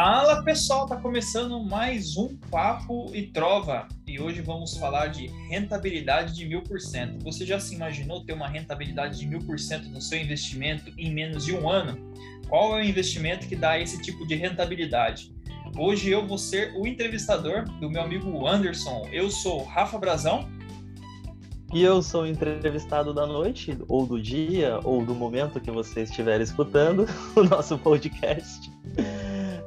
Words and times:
Fala 0.00 0.44
pessoal, 0.44 0.86
tá 0.86 0.96
começando 0.96 1.58
mais 1.58 2.16
um 2.16 2.36
Papo 2.52 3.10
e 3.12 3.26
Trova 3.26 3.88
e 4.06 4.20
hoje 4.20 4.40
vamos 4.40 4.76
falar 4.76 5.08
de 5.08 5.26
rentabilidade 5.48 6.36
de 6.36 6.46
mil 6.46 6.62
por 6.62 6.80
cento. 6.80 7.20
Você 7.24 7.44
já 7.44 7.58
se 7.58 7.74
imaginou 7.74 8.24
ter 8.24 8.32
uma 8.32 8.46
rentabilidade 8.46 9.18
de 9.18 9.26
mil 9.26 9.40
por 9.40 9.58
cento 9.58 9.88
no 9.88 10.00
seu 10.00 10.16
investimento 10.20 10.92
em 10.96 11.12
menos 11.12 11.44
de 11.44 11.52
um 11.52 11.68
ano? 11.68 11.98
Qual 12.48 12.78
é 12.78 12.80
o 12.80 12.84
investimento 12.84 13.48
que 13.48 13.56
dá 13.56 13.76
esse 13.76 14.00
tipo 14.00 14.24
de 14.24 14.36
rentabilidade? 14.36 15.34
Hoje 15.76 16.10
eu 16.10 16.24
vou 16.24 16.38
ser 16.38 16.72
o 16.76 16.86
entrevistador 16.86 17.64
do 17.64 17.90
meu 17.90 18.02
amigo 18.02 18.46
Anderson. 18.46 19.08
Eu 19.10 19.28
sou 19.32 19.64
Rafa 19.64 19.98
Brazão. 19.98 20.48
E 21.74 21.82
eu 21.82 22.00
sou 22.02 22.22
o 22.22 22.26
entrevistado 22.28 23.12
da 23.12 23.26
noite, 23.26 23.76
ou 23.88 24.06
do 24.06 24.22
dia, 24.22 24.78
ou 24.84 25.04
do 25.04 25.12
momento 25.12 25.60
que 25.60 25.72
você 25.72 26.02
estiver 26.02 26.40
escutando 26.40 27.04
o 27.34 27.42
nosso 27.42 27.76
podcast. 27.76 28.70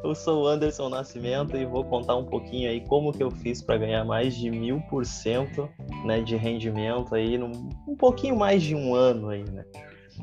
Eu 0.03 0.15
sou 0.15 0.43
o 0.43 0.47
Anderson 0.47 0.89
Nascimento 0.89 1.55
e 1.55 1.65
vou 1.65 1.83
contar 1.85 2.15
um 2.15 2.25
pouquinho 2.25 2.69
aí 2.69 2.81
como 2.81 3.13
que 3.13 3.21
eu 3.21 3.29
fiz 3.29 3.61
para 3.61 3.77
ganhar 3.77 4.03
mais 4.03 4.35
de 4.35 4.49
mil 4.49 4.81
por 4.89 5.05
cento 5.05 5.69
né, 6.03 6.21
de 6.21 6.35
rendimento 6.35 7.13
aí 7.13 7.37
num 7.37 7.69
um 7.87 7.95
pouquinho 7.95 8.35
mais 8.35 8.63
de 8.63 8.75
um 8.75 8.95
ano 8.95 9.29
aí, 9.29 9.43
né? 9.43 9.63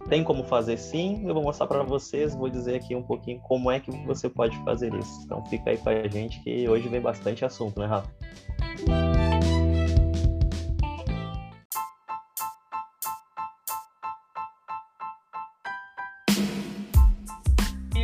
Tem 0.09 0.23
como 0.23 0.45
fazer 0.45 0.77
sim, 0.77 1.27
eu 1.27 1.35
vou 1.35 1.43
mostrar 1.43 1.67
para 1.67 1.83
vocês, 1.83 2.35
vou 2.35 2.49
dizer 2.49 2.77
aqui 2.77 2.95
um 2.95 3.03
pouquinho 3.03 3.41
como 3.41 3.71
é 3.71 3.81
que 3.81 3.91
você 4.05 4.29
pode 4.29 4.57
fazer 4.65 4.93
isso. 4.95 5.23
Então 5.25 5.45
fica 5.47 5.71
aí 5.71 5.77
com 5.77 5.89
a 5.89 6.09
gente 6.09 6.43
que 6.43 6.69
hoje 6.69 6.89
vem 6.89 7.01
bastante 7.01 7.45
assunto, 7.45 7.81
né, 7.81 7.87
Rafa? 7.87 9.28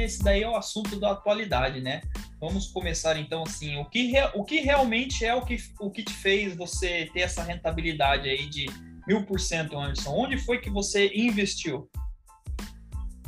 Esse 0.05 0.23
daí 0.23 0.43
é 0.43 0.49
o 0.49 0.57
assunto 0.57 0.99
da 0.99 1.13
atualidade, 1.13 1.81
né? 1.81 2.03
Vamos 2.41 2.67
começar 2.67 3.19
então 3.19 3.43
assim, 3.43 3.79
o 3.79 3.85
que, 3.87 4.13
o 4.35 4.45
que 4.45 4.61
realmente 4.61 5.25
é 5.25 5.35
o 5.35 5.43
que, 5.43 5.57
o 5.81 5.91
que 5.91 6.03
te 6.03 6.13
fez 6.13 6.55
você 6.55 7.09
ter 7.13 7.21
essa 7.21 7.43
rentabilidade 7.43 8.29
aí 8.29 8.47
de 8.47 8.67
mil 9.07 9.25
por 9.25 9.41
cento, 9.41 9.79
Anderson? 9.79 10.11
Onde 10.11 10.39
foi 10.39 10.59
que 10.59 10.71
você 10.71 11.11
investiu? 11.15 11.89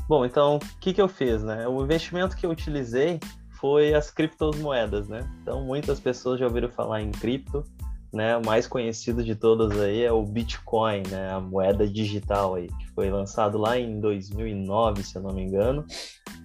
Bom, 0.09 0.25
então, 0.25 0.57
o 0.57 0.79
que, 0.81 0.93
que 0.93 1.03
eu 1.03 1.09
fiz, 1.09 1.43
né? 1.43 1.67
O 1.67 1.83
investimento 1.83 2.37
que 2.37 2.47
eu 2.47 2.51
utilizei 2.51 3.19
foi 3.59 3.93
as 3.95 4.11
criptomoedas, 4.11 5.09
né? 5.09 5.29
Então, 5.43 5.65
muitas 5.65 5.99
pessoas 5.99 6.39
já 6.39 6.47
ouviram 6.47 6.69
falar 6.69 7.03
em 7.03 7.11
cripto, 7.11 7.65
né? 8.13 8.37
O 8.37 8.45
mais 8.45 8.69
conhecido 8.69 9.25
de 9.25 9.35
todas 9.35 9.79
aí 9.81 10.03
é 10.03 10.13
o 10.13 10.23
Bitcoin, 10.23 11.03
né? 11.11 11.33
A 11.33 11.41
moeda 11.41 11.89
digital 11.89 12.55
aí, 12.55 12.69
que 12.69 12.87
foi 12.95 13.11
lançado 13.11 13.59
lá 13.59 13.79
em 13.79 13.99
2009, 13.99 15.03
se 15.03 15.17
eu 15.17 15.23
não 15.23 15.35
me 15.35 15.43
engano 15.43 15.85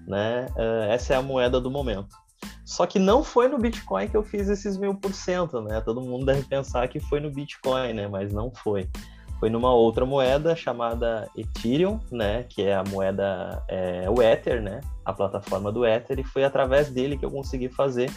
né? 0.07 0.47
Uh, 0.55 0.91
essa 0.91 1.13
é 1.13 1.17
a 1.17 1.21
moeda 1.21 1.59
do 1.59 1.71
momento. 1.71 2.16
Só 2.66 2.85
que 2.85 2.99
não 2.99 3.23
foi 3.23 3.47
no 3.47 3.57
Bitcoin 3.57 4.07
que 4.07 4.16
eu 4.16 4.23
fiz 4.23 4.47
esses 4.47 4.77
mil 4.77 4.95
por 4.95 5.13
cento, 5.13 5.61
né? 5.61 5.81
Todo 5.81 6.02
mundo 6.02 6.25
deve 6.25 6.44
pensar 6.44 6.88
que 6.88 6.99
foi 6.99 7.19
no 7.19 7.31
Bitcoin, 7.31 7.94
né? 7.94 8.07
Mas 8.07 8.31
não 8.33 8.52
foi. 8.52 8.89
Foi 9.39 9.49
numa 9.49 9.73
outra 9.73 10.05
moeda 10.05 10.55
chamada 10.55 11.27
Ethereum, 11.35 11.99
né? 12.11 12.44
Que 12.44 12.63
é 12.63 12.75
a 12.75 12.83
moeda, 12.83 13.63
é, 13.67 14.09
o 14.09 14.22
Ether, 14.22 14.61
né? 14.61 14.81
A 15.03 15.11
plataforma 15.11 15.72
do 15.72 15.85
Ether, 15.85 16.19
e 16.19 16.23
foi 16.23 16.44
através 16.44 16.89
dele 16.89 17.17
que 17.17 17.25
eu 17.25 17.31
consegui 17.31 17.67
fazer 17.67 18.11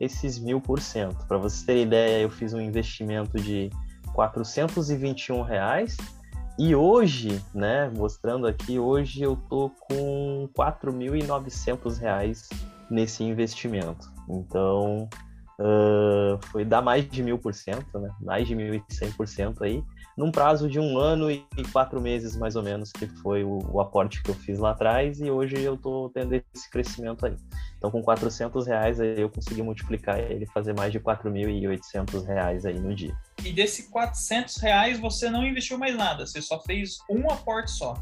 esses 0.00 0.38
mil 0.38 0.60
por 0.60 0.80
cento. 0.80 1.26
Para 1.26 1.36
vocês 1.36 1.62
terem 1.62 1.82
ideia, 1.82 2.22
eu 2.22 2.30
fiz 2.30 2.54
um 2.54 2.60
investimento 2.60 3.38
de 3.38 3.70
421 4.14 5.42
reais 5.42 5.96
e 6.62 6.74
hoje, 6.74 7.42
né, 7.54 7.88
mostrando 7.88 8.46
aqui, 8.46 8.78
hoje 8.78 9.22
eu 9.22 9.34
tô 9.48 9.70
com 9.70 10.46
R$ 10.46 10.50
4.900 10.54 12.50
nesse 12.90 13.24
investimento. 13.24 14.12
Então, 14.28 15.08
uh, 15.58 16.38
foi 16.52 16.62
dar 16.66 16.82
mais 16.82 17.08
de 17.08 17.22
mil 17.22 17.38
por 17.38 17.54
cento, 17.54 17.98
né? 17.98 18.10
Mais 18.20 18.46
de 18.46 18.54
1.100% 18.54 19.62
aí 19.62 19.82
num 20.20 20.30
prazo 20.30 20.68
de 20.68 20.78
um 20.78 20.98
ano 20.98 21.30
e 21.30 21.42
quatro 21.72 21.98
meses, 21.98 22.36
mais 22.36 22.54
ou 22.54 22.62
menos, 22.62 22.92
que 22.92 23.06
foi 23.06 23.42
o, 23.42 23.58
o 23.72 23.80
aporte 23.80 24.22
que 24.22 24.30
eu 24.30 24.34
fiz 24.34 24.58
lá 24.58 24.72
atrás, 24.72 25.18
e 25.18 25.30
hoje 25.30 25.58
eu 25.62 25.76
estou 25.76 26.10
tendo 26.10 26.34
esse 26.34 26.68
crescimento 26.70 27.24
aí. 27.24 27.34
Então, 27.78 27.90
com 27.90 28.02
400 28.02 28.66
reais, 28.66 29.00
aí 29.00 29.18
eu 29.18 29.30
consegui 29.30 29.62
multiplicar 29.62 30.18
ele 30.18 30.44
fazer 30.44 30.74
mais 30.74 30.92
de 30.92 31.00
4.800 31.00 32.26
reais 32.26 32.66
aí 32.66 32.78
no 32.78 32.94
dia. 32.94 33.16
E 33.44 33.52
desse 33.52 33.90
400 33.90 34.56
reais, 34.56 35.00
você 35.00 35.30
não 35.30 35.46
investiu 35.46 35.78
mais 35.78 35.96
nada, 35.96 36.26
você 36.26 36.42
só 36.42 36.60
fez 36.60 36.98
um 37.08 37.30
aporte 37.30 37.70
só. 37.70 37.94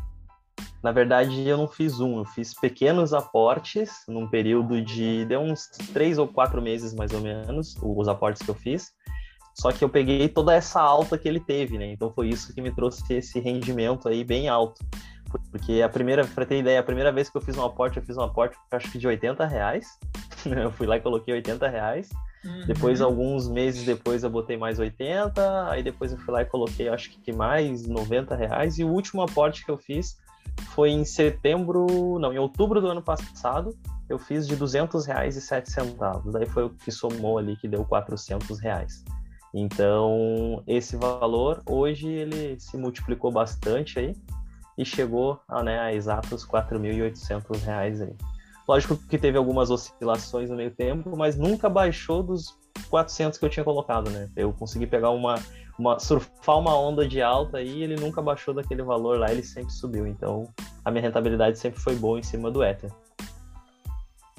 Na 0.83 0.93
verdade, 0.93 1.47
eu 1.47 1.57
não 1.57 1.67
fiz 1.67 2.01
um, 2.01 2.19
eu 2.19 2.25
fiz 2.25 2.55
pequenos 2.55 3.13
aportes 3.13 4.05
num 4.07 4.29
período 4.29 4.81
de 4.81 5.25
deu 5.25 5.41
uns 5.41 5.67
três 5.93 6.19
ou 6.19 6.29
quatro 6.29 6.63
meses 6.63 6.95
mais 6.95 7.13
ou 7.13 7.21
menos, 7.21 7.77
os 7.83 8.09
aportes 8.09 8.43
que 8.43 8.51
eu 8.51 8.55
fiz. 8.55 8.93
Só 9.55 9.73
que 9.73 9.83
eu 9.83 9.89
peguei 9.89 10.29
toda 10.29 10.55
essa 10.55 10.81
alta 10.81 11.19
que 11.19 11.29
ele 11.29 11.41
teve, 11.41 11.79
né? 11.79 11.87
Então 11.91 12.13
foi 12.13 12.29
isso 12.29 12.55
que 12.55 12.63
me 12.63 12.73
trouxe 12.73 13.03
esse 13.13 13.41
rendimento 13.41 14.09
aí 14.09 14.23
bem 14.23 14.49
alto. 14.49 14.85
Porque 15.51 15.83
a 15.83 15.89
primeira, 15.89 16.25
para 16.25 16.47
ter 16.47 16.59
ideia, 16.59 16.79
a 16.79 16.83
primeira 16.83 17.11
vez 17.11 17.29
que 17.29 17.37
eu 17.37 17.41
fiz 17.41 17.57
um 17.57 17.65
aporte, 17.65 17.99
eu 17.99 18.05
fiz 18.05 18.17
um 18.17 18.23
aporte, 18.23 18.57
acho 18.71 18.91
que 18.91 18.99
de 18.99 19.07
80 19.09 19.45
reais. 19.47 19.99
eu 20.47 20.71
fui 20.71 20.87
lá 20.87 20.97
e 20.97 21.01
coloquei 21.01 21.35
80 21.35 21.69
reais. 21.69 22.09
Uhum. 22.49 22.67
Depois, 22.67 23.01
alguns 23.01 23.49
meses 23.49 23.85
depois, 23.85 24.25
eu 24.25 24.31
botei 24.31 24.57
mais 24.57 24.79
80. 24.79 25.71
Aí 25.71 25.83
depois 25.83 26.13
eu 26.13 26.19
fui 26.19 26.33
lá 26.33 26.43
e 26.43 26.47
coloquei, 26.47 26.89
acho 26.89 27.11
que 27.23 27.33
mais 27.33 27.87
90 27.87 28.35
reais. 28.35 28.79
E 28.79 28.85
o 28.85 28.89
último 28.89 29.23
aporte 29.23 29.65
que 29.65 29.71
eu 29.71 29.77
fiz 29.77 30.17
foi 30.75 30.91
em 30.91 31.05
setembro, 31.05 32.19
não, 32.19 32.33
em 32.33 32.39
outubro 32.39 32.81
do 32.81 32.89
ano 32.89 33.03
passado. 33.03 33.77
Eu 34.09 34.19
fiz 34.19 34.49
de 34.49 34.57
200 34.57 35.05
reais 35.07 35.37
e 35.37 35.41
7 35.41 35.71
centavos. 35.71 36.33
Daí 36.33 36.47
foi 36.47 36.65
o 36.65 36.71
que 36.71 36.91
somou 36.91 37.39
ali, 37.39 37.57
que 37.57 37.69
deu 37.69 37.85
400 37.85 38.59
reais. 38.59 39.05
Então, 39.53 40.63
esse 40.67 40.97
valor 40.97 41.63
hoje 41.67 42.09
ele 42.09 42.59
se 42.61 42.77
multiplicou 42.77 43.31
bastante 43.31 43.99
aí 43.99 44.17
e 44.77 44.85
chegou 44.85 45.41
a, 45.49 45.63
né, 45.63 45.79
a 45.81 45.93
exatos 45.93 46.47
4.800 46.47 47.63
reais 47.63 48.01
aí. 48.01 48.15
Lógico 48.69 48.99
que 48.99 49.17
teve 49.17 49.39
algumas 49.39 49.71
oscilações 49.71 50.51
no 50.51 50.57
meio 50.57 50.71
tempo, 50.71 51.17
mas 51.17 51.39
nunca 51.39 51.71
baixou 51.71 52.23
dos 52.23 52.55
400 52.91 53.39
que 53.39 53.45
eu 53.45 53.49
tinha 53.49 53.65
colocado, 53.65 54.11
né? 54.11 54.29
Eu 54.37 54.53
consegui 54.53 54.87
pegar 54.87 55.09
uma, 55.11 55.37
uma 55.79 55.99
surfar 55.99 56.59
uma 56.59 56.79
onda 56.79 57.09
de 57.09 57.23
alta 57.23 57.63
e 57.63 57.83
ele 57.83 57.97
nunca 57.97 58.21
baixou 58.21 58.53
daquele 58.53 58.83
valor 58.83 59.19
lá, 59.19 59.33
ele 59.33 59.43
sempre 59.43 59.73
subiu. 59.73 60.07
Então, 60.07 60.53
a 60.85 60.91
minha 60.91 61.03
rentabilidade 61.03 61.59
sempre 61.59 61.81
foi 61.81 61.95
boa 61.95 62.19
em 62.19 62.23
cima 62.23 62.51
do 62.51 62.63
Ether. 62.63 62.93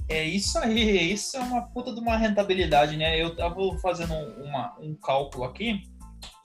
É 0.08 0.24
isso 0.24 0.60
aí, 0.60 1.12
isso 1.12 1.36
é 1.36 1.40
uma 1.40 1.64
puta 1.64 1.92
de 1.92 2.00
uma 2.00 2.16
rentabilidade, 2.16 2.98
né? 2.98 3.20
Eu 3.20 3.36
tava 3.36 3.56
fazendo 3.80 4.14
uma, 4.14 4.76
um 4.80 4.94
cálculo 4.94 5.44
aqui, 5.44 5.82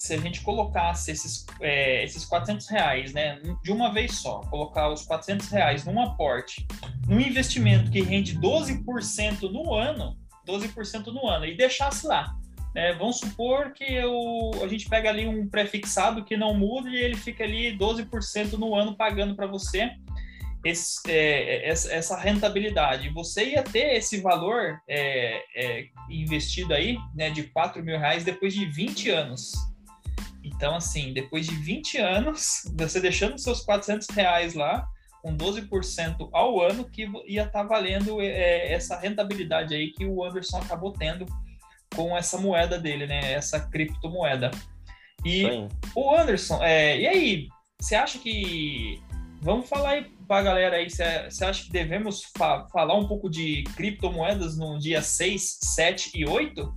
se 0.05 0.13
a 0.13 0.19
gente 0.19 0.43
colocasse 0.43 1.11
esses, 1.11 1.47
é, 1.63 2.05
esses 2.05 2.27
400 2.27 2.69
reais, 2.69 3.15
né, 3.15 3.41
de 3.63 3.73
uma 3.73 3.91
vez 3.91 4.19
só, 4.19 4.41
colocar 4.51 4.93
os 4.93 5.07
400 5.07 5.49
reais 5.49 5.87
num 5.87 5.99
aporte, 5.99 6.67
num 7.09 7.19
investimento 7.19 7.91
que 7.91 8.03
rende 8.03 8.39
12% 8.39 9.51
no 9.51 9.73
ano, 9.73 10.15
12% 10.47 11.07
no 11.07 11.27
ano, 11.27 11.47
e 11.47 11.57
deixasse 11.57 12.07
lá, 12.07 12.37
né, 12.75 12.93
vamos 12.93 13.19
supor 13.19 13.73
que 13.73 13.83
eu, 13.83 14.51
a 14.63 14.69
gente 14.69 14.91
pega 14.91 15.09
ali 15.09 15.27
um 15.27 15.49
prefixado 15.49 16.23
que 16.23 16.37
não 16.37 16.53
muda 16.53 16.91
e 16.91 16.97
ele 16.97 17.17
fica 17.17 17.43
ali 17.43 17.75
12% 17.75 18.59
no 18.59 18.75
ano 18.75 18.95
pagando 18.95 19.35
para 19.35 19.47
você, 19.47 19.91
esse, 20.67 21.01
é, 21.11 21.67
essa 21.67 22.19
rentabilidade. 22.19 23.09
Você 23.09 23.53
ia 23.53 23.63
ter 23.63 23.97
esse 23.97 24.21
valor 24.21 24.79
é, 24.87 25.43
é, 25.57 25.87
investido 26.11 26.75
aí, 26.75 26.99
né, 27.15 27.31
de 27.31 27.45
4 27.45 27.83
mil 27.83 27.99
reais 27.99 28.23
depois 28.23 28.53
de 28.53 28.67
20 28.67 29.09
anos. 29.09 29.53
Então, 30.45 30.77
assim, 30.77 31.13
depois 31.13 31.47
de 31.47 31.55
20 31.55 31.99
anos, 31.99 32.63
você 32.77 33.01
deixando 33.01 33.39
seus 33.39 33.63
400 33.63 34.09
reais 34.11 34.55
lá, 34.55 34.87
com 35.23 35.37
12% 35.37 36.29
ao 36.33 36.61
ano, 36.61 36.85
que 36.85 37.09
ia 37.27 37.45
estar 37.45 37.63
tá 37.63 37.63
valendo 37.63 38.21
é, 38.21 38.73
essa 38.73 38.99
rentabilidade 38.99 39.75
aí 39.75 39.91
que 39.91 40.05
o 40.05 40.23
Anderson 40.23 40.59
acabou 40.59 40.93
tendo 40.93 41.25
com 41.97 42.17
essa 42.17 42.37
moeda 42.37 42.79
dele, 42.79 43.07
né, 43.07 43.33
essa 43.33 43.59
criptomoeda. 43.59 44.51
E 45.25 45.43
Sim. 45.43 45.69
o 45.95 46.15
Anderson, 46.15 46.63
é, 46.63 47.01
e 47.01 47.07
aí, 47.07 47.49
você 47.81 47.95
acha 47.95 48.19
que 48.19 49.03
Vamos 49.45 49.69
falar 49.69 49.91
aí 49.91 50.05
para 50.27 50.41
a 50.41 50.43
galera 50.43 50.77
aí, 50.77 50.89
você 50.89 51.45
acha 51.45 51.65
que 51.65 51.71
devemos 51.71 52.23
fa 52.35 52.67
falar 52.73 52.95
um 52.95 53.07
pouco 53.07 53.29
de 53.29 53.63
criptomoedas 53.77 54.57
no 54.57 54.79
dia 54.79 55.03
6, 55.03 55.59
7 55.61 56.13
e 56.15 56.27
8 56.27 56.75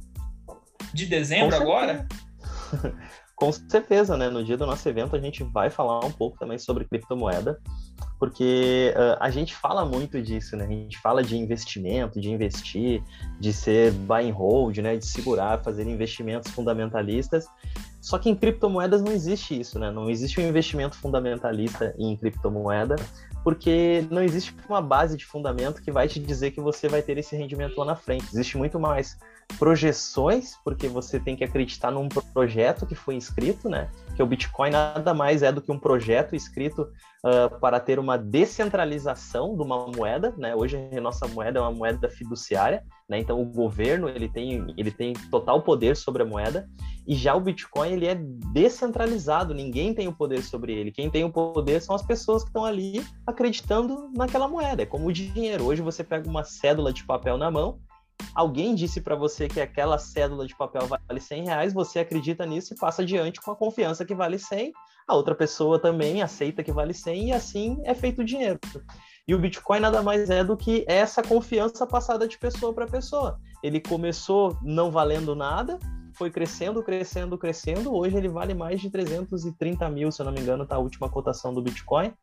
de 0.94 1.06
dezembro 1.06 1.56
agora? 1.56 2.06
Com 3.38 3.51
certeza, 3.51 4.18
né? 4.18 4.31
No 4.31 4.44
dia 4.44 4.57
do 4.57 4.66
nosso 4.66 4.89
evento 4.89 5.16
a 5.16 5.19
gente 5.19 5.44
vai 5.44 5.69
falar 5.69 6.04
um 6.04 6.12
pouco 6.12 6.39
também 6.39 6.57
sobre 6.57 6.86
criptomoeda, 6.86 7.62
porque 8.18 8.92
uh, 8.98 9.16
a 9.19 9.30
gente 9.30 9.54
fala 9.54 9.86
muito 9.86 10.19
disso, 10.19 10.57
né? 10.57 10.66
A 10.66 10.68
gente 10.68 10.98
fala 10.98 11.22
de 11.22 11.38
investimento, 11.38 12.19
de 12.19 12.31
investir, 12.31 13.04
de 13.39 13.54
ser 13.54 13.92
buy 13.92 14.28
and 14.28 14.34
hold, 14.34 14.80
né? 14.80 14.98
De 14.98 15.06
segurar, 15.06 15.63
fazer 15.63 15.84
investimentos 15.84 16.51
fundamentalistas. 16.51 17.45
Só 18.01 18.18
que 18.18 18.28
em 18.28 18.36
criptomoedas 18.36 19.04
não 19.04 19.12
existe 19.12 19.60
isso, 19.60 19.78
né? 19.78 19.92
Não 19.92 20.10
existe 20.10 20.42
um 20.42 20.48
investimento 20.48 20.98
fundamentalista 20.98 21.94
em 22.00 22.18
criptomoeda, 22.18 22.95
porque 23.44 24.04
não 24.10 24.24
existe 24.24 24.56
uma 24.68 24.81
base 24.81 25.16
de 25.16 25.28
fundamento 25.28 25.84
que 25.84 25.92
vai 25.92 26.07
te 26.07 26.19
dizer 26.19 26.50
que 26.50 26.60
você 26.60 26.88
vai 26.88 27.04
ter 27.04 27.19
esse 27.19 27.36
rendimento 27.36 27.78
lá 27.78 27.86
na 27.86 27.95
frente. 27.95 28.25
Existe 28.34 28.57
muito 28.57 28.80
mais 28.80 29.16
projeções, 29.57 30.55
porque 30.63 30.88
você 30.88 31.19
tem 31.19 31.35
que 31.35 31.44
acreditar 31.44 31.91
num 31.91 32.07
projeto 32.07 32.85
que 32.85 32.95
foi 32.95 33.15
inscrito, 33.15 33.69
né? 33.69 33.89
Que 34.15 34.21
o 34.21 34.25
Bitcoin 34.25 34.71
nada 34.71 35.13
mais 35.13 35.41
é 35.41 35.51
do 35.51 35.61
que 35.61 35.71
um 35.71 35.79
projeto 35.79 36.35
escrito 36.35 36.89
uh, 37.25 37.59
para 37.59 37.79
ter 37.79 37.97
uma 37.97 38.17
descentralização 38.17 39.55
de 39.55 39.61
uma 39.61 39.88
moeda, 39.88 40.33
né? 40.38 40.55
Hoje 40.55 40.77
a 40.95 41.01
nossa 41.01 41.27
moeda 41.27 41.59
é 41.59 41.61
uma 41.61 41.71
moeda 41.71 42.09
fiduciária, 42.09 42.83
né? 43.09 43.19
Então 43.19 43.41
o 43.41 43.45
governo 43.45 44.09
ele 44.09 44.29
tem 44.29 44.73
ele 44.77 44.91
tem 44.91 45.13
total 45.31 45.61
poder 45.61 45.95
sobre 45.95 46.21
a 46.21 46.25
moeda 46.25 46.69
e 47.07 47.15
já 47.15 47.33
o 47.33 47.39
Bitcoin 47.39 47.93
ele 47.93 48.05
é 48.05 48.15
descentralizado, 48.15 49.53
ninguém 49.53 49.93
tem 49.93 50.07
o 50.07 50.13
poder 50.13 50.43
sobre 50.43 50.73
ele. 50.73 50.91
Quem 50.91 51.09
tem 51.09 51.23
o 51.23 51.31
poder 51.31 51.81
são 51.81 51.95
as 51.95 52.03
pessoas 52.03 52.43
que 52.43 52.50
estão 52.50 52.65
ali 52.65 53.03
acreditando 53.25 54.11
naquela 54.15 54.47
moeda. 54.47 54.83
É 54.83 54.85
como 54.85 55.07
o 55.07 55.13
dinheiro. 55.13 55.65
Hoje 55.65 55.81
você 55.81 56.03
pega 56.03 56.29
uma 56.29 56.43
cédula 56.43 56.93
de 56.93 57.03
papel 57.05 57.38
na 57.38 57.50
mão 57.50 57.79
alguém 58.33 58.75
disse 58.75 59.01
para 59.01 59.15
você 59.15 59.47
que 59.47 59.59
aquela 59.59 59.97
cédula 59.97 60.45
de 60.45 60.55
papel 60.55 60.87
vale 60.87 61.19
100 61.19 61.45
reais, 61.45 61.73
você 61.73 61.99
acredita 61.99 62.45
nisso 62.45 62.73
e 62.73 62.77
passa 62.77 63.01
adiante 63.01 63.41
com 63.41 63.51
a 63.51 63.55
confiança 63.55 64.05
que 64.05 64.15
vale 64.15 64.37
100, 64.37 64.71
a 65.07 65.15
outra 65.15 65.33
pessoa 65.33 65.79
também 65.79 66.21
aceita 66.21 66.63
que 66.63 66.71
vale 66.71 66.93
100 66.93 67.29
e 67.29 67.33
assim 67.33 67.77
é 67.83 67.93
feito 67.93 68.21
o 68.21 68.25
dinheiro. 68.25 68.59
E 69.27 69.35
o 69.35 69.39
Bitcoin 69.39 69.79
nada 69.79 70.01
mais 70.01 70.29
é 70.29 70.43
do 70.43 70.55
que 70.55 70.85
essa 70.87 71.21
confiança 71.21 71.85
passada 71.85 72.27
de 72.27 72.37
pessoa 72.37 72.73
para 72.73 72.87
pessoa. 72.87 73.39
Ele 73.61 73.79
começou 73.79 74.57
não 74.61 74.89
valendo 74.89 75.35
nada, 75.35 75.79
foi 76.13 76.31
crescendo, 76.31 76.81
crescendo, 76.81 77.37
crescendo. 77.37 77.93
Hoje 77.93 78.17
ele 78.17 78.27
vale 78.27 78.53
mais 78.53 78.81
de 78.81 78.89
330 78.89 79.89
mil, 79.89 80.11
se 80.11 80.21
eu 80.21 80.25
não 80.25 80.33
me 80.33 80.41
engano, 80.41 80.65
tá 80.65 80.75
a 80.75 80.79
última 80.79 81.09
cotação 81.09 81.53
do 81.53 81.61
Bitcoin. 81.61 82.13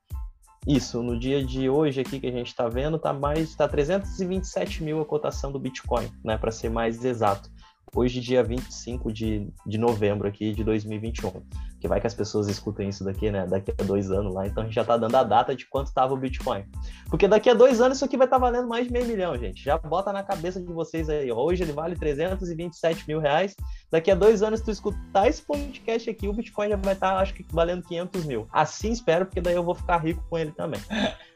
Isso, 0.67 1.03
no 1.03 1.19
dia 1.19 1.45
de 1.45 1.69
hoje 1.69 2.01
aqui 2.01 2.19
que 2.19 2.27
a 2.27 2.33
gente 2.33 2.47
está 2.47 2.69
vendo, 2.69 2.97
está 2.97 3.13
mais, 3.13 3.51
está 3.51 3.69
327 3.69 4.83
mil 4.83 5.01
a 5.01 5.05
cotação 5.05 5.53
do 5.53 5.59
Bitcoin, 5.59 6.11
né, 6.25 6.39
para 6.39 6.51
ser 6.51 6.71
mais 6.71 7.05
exato. 7.05 7.51
Hoje, 7.94 8.20
dia 8.20 8.43
25 8.43 9.12
de, 9.12 9.49
de 9.67 9.79
novembro 9.79 10.26
aqui 10.26 10.52
de 10.52 10.64
2021 10.64 11.43
que 11.85 11.88
vai 11.88 12.00
que 12.00 12.06
as 12.06 12.14
pessoas 12.14 12.49
escutem 12.49 12.88
isso 12.88 13.05
daqui, 13.05 13.31
né? 13.31 13.46
Daqui 13.46 13.70
a 13.79 13.85
dois 13.85 14.11
anos 14.11 14.35
lá, 14.35 14.46
então 14.46 14.62
a 14.62 14.67
gente 14.67 14.75
já 14.75 14.82
tá 14.82 14.96
dando 14.96 15.14
a 15.17 15.23
data 15.23 15.55
de 15.55 15.67
quanto 15.67 15.88
estava 15.88 16.14
o 16.14 16.17
Bitcoin. 16.17 16.64
Porque 17.11 17.29
daqui 17.29 17.50
a 17.50 17.52
dois 17.52 17.79
anos 17.79 17.99
isso 17.99 18.06
aqui 18.06 18.17
vai 18.17 18.26
estar 18.26 18.38
tá 18.38 18.41
valendo 18.41 18.67
mais 18.67 18.87
de 18.87 18.93
meio 18.94 19.05
milhão, 19.05 19.37
gente. 19.37 19.62
Já 19.62 19.76
bota 19.76 20.11
na 20.11 20.23
cabeça 20.23 20.58
de 20.62 20.73
vocês 20.73 21.11
aí. 21.11 21.31
Hoje 21.31 21.62
ele 21.62 21.73
vale 21.73 21.94
327 21.94 23.06
mil 23.06 23.20
reais. 23.20 23.55
Daqui 23.91 24.11
a 24.11 24.14
dois 24.14 24.43
anos, 24.43 24.62
tu 24.62 24.70
escutar 24.70 25.29
esse 25.29 25.43
podcast 25.43 26.08
aqui, 26.08 26.26
o 26.26 26.32
Bitcoin 26.32 26.70
já 26.70 26.76
vai 26.76 26.94
estar, 26.94 27.17
tá, 27.17 27.19
acho 27.19 27.35
que, 27.35 27.44
valendo 27.52 27.82
500 27.82 28.25
mil. 28.25 28.49
Assim 28.50 28.91
espero, 28.91 29.26
porque 29.26 29.43
daí 29.43 29.55
eu 29.55 29.62
vou 29.62 29.75
ficar 29.75 29.99
rico 29.99 30.25
com 30.31 30.38
ele 30.38 30.52
também. 30.52 30.81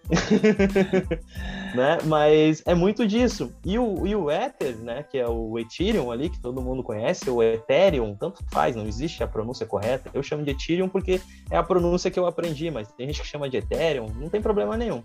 né? 1.74 1.98
Mas 2.04 2.62
é 2.66 2.74
muito 2.74 3.06
disso. 3.06 3.52
E 3.64 3.78
o, 3.78 4.06
e 4.06 4.14
o 4.14 4.30
Ether, 4.30 4.76
né, 4.78 5.02
que 5.02 5.18
é 5.18 5.28
o 5.28 5.58
Ethereum 5.58 6.10
ali, 6.10 6.30
que 6.30 6.40
todo 6.40 6.62
mundo 6.62 6.82
conhece, 6.82 7.28
o 7.28 7.42
Ethereum, 7.42 8.14
tanto 8.14 8.44
faz, 8.50 8.74
não 8.74 8.86
existe 8.86 9.22
a 9.22 9.28
pronúncia 9.28 9.66
correta. 9.66 10.10
Eu 10.14 10.22
chamo 10.22 10.44
de 10.44 10.50
Ethereum 10.50 10.88
porque 10.88 11.20
é 11.50 11.56
a 11.56 11.62
pronúncia 11.62 12.10
que 12.10 12.18
eu 12.18 12.26
aprendi, 12.26 12.70
mas 12.70 12.90
tem 12.92 13.06
gente 13.06 13.20
que 13.20 13.26
chama 13.26 13.48
de 13.48 13.58
Ethereum, 13.58 14.08
não 14.14 14.28
tem 14.28 14.40
problema 14.40 14.76
nenhum. 14.76 15.02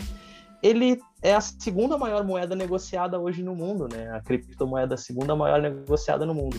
Ele 0.62 1.01
é 1.22 1.34
a 1.34 1.42
segunda 1.42 1.98
maior 1.98 2.24
moeda 2.24 2.56
negociada 2.56 3.19
hoje 3.19 3.44
no 3.44 3.54
mundo, 3.54 3.89
né? 3.92 4.10
A 4.12 4.22
criptomoeda 4.22 4.96
segunda 4.96 5.36
maior 5.36 5.62
negociada 5.62 6.25
no 6.25 6.34
mundo. 6.34 6.57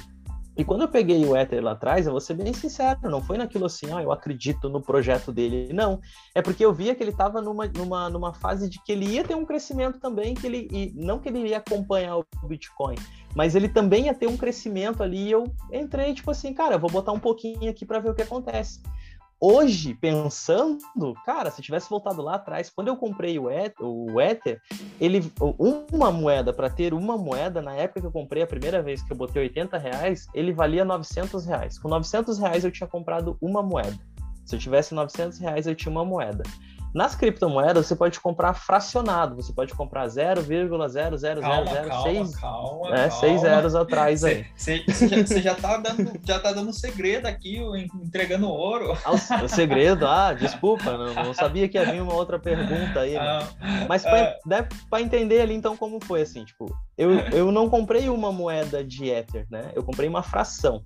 E 0.57 0.65
quando 0.65 0.83
eu 0.83 0.89
peguei 0.89 1.25
o 1.25 1.37
Ether 1.37 1.63
lá 1.63 1.73
atrás, 1.73 2.07
eu 2.07 2.13
vou 2.13 2.21
ser 2.21 2.35
bem 2.35 2.53
sincero, 2.53 2.99
não 3.11 3.21
foi 3.21 3.37
naquilo 3.37 3.67
assim, 3.67 3.93
ah, 3.93 4.03
eu 4.03 4.13
acredito 4.13 4.69
no 4.69 4.81
projeto 4.81 5.33
dele. 5.33 5.73
Não. 5.73 6.01
É 6.35 6.41
porque 6.41 6.65
eu 6.65 6.73
via 6.73 6.95
que 6.95 7.03
ele 7.03 7.11
estava 7.11 7.41
numa, 7.43 7.67
numa, 7.67 8.09
numa 8.09 8.33
fase 8.33 8.69
de 8.69 8.81
que 8.81 8.93
ele 8.93 9.07
ia 9.07 9.25
ter 9.25 9.35
um 9.35 9.45
crescimento 9.45 9.99
também, 9.99 10.35
que 10.35 10.47
ele. 10.47 10.69
E 10.71 10.93
não 10.95 11.19
que 11.19 11.29
ele 11.29 11.49
ia 11.49 11.59
acompanhar 11.59 12.19
o 12.19 12.27
Bitcoin, 12.45 12.97
mas 13.35 13.55
ele 13.57 13.69
também 13.69 14.07
ia 14.07 14.15
ter 14.15 14.29
um 14.29 14.37
crescimento 14.37 15.03
ali. 15.03 15.25
E 15.25 15.31
eu 15.33 15.45
entrei, 15.73 16.15
tipo 16.15 16.31
assim, 16.31 16.55
cara, 16.55 16.77
eu 16.77 16.81
vou 16.81 16.91
botar 16.91 17.13
um 17.13 17.19
pouquinho 17.19 17.69
aqui 17.69 17.85
para 17.85 17.99
ver 17.99 18.11
o 18.11 18.15
que 18.15 18.23
acontece 18.23 18.81
hoje, 19.45 19.93
pensando, 19.95 20.79
cara, 21.27 21.51
se 21.51 21.61
tivesse 21.61 21.91
voltado 21.91 22.23
lá 22.23 22.37
atrás, 22.37 22.71
quando 22.71 22.89
eu 22.89 22.97
comprei 22.97 23.39
o 23.39 23.51
Ether, 23.51 23.87
o 23.87 24.19
Ether 24.19 24.59
ele, 24.99 25.31
uma 25.59 26.11
moeda, 26.11 26.51
para 26.51 26.71
ter 26.71 26.95
uma 26.95 27.19
moeda, 27.19 27.61
na 27.61 27.75
época 27.75 28.01
que 28.01 28.07
eu 28.07 28.13
comprei, 28.13 28.43
a 28.43 28.47
primeira 28.47 28.81
vez 28.81 29.03
que 29.03 29.13
eu 29.13 29.17
botei 29.17 29.43
80 29.43 29.77
reais, 29.77 30.27
ele 30.33 30.51
valia 30.51 30.83
900 30.83 31.45
reais. 31.45 31.79
Com 31.79 31.89
900 31.89 32.39
reais 32.39 32.65
eu 32.65 32.71
tinha 32.71 32.87
comprado 32.87 33.37
uma 33.39 33.63
moeda. 33.63 33.99
Se 34.47 34.57
eu 34.57 34.59
tivesse 34.59 34.95
900 34.95 35.39
reais, 35.39 35.67
eu 35.67 35.75
tinha 35.75 35.93
uma 35.93 36.05
moeda. 36.05 36.43
Nas 36.95 37.17
criptomoedas, 37.17 37.87
você 37.87 37.97
pode 37.97 38.21
comprar 38.21 38.55
fracionado, 38.55 39.35
você 39.35 39.53
pode 39.53 39.75
comprar 39.75 40.07
0,00006 40.07 42.41
calma, 42.41 42.91
né, 42.91 43.11
seis 43.11 43.41
zeros 43.41 43.75
atrás 43.75 44.23
aí. 44.23 44.47
Você 44.55 44.85
já, 45.09 45.25
já, 45.41 45.57
tá 45.57 45.77
dando, 45.77 46.13
já 46.25 46.39
tá 46.39 46.53
dando 46.53 46.73
segredo 46.73 47.27
aqui, 47.27 47.59
entregando 48.01 48.49
ouro. 48.49 48.97
Ah, 49.05 49.11
o, 49.43 49.49
segredo? 49.49 50.07
Ah, 50.07 50.33
desculpa, 50.33 50.97
não, 50.97 51.13
não, 51.15 51.35
sabia 51.35 51.69
que 51.69 51.77
havia 51.77 52.01
uma 52.03 52.15
outra 52.15 52.39
pergunta 52.39 53.01
aí. 53.01 53.17
Ah, 53.17 53.41
Mas 53.89 54.05
para 54.05 54.39
ah, 54.93 55.01
entender 55.01 55.41
ali, 55.41 55.55
então, 55.55 55.77
como 55.77 55.99
foi 56.05 56.23
assim, 56.23 56.45
tipo, 56.45 56.73
eu, 56.97 57.11
eu 57.33 57.51
não 57.51 57.69
comprei 57.69 58.09
uma 58.09 58.31
moeda 58.31 58.85
de 58.85 59.11
Ether, 59.11 59.47
né? 59.51 59.73
Eu 59.75 59.83
comprei 59.83 60.09
uma 60.09 60.23
fração. 60.23 60.85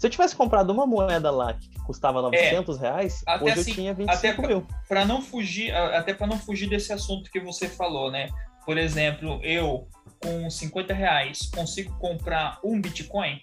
Se 0.00 0.06
eu 0.06 0.10
tivesse 0.10 0.34
comprado 0.34 0.70
uma 0.70 0.86
moeda 0.86 1.30
lá 1.30 1.52
que 1.52 1.68
custava 1.80 2.22
900 2.22 2.78
é, 2.78 2.80
reais, 2.80 3.22
hoje 3.42 3.60
assim, 3.60 3.70
eu 3.70 3.74
tinha 3.74 3.94
25 3.94 4.40
até 4.40 4.48
mil. 4.48 4.66
Para 4.88 5.04
não 5.04 5.20
fugir, 5.20 5.74
até 5.74 6.14
para 6.14 6.26
não 6.26 6.38
fugir 6.38 6.70
desse 6.70 6.90
assunto 6.90 7.30
que 7.30 7.38
você 7.38 7.68
falou, 7.68 8.10
né? 8.10 8.30
Por 8.64 8.78
exemplo, 8.78 9.38
eu 9.42 9.86
com 10.18 10.48
50 10.48 10.94
reais 10.94 11.50
consigo 11.54 11.94
comprar 11.98 12.58
um 12.64 12.80
Bitcoin? 12.80 13.42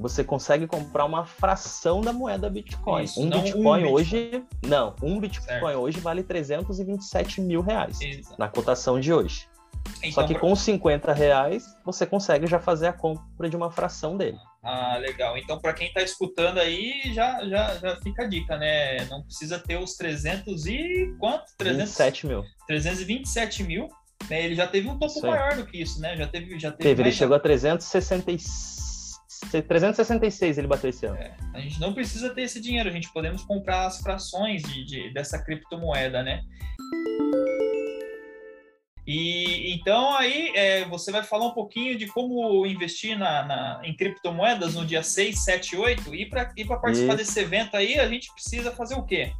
Você 0.00 0.24
consegue 0.24 0.66
comprar 0.66 1.04
uma 1.04 1.26
fração 1.26 2.00
da 2.00 2.12
moeda 2.12 2.48
Bitcoin. 2.48 3.04
Isso, 3.04 3.20
um, 3.20 3.28
Bitcoin 3.28 3.84
um 3.84 3.92
hoje. 3.92 4.30
Bitcoin. 4.30 4.46
Não, 4.66 4.96
um 5.02 5.20
Bitcoin 5.20 5.46
certo. 5.46 5.66
hoje 5.66 6.00
vale 6.00 6.22
327 6.22 7.42
mil 7.42 7.60
reais 7.60 8.00
Exato. 8.00 8.34
na 8.38 8.48
cotação 8.48 8.98
de 8.98 9.12
hoje. 9.12 9.46
Então, 9.98 10.12
Só 10.12 10.26
que 10.26 10.34
com 10.34 10.54
50 10.54 11.12
reais 11.12 11.64
você 11.84 12.06
consegue 12.06 12.46
já 12.46 12.58
fazer 12.58 12.86
a 12.86 12.92
compra 12.92 13.48
de 13.48 13.56
uma 13.56 13.70
fração 13.70 14.16
dele. 14.16 14.38
Ah, 14.62 14.96
legal. 14.98 15.36
Então, 15.38 15.58
para 15.58 15.72
quem 15.72 15.88
está 15.88 16.02
escutando 16.02 16.58
aí, 16.58 17.12
já, 17.14 17.44
já, 17.48 17.74
já 17.76 17.96
fica 17.96 18.24
a 18.24 18.26
dica, 18.26 18.56
né? 18.56 19.04
Não 19.06 19.22
precisa 19.22 19.58
ter 19.58 19.78
os 19.78 19.94
300 19.94 20.66
e 20.66 21.14
quanto? 21.18 21.44
327 21.56 22.26
mil. 22.26 22.44
327 22.66 23.62
mil. 23.64 23.88
Né? 24.28 24.44
Ele 24.44 24.54
já 24.54 24.66
teve 24.66 24.88
um 24.88 24.98
topo 24.98 25.20
maior 25.22 25.56
do 25.56 25.64
que 25.64 25.80
isso, 25.80 26.00
né? 26.00 26.16
Já 26.16 26.26
teve. 26.26 26.58
Já 26.58 26.70
teve, 26.70 26.82
teve 26.90 27.02
ele 27.02 27.12
chegou 27.12 27.36
a 27.36 27.40
366. 27.40 28.78
366 29.66 30.58
ele 30.58 30.66
bateu 30.66 30.90
esse 30.90 31.06
ano. 31.06 31.16
É, 31.16 31.34
a 31.54 31.60
gente 31.60 31.80
não 31.80 31.94
precisa 31.94 32.30
ter 32.30 32.42
esse 32.42 32.60
dinheiro, 32.60 32.88
a 32.88 32.92
gente 32.92 33.10
podemos 33.12 33.44
comprar 33.44 33.86
as 33.86 34.00
frações 34.00 34.62
de, 34.62 34.84
de 34.84 35.14
dessa 35.14 35.42
criptomoeda, 35.42 36.22
né? 36.24 36.42
E 39.10 39.72
então 39.72 40.14
aí 40.14 40.52
é, 40.54 40.84
você 40.84 41.10
vai 41.10 41.22
falar 41.22 41.46
um 41.46 41.52
pouquinho 41.52 41.96
de 41.96 42.06
como 42.08 42.66
investir 42.66 43.18
na, 43.18 43.42
na 43.42 43.80
em 43.82 43.96
criptomoedas 43.96 44.74
no 44.74 44.84
dia 44.84 45.02
6, 45.02 45.44
7, 45.44 45.76
8. 45.76 46.14
E 46.14 46.26
para 46.26 46.44
participar 46.44 46.90
Isso. 46.90 47.16
desse 47.16 47.40
evento 47.40 47.74
aí, 47.74 47.98
a 47.98 48.06
gente 48.06 48.30
precisa 48.34 48.70
fazer 48.70 48.96
o 48.96 49.02
quê? 49.02 49.32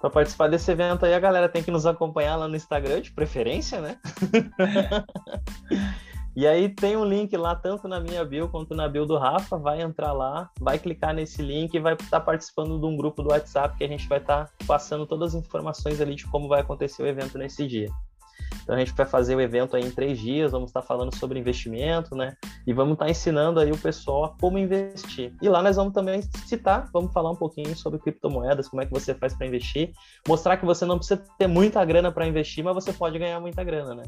Para 0.00 0.10
participar 0.10 0.46
desse 0.46 0.70
evento 0.70 1.04
aí, 1.04 1.12
a 1.12 1.18
galera 1.18 1.48
tem 1.48 1.60
que 1.60 1.72
nos 1.72 1.86
acompanhar 1.86 2.36
lá 2.36 2.46
no 2.46 2.54
Instagram, 2.54 3.00
de 3.00 3.10
preferência, 3.10 3.80
né? 3.80 3.98
e 6.36 6.46
aí 6.46 6.68
tem 6.68 6.96
um 6.96 7.04
link 7.04 7.36
lá, 7.36 7.54
tanto 7.54 7.86
na 7.86 8.00
minha 8.00 8.24
bio 8.24 8.48
quanto 8.48 8.74
na 8.74 8.88
bio 8.88 9.06
do 9.06 9.16
Rafa. 9.16 9.56
Vai 9.56 9.82
entrar 9.82 10.12
lá, 10.12 10.50
vai 10.58 10.78
clicar 10.78 11.14
nesse 11.14 11.40
link 11.40 11.74
e 11.74 11.78
vai 11.78 11.94
estar 11.94 12.10
tá 12.10 12.20
participando 12.20 12.78
de 12.78 12.86
um 12.86 12.96
grupo 12.96 13.22
do 13.22 13.30
WhatsApp 13.30 13.76
que 13.78 13.84
a 13.84 13.88
gente 13.88 14.08
vai 14.08 14.18
estar 14.18 14.46
tá 14.46 14.52
passando 14.66 15.06
todas 15.06 15.34
as 15.34 15.44
informações 15.44 16.00
ali 16.00 16.16
de 16.16 16.26
como 16.26 16.48
vai 16.48 16.60
acontecer 16.60 17.02
o 17.02 17.06
evento 17.06 17.38
nesse 17.38 17.66
dia. 17.68 17.88
Então 18.62 18.74
a 18.74 18.78
gente 18.78 18.92
vai 18.94 19.06
fazer 19.06 19.36
o 19.36 19.40
evento 19.40 19.76
aí 19.76 19.84
em 19.84 19.90
três 19.90 20.18
dias, 20.18 20.52
vamos 20.52 20.70
estar 20.70 20.82
falando 20.82 21.14
sobre 21.14 21.38
investimento, 21.38 22.16
né? 22.16 22.36
E 22.66 22.72
vamos 22.72 22.94
estar 22.94 23.08
ensinando 23.08 23.60
aí 23.60 23.70
o 23.70 23.78
pessoal 23.78 24.24
a 24.24 24.28
como 24.40 24.58
investir. 24.58 25.32
E 25.40 25.48
lá 25.48 25.62
nós 25.62 25.76
vamos 25.76 25.92
também 25.92 26.22
citar, 26.46 26.88
vamos 26.92 27.12
falar 27.12 27.30
um 27.30 27.36
pouquinho 27.36 27.76
sobre 27.76 27.98
criptomoedas, 27.98 28.66
como 28.68 28.82
é 28.82 28.86
que 28.86 28.92
você 28.92 29.14
faz 29.14 29.34
para 29.34 29.46
investir, 29.46 29.92
mostrar 30.26 30.56
que 30.56 30.64
você 30.64 30.84
não 30.84 30.96
precisa 30.96 31.22
ter 31.38 31.46
muita 31.46 31.84
grana 31.84 32.10
para 32.10 32.26
investir, 32.26 32.64
mas 32.64 32.74
você 32.74 32.92
pode 32.92 33.18
ganhar 33.18 33.38
muita 33.38 33.62
grana, 33.62 33.94
né? 33.94 34.04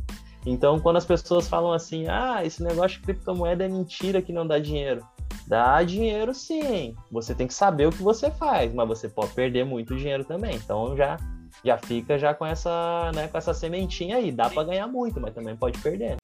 Então 0.47 0.79
quando 0.79 0.97
as 0.97 1.05
pessoas 1.05 1.49
falam 1.49 1.73
assim, 1.73 2.07
ah, 2.09 2.45
esse 2.45 2.63
negócio 2.63 2.99
de 2.99 3.05
criptomoeda 3.05 3.65
é 3.65 3.69
mentira 3.69 4.23
que 4.23 4.33
não 4.33 4.47
dá 4.47 4.59
dinheiro. 4.59 5.05
Dá 5.47 5.83
dinheiro 5.83 6.33
sim. 6.33 6.97
Você 7.11 7.35
tem 7.35 7.47
que 7.47 7.55
saber 7.55 7.87
o 7.87 7.93
que 7.93 8.03
você 8.03 8.31
faz, 8.31 8.73
mas 8.73 8.89
você 8.89 9.09
pode 9.09 9.33
perder 9.33 9.65
muito 9.65 9.97
dinheiro 9.97 10.25
também. 10.25 10.55
Então 10.55 10.97
já 10.97 11.19
já 11.65 11.79
fica 11.79 12.19
já 12.19 12.33
com 12.35 12.47
essa, 12.47 13.11
né, 13.15 13.29
com 13.29 13.37
essa 13.37 13.53
sementinha 13.53 14.17
aí. 14.17 14.31
Dá 14.31 14.49
para 14.49 14.65
ganhar 14.65 14.87
muito, 14.87 15.21
mas 15.21 15.35
também 15.35 15.57
pode 15.57 15.79
perder. 15.81 16.17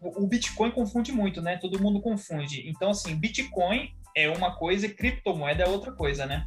O 0.00 0.26
Bitcoin 0.26 0.70
confunde 0.70 1.12
muito, 1.12 1.42
né? 1.42 1.58
Todo 1.58 1.80
mundo 1.80 2.00
confunde. 2.00 2.66
Então, 2.66 2.90
assim, 2.90 3.14
Bitcoin 3.14 3.90
é 4.16 4.30
uma 4.30 4.56
coisa 4.56 4.86
e 4.86 4.94
criptomoeda 4.94 5.64
é 5.64 5.68
outra 5.68 5.92
coisa, 5.92 6.24
né? 6.24 6.46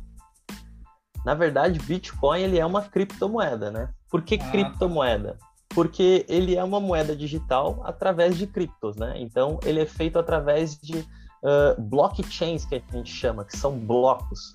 Na 1.24 1.36
verdade, 1.36 1.80
Bitcoin 1.80 2.42
ele 2.42 2.58
é 2.58 2.66
uma 2.66 2.82
criptomoeda, 2.82 3.70
né? 3.70 3.94
Por 4.14 4.22
que 4.22 4.36
ah, 4.36 4.52
criptomoeda? 4.52 5.40
Porque 5.70 6.24
ele 6.30 6.56
é 6.56 6.64
uma 6.64 6.80
moeda 6.80 7.16
digital 7.16 7.82
através 7.84 8.38
de 8.38 8.46
criptos, 8.46 8.96
né? 8.96 9.16
Então, 9.18 9.60
ele 9.66 9.82
é 9.82 9.88
feito 9.88 10.20
através 10.20 10.78
de 10.78 11.00
uh, 11.00 11.82
blockchains, 11.82 12.64
que 12.64 12.76
a 12.76 12.96
gente 12.96 13.12
chama, 13.12 13.44
que 13.44 13.58
são 13.58 13.76
blocos. 13.76 14.54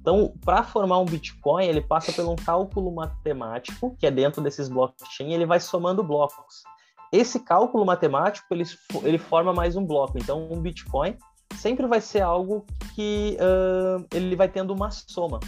Então, 0.00 0.34
para 0.44 0.64
formar 0.64 0.98
um 0.98 1.04
Bitcoin, 1.04 1.66
ele 1.66 1.80
passa 1.80 2.12
por 2.12 2.28
um 2.28 2.34
cálculo 2.34 2.92
matemático, 2.92 3.96
que 3.96 4.08
é 4.08 4.10
dentro 4.10 4.42
desses 4.42 4.68
blockchains, 4.68 5.32
ele 5.32 5.46
vai 5.46 5.60
somando 5.60 6.02
blocos. 6.02 6.64
Esse 7.12 7.38
cálculo 7.38 7.86
matemático, 7.86 8.48
ele, 8.50 8.64
ele 9.04 9.18
forma 9.18 9.52
mais 9.52 9.76
um 9.76 9.86
bloco. 9.86 10.18
Então, 10.18 10.48
um 10.50 10.60
Bitcoin 10.60 11.16
sempre 11.54 11.86
vai 11.86 12.00
ser 12.00 12.22
algo 12.22 12.66
que 12.96 13.38
uh, 13.40 14.04
ele 14.12 14.34
vai 14.34 14.48
tendo 14.48 14.74
uma 14.74 14.90
soma. 14.90 15.38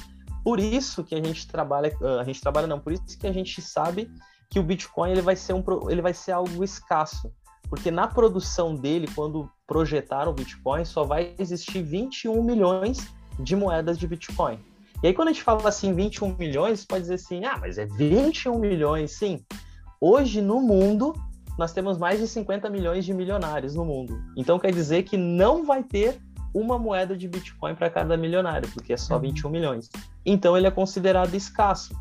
Por 0.49 0.61
isso 0.61 1.05
que 1.05 1.14
a 1.14 1.23
gente 1.23 1.47
trabalha, 1.47 1.95
a 2.19 2.25
gente 2.25 2.40
trabalha 2.40 2.67
não, 2.67 2.81
por 2.81 2.90
isso 2.90 3.19
que 3.19 3.26
a 3.26 3.33
gente 3.33 3.61
sabe 3.61 4.11
que 4.49 4.59
o 4.59 4.62
Bitcoin 4.62 5.11
ele 5.11 5.21
vai 5.21 5.37
ser 5.37 5.52
um 5.52 5.62
ele 5.90 6.00
vai 6.00 6.14
ser 6.14 6.33
algo 6.33 6.64
escasso, 6.64 7.31
porque 7.69 7.90
na 7.90 8.07
produção 8.07 8.75
dele, 8.75 9.07
quando 9.14 9.50
projetaram 9.67 10.33
o 10.33 10.35
Bitcoin, 10.35 10.87
só 10.87 11.05
vai 11.05 11.35
existir 11.38 11.83
21 11.83 12.43
milhões 12.43 12.97
de 13.38 13.55
moedas 13.55 13.99
de 13.99 14.07
Bitcoin. 14.07 14.59
E 15.02 15.09
aí 15.09 15.12
quando 15.12 15.28
a 15.28 15.33
gente 15.33 15.43
fala 15.43 15.69
assim 15.69 15.93
21 15.93 16.35
milhões, 16.38 16.83
pode 16.83 17.02
dizer 17.02 17.17
assim: 17.17 17.45
"Ah, 17.45 17.59
mas 17.61 17.76
é 17.76 17.85
21 17.85 18.59
milhões". 18.59 19.11
Sim. 19.11 19.45
Hoje 20.00 20.40
no 20.40 20.62
mundo 20.62 21.12
nós 21.59 21.75
temos 21.75 21.99
mais 21.99 22.21
de 22.21 22.26
50 22.26 22.71
milhões 22.71 23.05
de 23.05 23.12
milionários 23.12 23.75
no 23.75 23.85
mundo. 23.85 24.19
Então 24.35 24.59
quer 24.59 24.73
dizer 24.73 25.02
que 25.02 25.19
não 25.19 25.67
vai 25.67 25.83
ter 25.83 26.19
uma 26.55 26.78
moeda 26.78 27.17
de 27.17 27.28
Bitcoin 27.28 27.75
para 27.75 27.90
cada 27.90 28.17
milionário, 28.17 28.69
porque 28.73 28.93
é 28.93 28.97
só 28.97 29.19
21 29.19 29.47
uhum. 29.47 29.52
milhões. 29.52 29.90
Então 30.25 30.57
ele 30.57 30.67
é 30.67 30.71
considerado 30.71 31.35
escasso. 31.35 31.95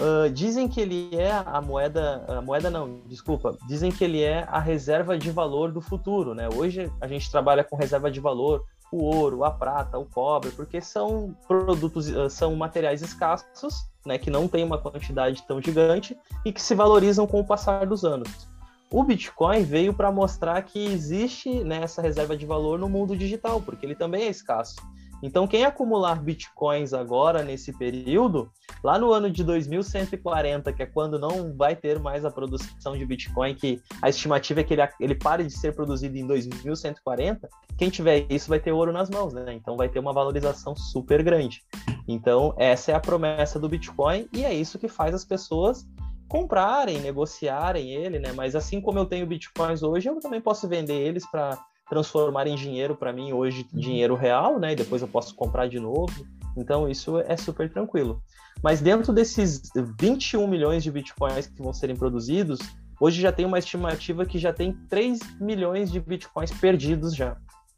Uh, 0.00 0.30
dizem 0.30 0.66
que 0.66 0.80
ele 0.80 1.14
é 1.14 1.30
a 1.30 1.60
moeda, 1.60 2.24
a 2.26 2.40
moeda 2.40 2.70
não, 2.70 3.02
desculpa, 3.06 3.56
dizem 3.68 3.92
que 3.92 4.02
ele 4.02 4.22
é 4.22 4.44
a 4.48 4.58
reserva 4.58 5.18
de 5.18 5.30
valor 5.30 5.70
do 5.70 5.80
futuro, 5.80 6.34
né? 6.34 6.48
Hoje 6.48 6.90
a 7.00 7.06
gente 7.06 7.30
trabalha 7.30 7.62
com 7.62 7.76
reserva 7.76 8.10
de 8.10 8.18
valor, 8.18 8.64
o 8.90 9.04
ouro, 9.04 9.44
a 9.44 9.50
prata, 9.50 9.98
o 9.98 10.06
cobre, 10.06 10.50
porque 10.50 10.80
são 10.80 11.36
produtos, 11.46 12.10
são 12.32 12.56
materiais 12.56 13.02
escassos, 13.02 13.86
né? 14.04 14.18
Que 14.18 14.30
não 14.30 14.48
tem 14.48 14.64
uma 14.64 14.78
quantidade 14.78 15.42
tão 15.46 15.60
gigante 15.60 16.16
e 16.44 16.52
que 16.52 16.60
se 16.60 16.74
valorizam 16.74 17.26
com 17.26 17.40
o 17.40 17.46
passar 17.46 17.86
dos 17.86 18.02
anos. 18.04 18.51
O 18.92 19.02
Bitcoin 19.02 19.64
veio 19.64 19.94
para 19.94 20.12
mostrar 20.12 20.60
que 20.62 20.78
existe 20.78 21.64
né, 21.64 21.80
essa 21.82 22.02
reserva 22.02 22.36
de 22.36 22.44
valor 22.44 22.78
no 22.78 22.90
mundo 22.90 23.16
digital, 23.16 23.58
porque 23.62 23.86
ele 23.86 23.94
também 23.94 24.24
é 24.24 24.28
escasso. 24.28 24.76
Então, 25.22 25.46
quem 25.46 25.64
acumular 25.64 26.20
bitcoins 26.20 26.92
agora 26.92 27.42
nesse 27.42 27.72
período, 27.72 28.50
lá 28.82 28.98
no 28.98 29.12
ano 29.12 29.30
de 29.30 29.44
2140, 29.44 30.72
que 30.72 30.82
é 30.82 30.86
quando 30.86 31.18
não 31.18 31.56
vai 31.56 31.76
ter 31.76 32.00
mais 32.00 32.24
a 32.24 32.30
produção 32.30 32.98
de 32.98 33.06
bitcoin, 33.06 33.54
que 33.54 33.80
a 34.02 34.10
estimativa 34.10 34.60
é 34.60 34.64
que 34.64 34.74
ele, 34.74 34.82
ele 34.98 35.14
pare 35.14 35.44
de 35.44 35.52
ser 35.52 35.74
produzido 35.74 36.18
em 36.18 36.26
2140, 36.26 37.48
quem 37.78 37.88
tiver 37.88 38.26
isso 38.28 38.48
vai 38.48 38.58
ter 38.58 38.72
ouro 38.72 38.92
nas 38.92 39.08
mãos, 39.08 39.32
né? 39.32 39.54
Então 39.54 39.76
vai 39.76 39.88
ter 39.88 40.00
uma 40.00 40.12
valorização 40.12 40.74
super 40.74 41.22
grande. 41.22 41.62
Então, 42.06 42.52
essa 42.58 42.90
é 42.90 42.94
a 42.94 43.00
promessa 43.00 43.58
do 43.60 43.68
Bitcoin 43.68 44.28
e 44.34 44.44
é 44.44 44.52
isso 44.52 44.78
que 44.78 44.88
faz 44.88 45.14
as 45.14 45.24
pessoas 45.24 45.86
comprarem, 46.32 46.98
negociarem 46.98 47.90
ele, 47.90 48.18
né? 48.18 48.32
Mas 48.32 48.56
assim 48.56 48.80
como 48.80 48.98
eu 48.98 49.04
tenho 49.04 49.26
bitcoins 49.26 49.82
hoje, 49.82 50.08
eu 50.08 50.18
também 50.18 50.40
posso 50.40 50.66
vender 50.66 50.94
eles 50.94 51.30
para 51.30 51.58
transformar 51.90 52.46
em 52.46 52.54
dinheiro 52.54 52.96
para 52.96 53.12
mim 53.12 53.34
hoje, 53.34 53.66
uhum. 53.70 53.78
dinheiro 53.78 54.14
real, 54.14 54.58
né? 54.58 54.72
E 54.72 54.76
depois 54.76 55.02
eu 55.02 55.08
posso 55.08 55.34
comprar 55.34 55.68
de 55.68 55.78
novo. 55.78 56.26
Então 56.56 56.88
isso 56.88 57.18
é 57.18 57.36
super 57.36 57.70
tranquilo. 57.70 58.22
Mas 58.62 58.80
dentro 58.80 59.12
desses 59.12 59.60
21 60.00 60.46
milhões 60.48 60.82
de 60.82 60.90
bitcoins 60.90 61.48
que 61.48 61.60
vão 61.60 61.74
serem 61.74 61.96
produzidos, 61.96 62.60
hoje 62.98 63.20
já 63.20 63.30
tem 63.30 63.44
uma 63.44 63.58
estimativa 63.58 64.24
que 64.24 64.38
já 64.38 64.54
tem 64.54 64.72
3 64.88 65.20
milhões 65.38 65.92
de 65.92 66.00
bitcoins 66.00 66.50
perdidos 66.50 67.14
já, 67.14 67.36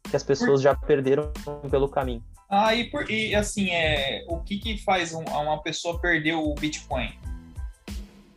que 0.09 0.15
as 0.15 0.23
pessoas 0.23 0.61
já 0.61 0.73
perderam 0.73 1.29
pelo 1.69 1.89
caminho. 1.89 2.23
Ah, 2.49 2.73
e, 2.73 2.85
por, 2.85 3.09
e 3.11 3.35
assim, 3.35 3.69
é, 3.71 4.23
o 4.29 4.39
que, 4.39 4.59
que 4.59 4.77
faz 4.77 5.13
um, 5.13 5.23
uma 5.23 5.61
pessoa 5.61 5.99
perder 5.99 6.35
o 6.35 6.53
Bitcoin? 6.53 7.09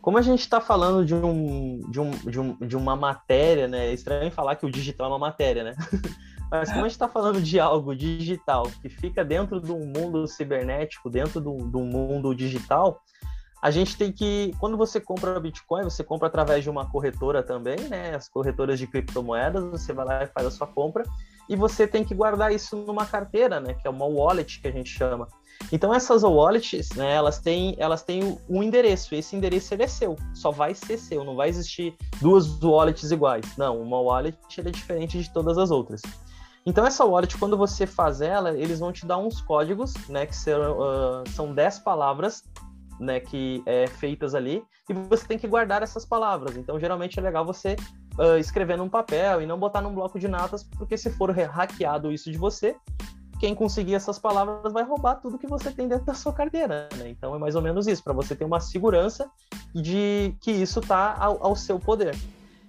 Como 0.01 0.17
a 0.17 0.21
gente 0.21 0.39
está 0.39 0.61
falando 0.61 1.05
de, 1.05 1.13
um, 1.13 1.79
de, 1.89 1.99
um, 1.99 2.11
de, 2.11 2.39
um, 2.39 2.55
de 2.55 2.77
uma 2.77 2.95
matéria, 2.95 3.67
né? 3.67 3.87
É 3.87 3.93
estranho 3.93 4.31
falar 4.31 4.55
que 4.55 4.65
o 4.65 4.71
digital 4.71 5.07
é 5.07 5.09
uma 5.09 5.19
matéria, 5.19 5.63
né? 5.63 5.75
Mas 6.51 6.69
como 6.69 6.81
a 6.81 6.87
gente 6.87 6.93
está 6.93 7.07
falando 7.07 7.41
de 7.41 7.59
algo 7.59 7.95
digital 7.95 8.63
que 8.81 8.89
fica 8.89 9.23
dentro 9.23 9.59
do 9.59 9.77
mundo 9.77 10.27
cibernético, 10.27 11.09
dentro 11.09 11.39
do, 11.39 11.57
do 11.57 11.79
mundo 11.79 12.33
digital, 12.33 13.03
a 13.61 13.69
gente 13.69 13.97
tem 13.97 14.11
que, 14.11 14.53
quando 14.57 14.77
você 14.77 15.01
compra 15.01 15.39
Bitcoin, 15.39 15.83
você 15.83 16.03
compra 16.03 16.27
através 16.27 16.63
de 16.63 16.69
uma 16.69 16.89
corretora 16.89 17.43
também, 17.43 17.77
né? 17.89 18.15
As 18.15 18.29
corretoras 18.29 18.79
de 18.79 18.87
criptomoedas, 18.87 19.63
você 19.63 19.91
vai 19.91 20.05
lá 20.05 20.23
e 20.23 20.27
faz 20.27 20.47
a 20.47 20.51
sua 20.51 20.65
compra, 20.65 21.03
e 21.49 21.55
você 21.55 21.85
tem 21.85 22.03
que 22.03 22.15
guardar 22.15 22.53
isso 22.53 22.77
numa 22.77 23.05
carteira, 23.05 23.59
né? 23.59 23.73
Que 23.73 23.85
é 23.85 23.89
uma 23.89 24.05
wallet 24.05 24.61
que 24.61 24.67
a 24.67 24.71
gente 24.71 24.89
chama. 24.89 25.27
Então 25.71 25.93
essas 25.93 26.23
wallets, 26.23 26.89
né, 26.95 27.13
elas 27.13 27.39
têm, 27.39 27.75
elas 27.77 28.01
têm 28.01 28.37
um 28.49 28.63
endereço, 28.63 29.13
esse 29.13 29.35
endereço 29.35 29.73
ele 29.73 29.83
é 29.83 29.87
seu, 29.87 30.15
só 30.33 30.51
vai 30.51 30.73
ser 30.73 30.97
seu, 30.97 31.23
não 31.23 31.35
vai 31.35 31.49
existir 31.49 31.95
duas 32.19 32.47
wallets 32.61 33.11
iguais. 33.11 33.45
Não, 33.57 33.79
uma 33.81 33.99
wallet 33.99 34.37
é 34.57 34.63
diferente 34.63 35.21
de 35.21 35.31
todas 35.31 35.57
as 35.57 35.69
outras. 35.69 36.01
Então 36.65 36.85
essa 36.85 37.05
wallet, 37.05 37.37
quando 37.37 37.57
você 37.57 37.85
faz 37.85 38.21
ela, 38.21 38.57
eles 38.57 38.79
vão 38.79 38.91
te 38.91 39.05
dar 39.05 39.17
uns 39.17 39.41
códigos, 39.41 39.93
né, 40.07 40.25
que 40.25 40.35
serão, 40.35 40.77
uh, 40.77 41.29
são 41.29 41.53
10 41.53 41.79
palavras, 41.79 42.43
né, 42.99 43.19
que 43.19 43.63
é 43.65 43.87
feitas 43.87 44.35
ali, 44.35 44.63
e 44.89 44.93
você 44.93 45.25
tem 45.25 45.37
que 45.37 45.47
guardar 45.47 45.81
essas 45.81 46.05
palavras. 46.05 46.57
Então 46.57 46.79
geralmente 46.79 47.17
é 47.19 47.21
legal 47.21 47.45
você 47.45 47.75
uh, 48.17 48.37
escrever 48.37 48.77
num 48.77 48.89
papel 48.89 49.41
e 49.41 49.45
não 49.45 49.57
botar 49.57 49.81
num 49.81 49.93
bloco 49.93 50.19
de 50.19 50.27
notas, 50.27 50.63
porque 50.63 50.97
se 50.97 51.09
for 51.09 51.31
hackeado 51.31 52.11
isso 52.11 52.31
de 52.31 52.37
você, 52.37 52.75
quem 53.39 53.55
conseguir 53.55 53.95
essas 53.95 54.19
palavras 54.19 54.73
vai 54.73 54.83
roubar 54.83 55.15
tudo 55.15 55.37
que 55.37 55.47
você 55.47 55.71
tem 55.71 55.87
dentro 55.87 56.05
da 56.05 56.13
sua 56.13 56.33
carteira, 56.33 56.89
né? 56.97 57.09
Então 57.09 57.33
é 57.33 57.39
mais 57.39 57.55
ou 57.55 57.61
menos 57.61 57.87
isso, 57.87 58.03
para 58.03 58.13
você 58.13 58.35
ter 58.35 58.43
uma 58.43 58.59
segurança 58.59 59.31
de 59.73 60.35
que 60.41 60.51
isso 60.51 60.79
está 60.79 61.15
ao, 61.17 61.43
ao, 61.43 61.55
seu 61.55 61.79
poder. 61.79 62.15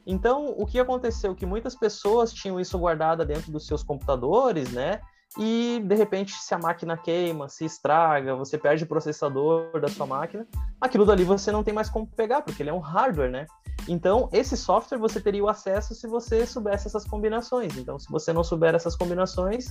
Então, 0.07 0.55
o 0.57 0.65
que 0.65 0.79
aconteceu? 0.79 1.35
Que 1.35 1.45
muitas 1.45 1.75
pessoas 1.75 2.33
tinham 2.33 2.61
isso 2.61 2.79
guardado 2.79 3.25
dentro 3.25 3.50
dos 3.50 3.67
seus 3.67 3.83
computadores, 3.83 4.71
né? 4.73 5.00
E 5.39 5.81
de 5.85 5.95
repente, 5.95 6.35
se 6.35 6.55
a 6.55 6.59
máquina 6.59 6.97
queima, 6.97 7.49
se 7.49 7.65
estraga, 7.65 8.35
você 8.35 8.59
perde 8.59 8.85
o 8.85 8.87
processador 8.87 9.81
da 9.81 9.89
sua 9.89 10.07
máquina, 10.07 10.47
aquilo 10.81 11.05
dali 11.05 11.23
você 11.23 11.53
não 11.53 11.62
tem 11.62 11.75
mais 11.75 11.89
como 11.89 12.07
pegar, 12.07 12.43
porque 12.43 12.62
ele 12.62 12.71
é 12.71 12.75
um 12.75 12.81
hardware, 12.81 13.31
né? 13.31 13.47
Então, 13.89 14.29
esse 14.33 14.57
software 14.57 14.99
você 14.99 15.21
teria 15.21 15.43
o 15.43 15.49
acesso 15.49 15.95
se 15.95 16.07
você 16.07 16.47
soubesse 16.47 16.87
essas 16.87 17.05
combinações. 17.05 17.77
Então, 17.77 17.99
se 17.99 18.11
você 18.11 18.33
não 18.33 18.45
souber 18.45 18.75
essas 18.75 18.95
combinações, 18.95 19.67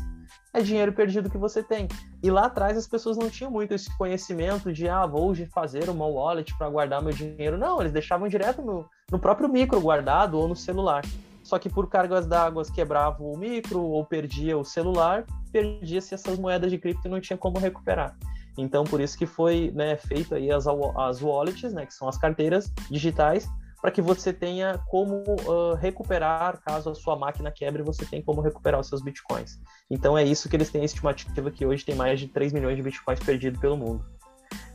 é 0.54 0.62
dinheiro 0.62 0.94
perdido 0.94 1.30
que 1.30 1.38
você 1.38 1.64
tem. 1.64 1.88
E 2.22 2.30
lá 2.30 2.46
atrás 2.46 2.78
as 2.78 2.88
pessoas 2.88 3.18
não 3.18 3.30
tinham 3.30 3.52
muito 3.52 3.74
esse 3.74 3.96
conhecimento 3.98 4.74
de, 4.74 4.88
ah, 4.90 5.06
vou 5.06 5.34
fazer 5.54 5.90
uma 5.90 6.06
wallet 6.06 6.58
para 6.58 6.70
guardar 6.70 7.02
meu 7.02 7.14
dinheiro. 7.14 7.58
Não, 7.58 7.80
eles 7.80 7.94
deixavam 7.94 8.28
direto 8.28 8.62
no, 8.62 8.86
no 9.12 9.20
próprio 9.20 9.48
micro 9.48 9.80
guardado 9.80 10.38
ou 10.38 10.48
no 10.48 10.56
celular. 10.56 11.04
Só 11.44 11.58
que 11.58 11.70
por 11.70 11.88
cargas 11.90 12.28
d'água 12.28 12.64
quebrava 12.74 13.24
o 13.24 13.38
micro 13.38 13.82
ou 13.82 14.06
perdia 14.06 14.58
o 14.58 14.66
celular, 14.66 15.26
perdia-se 15.52 16.14
essas 16.14 16.38
moedas 16.38 16.70
de 16.70 16.78
cripto 16.78 17.08
e 17.08 17.12
não 17.12 17.20
tinha 17.20 17.38
como 17.38 17.58
recuperar. 17.58 18.16
Então, 18.58 18.84
por 18.84 19.00
isso 19.00 19.18
que 19.18 19.26
foi 19.26 19.72
né, 19.74 19.96
feito 19.96 20.36
aí 20.36 20.52
as, 20.52 20.66
as 20.68 21.22
wallets, 21.22 21.74
né, 21.74 21.86
que 21.86 21.94
são 21.94 22.08
as 22.08 22.18
carteiras 22.18 22.72
digitais, 22.92 23.50
para 23.82 23.92
que 23.92 24.02
você 24.02 24.34
tenha 24.34 24.80
como 24.90 25.24
uh, 25.24 25.76
recuperar, 25.76 26.62
caso 26.62 26.90
a 26.90 26.96
sua 26.96 27.16
máquina 27.16 27.52
quebre, 27.52 27.82
você 27.84 28.06
tem 28.06 28.22
como 28.22 28.42
recuperar 28.42 28.80
os 28.80 28.88
seus 28.88 29.02
bitcoins. 29.02 29.60
Então 29.90 30.18
é 30.18 30.24
isso 30.24 30.50
que 30.50 30.56
eles 30.56 30.70
têm 30.70 30.82
a 30.82 30.86
estimativa 30.86 31.50
que 31.52 31.66
hoje 31.66 31.86
tem 31.86 31.96
mais 31.96 32.20
de 32.20 32.28
3 32.28 32.54
milhões 32.54 32.76
de 32.76 32.84
bitcoins 32.84 33.20
perdidos 33.20 33.60
pelo 33.60 33.78
mundo. 33.78 34.04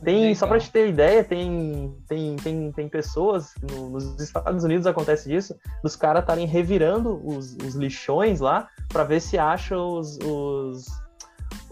Tem, 0.03 0.33
só 0.35 0.47
para 0.47 0.59
te 0.59 0.71
ter 0.71 0.89
ideia, 0.89 1.23
tem, 1.23 1.95
tem, 2.07 2.35
tem, 2.37 2.71
tem 2.71 2.89
pessoas, 2.89 3.53
no, 3.61 3.89
nos 3.89 4.19
Estados 4.19 4.63
Unidos 4.63 4.85
acontece 4.85 5.27
disso, 5.29 5.55
dos 5.83 5.95
caras 5.95 6.21
estarem 6.21 6.45
revirando 6.45 7.21
os, 7.25 7.55
os 7.57 7.75
lixões 7.75 8.39
lá 8.39 8.69
para 8.89 9.03
ver 9.03 9.19
se 9.19 9.37
acham 9.37 9.97
os, 9.97 10.17
os 10.19 10.85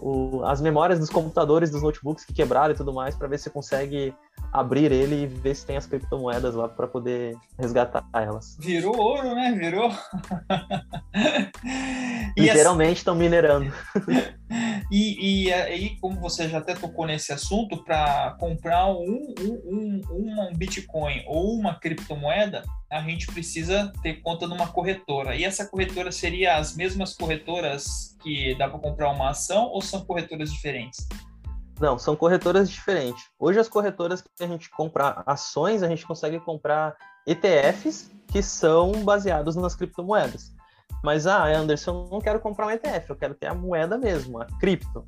o, 0.04 0.44
as 0.44 0.60
memórias 0.60 0.98
dos 0.98 1.08
computadores, 1.08 1.70
dos 1.70 1.82
notebooks 1.82 2.26
que 2.26 2.34
quebraram 2.34 2.74
e 2.74 2.76
tudo 2.76 2.92
mais, 2.92 3.16
para 3.16 3.26
ver 3.26 3.38
se 3.38 3.48
consegue 3.48 4.14
abrir 4.52 4.92
ele 4.92 5.22
e 5.22 5.26
ver 5.26 5.54
se 5.54 5.64
tem 5.64 5.78
as 5.78 5.86
criptomoedas 5.86 6.54
lá 6.54 6.68
para 6.68 6.86
poder 6.86 7.34
resgatar 7.58 8.06
elas. 8.12 8.56
Virou 8.60 8.94
ouro, 8.96 9.34
né? 9.34 9.52
Virou. 9.52 9.90
Literalmente 12.36 12.98
estão 12.98 13.14
minerando. 13.14 13.72
e, 14.92 15.46
e 15.46 15.52
aí, 15.52 15.96
como 16.00 16.20
você 16.20 16.50
já 16.50 16.58
até 16.58 16.74
tocou 16.74 17.06
nesse 17.06 17.32
assunto, 17.32 17.82
para 17.82 18.36
comprar 18.38 18.88
um, 18.88 19.34
um, 19.40 19.60
um, 19.64 20.00
um 20.10 20.52
Bitcoin 20.54 21.24
ou 21.26 21.54
uma 21.54 21.80
criptomoeda, 21.80 22.62
a 22.94 23.00
gente 23.00 23.26
precisa 23.26 23.92
ter 24.02 24.20
conta 24.22 24.46
numa 24.46 24.68
corretora. 24.68 25.34
E 25.34 25.42
essa 25.42 25.66
corretora 25.66 26.12
seria 26.12 26.56
as 26.56 26.76
mesmas 26.76 27.12
corretoras 27.12 28.16
que 28.22 28.54
dá 28.54 28.68
para 28.68 28.78
comprar 28.78 29.10
uma 29.10 29.30
ação 29.30 29.64
ou 29.64 29.82
são 29.82 30.04
corretoras 30.04 30.52
diferentes? 30.52 31.04
Não, 31.80 31.98
são 31.98 32.14
corretoras 32.14 32.70
diferentes. 32.70 33.24
Hoje 33.36 33.58
as 33.58 33.68
corretoras 33.68 34.22
que 34.22 34.44
a 34.44 34.46
gente 34.46 34.70
compra 34.70 35.24
ações, 35.26 35.82
a 35.82 35.88
gente 35.88 36.06
consegue 36.06 36.38
comprar 36.38 36.94
ETFs 37.26 38.12
que 38.28 38.40
são 38.40 38.92
baseados 39.04 39.56
nas 39.56 39.74
criptomoedas. 39.74 40.54
Mas, 41.02 41.26
ah, 41.26 41.46
Anderson, 41.46 42.04
eu 42.04 42.10
não 42.12 42.20
quero 42.20 42.38
comprar 42.38 42.68
um 42.68 42.70
ETF, 42.70 43.10
eu 43.10 43.16
quero 43.16 43.34
ter 43.34 43.48
a 43.48 43.54
moeda 43.54 43.98
mesmo, 43.98 44.40
a 44.40 44.46
cripto. 44.60 45.04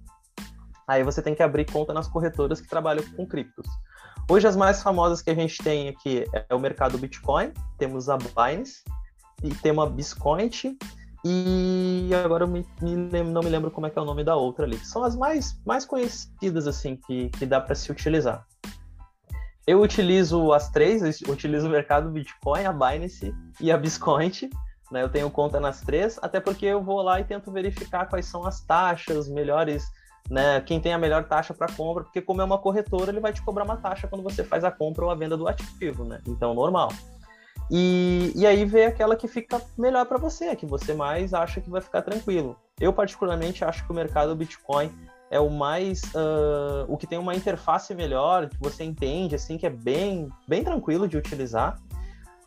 Aí 0.86 1.02
você 1.02 1.20
tem 1.20 1.34
que 1.34 1.42
abrir 1.42 1.64
conta 1.64 1.92
nas 1.92 2.06
corretoras 2.06 2.60
que 2.60 2.68
trabalham 2.68 3.04
com 3.16 3.26
criptos. 3.26 3.66
Hoje 4.30 4.46
as 4.46 4.56
mais 4.56 4.82
famosas 4.82 5.20
que 5.20 5.30
a 5.30 5.34
gente 5.34 5.62
tem 5.62 5.88
aqui 5.88 6.24
é 6.32 6.54
o 6.54 6.58
mercado 6.58 6.96
Bitcoin, 6.96 7.52
temos 7.78 8.08
a 8.08 8.16
Binance 8.16 8.82
e 9.42 9.50
temos 9.50 9.84
a 9.84 9.88
Biscoint 9.88 10.76
e 11.24 12.10
agora 12.24 12.44
eu 12.44 12.48
me, 12.48 12.64
me, 12.80 13.22
não 13.24 13.42
me 13.42 13.48
lembro 13.48 13.70
como 13.70 13.86
é 13.86 13.90
que 13.90 13.98
é 13.98 14.02
o 14.02 14.04
nome 14.04 14.22
da 14.22 14.36
outra 14.36 14.64
ali. 14.64 14.78
São 14.78 15.02
as 15.02 15.16
mais, 15.16 15.60
mais 15.66 15.84
conhecidas 15.84 16.68
assim 16.68 16.96
que, 16.96 17.30
que 17.30 17.44
dá 17.44 17.60
para 17.60 17.74
se 17.74 17.90
utilizar. 17.90 18.46
Eu 19.66 19.80
utilizo 19.80 20.52
as 20.52 20.70
três, 20.70 21.02
eu 21.22 21.32
utilizo 21.32 21.66
o 21.66 21.70
mercado 21.70 22.08
Bitcoin, 22.10 22.64
a 22.64 22.72
Binance 22.72 23.34
e 23.60 23.72
a 23.72 23.76
Biscoint. 23.76 24.48
Né? 24.92 25.02
Eu 25.02 25.08
tenho 25.08 25.28
conta 25.28 25.58
nas 25.58 25.80
três, 25.80 26.16
até 26.22 26.38
porque 26.38 26.66
eu 26.66 26.80
vou 26.80 27.02
lá 27.02 27.20
e 27.20 27.24
tento 27.24 27.50
verificar 27.50 28.06
quais 28.06 28.26
são 28.26 28.46
as 28.46 28.60
taxas 28.60 29.28
melhores 29.28 29.84
né, 30.30 30.60
quem 30.60 30.80
tem 30.80 30.92
a 30.92 30.98
melhor 30.98 31.24
taxa 31.24 31.54
para 31.54 31.72
compra, 31.72 32.04
porque 32.04 32.20
como 32.20 32.40
é 32.40 32.44
uma 32.44 32.58
corretora, 32.58 33.10
ele 33.10 33.20
vai 33.20 33.32
te 33.32 33.42
cobrar 33.42 33.64
uma 33.64 33.76
taxa 33.76 34.08
quando 34.08 34.22
você 34.22 34.42
faz 34.42 34.64
a 34.64 34.70
compra 34.70 35.04
ou 35.04 35.10
a 35.10 35.14
venda 35.14 35.36
do 35.36 35.46
ativo, 35.46 36.04
né? 36.04 36.20
Então, 36.26 36.54
normal. 36.54 36.90
E, 37.70 38.32
e 38.34 38.46
aí 38.46 38.64
vê 38.64 38.84
aquela 38.84 39.16
que 39.16 39.26
fica 39.26 39.60
melhor 39.76 40.06
para 40.06 40.18
você, 40.18 40.54
que 40.54 40.66
você 40.66 40.94
mais 40.94 41.34
acha 41.34 41.60
que 41.60 41.68
vai 41.68 41.80
ficar 41.80 42.02
tranquilo. 42.02 42.56
Eu, 42.80 42.92
particularmente, 42.92 43.64
acho 43.64 43.84
que 43.84 43.90
o 43.90 43.94
mercado 43.94 44.36
Bitcoin 44.36 44.90
é 45.30 45.40
o 45.40 45.50
mais. 45.50 46.02
Uh, 46.14 46.86
o 46.88 46.96
que 46.96 47.06
tem 47.06 47.18
uma 47.18 47.34
interface 47.34 47.94
melhor, 47.94 48.48
que 48.48 48.58
você 48.60 48.84
entende, 48.84 49.34
assim, 49.34 49.58
que 49.58 49.66
é 49.66 49.70
bem, 49.70 50.28
bem 50.46 50.62
tranquilo 50.62 51.08
de 51.08 51.16
utilizar. 51.16 51.78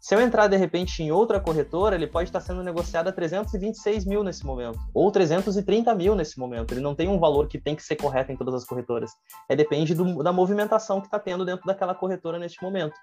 Se 0.00 0.14
eu 0.14 0.20
entrar 0.22 0.46
de 0.48 0.56
repente 0.56 1.02
em 1.02 1.12
outra 1.12 1.38
corretora, 1.38 1.94
ele 1.94 2.06
pode 2.06 2.30
estar 2.30 2.40
sendo 2.40 2.62
negociado 2.62 3.08
a 3.08 3.12
326 3.12 4.06
mil 4.06 4.24
nesse 4.24 4.46
momento, 4.46 4.78
ou 4.94 5.12
330 5.12 5.94
mil 5.94 6.14
nesse 6.14 6.38
momento. 6.38 6.72
Ele 6.72 6.80
não 6.80 6.94
tem 6.94 7.06
um 7.06 7.18
valor 7.18 7.48
que 7.48 7.58
tem 7.58 7.76
que 7.76 7.82
ser 7.82 7.96
correto 7.96 8.32
em 8.32 8.36
todas 8.36 8.54
as 8.54 8.64
corretoras. 8.64 9.10
É 9.46 9.54
depende 9.54 9.94
do, 9.94 10.22
da 10.22 10.32
movimentação 10.32 11.02
que 11.02 11.06
está 11.06 11.18
tendo 11.18 11.44
dentro 11.44 11.66
daquela 11.66 11.94
corretora 11.94 12.38
neste 12.38 12.62
momento. 12.62 12.94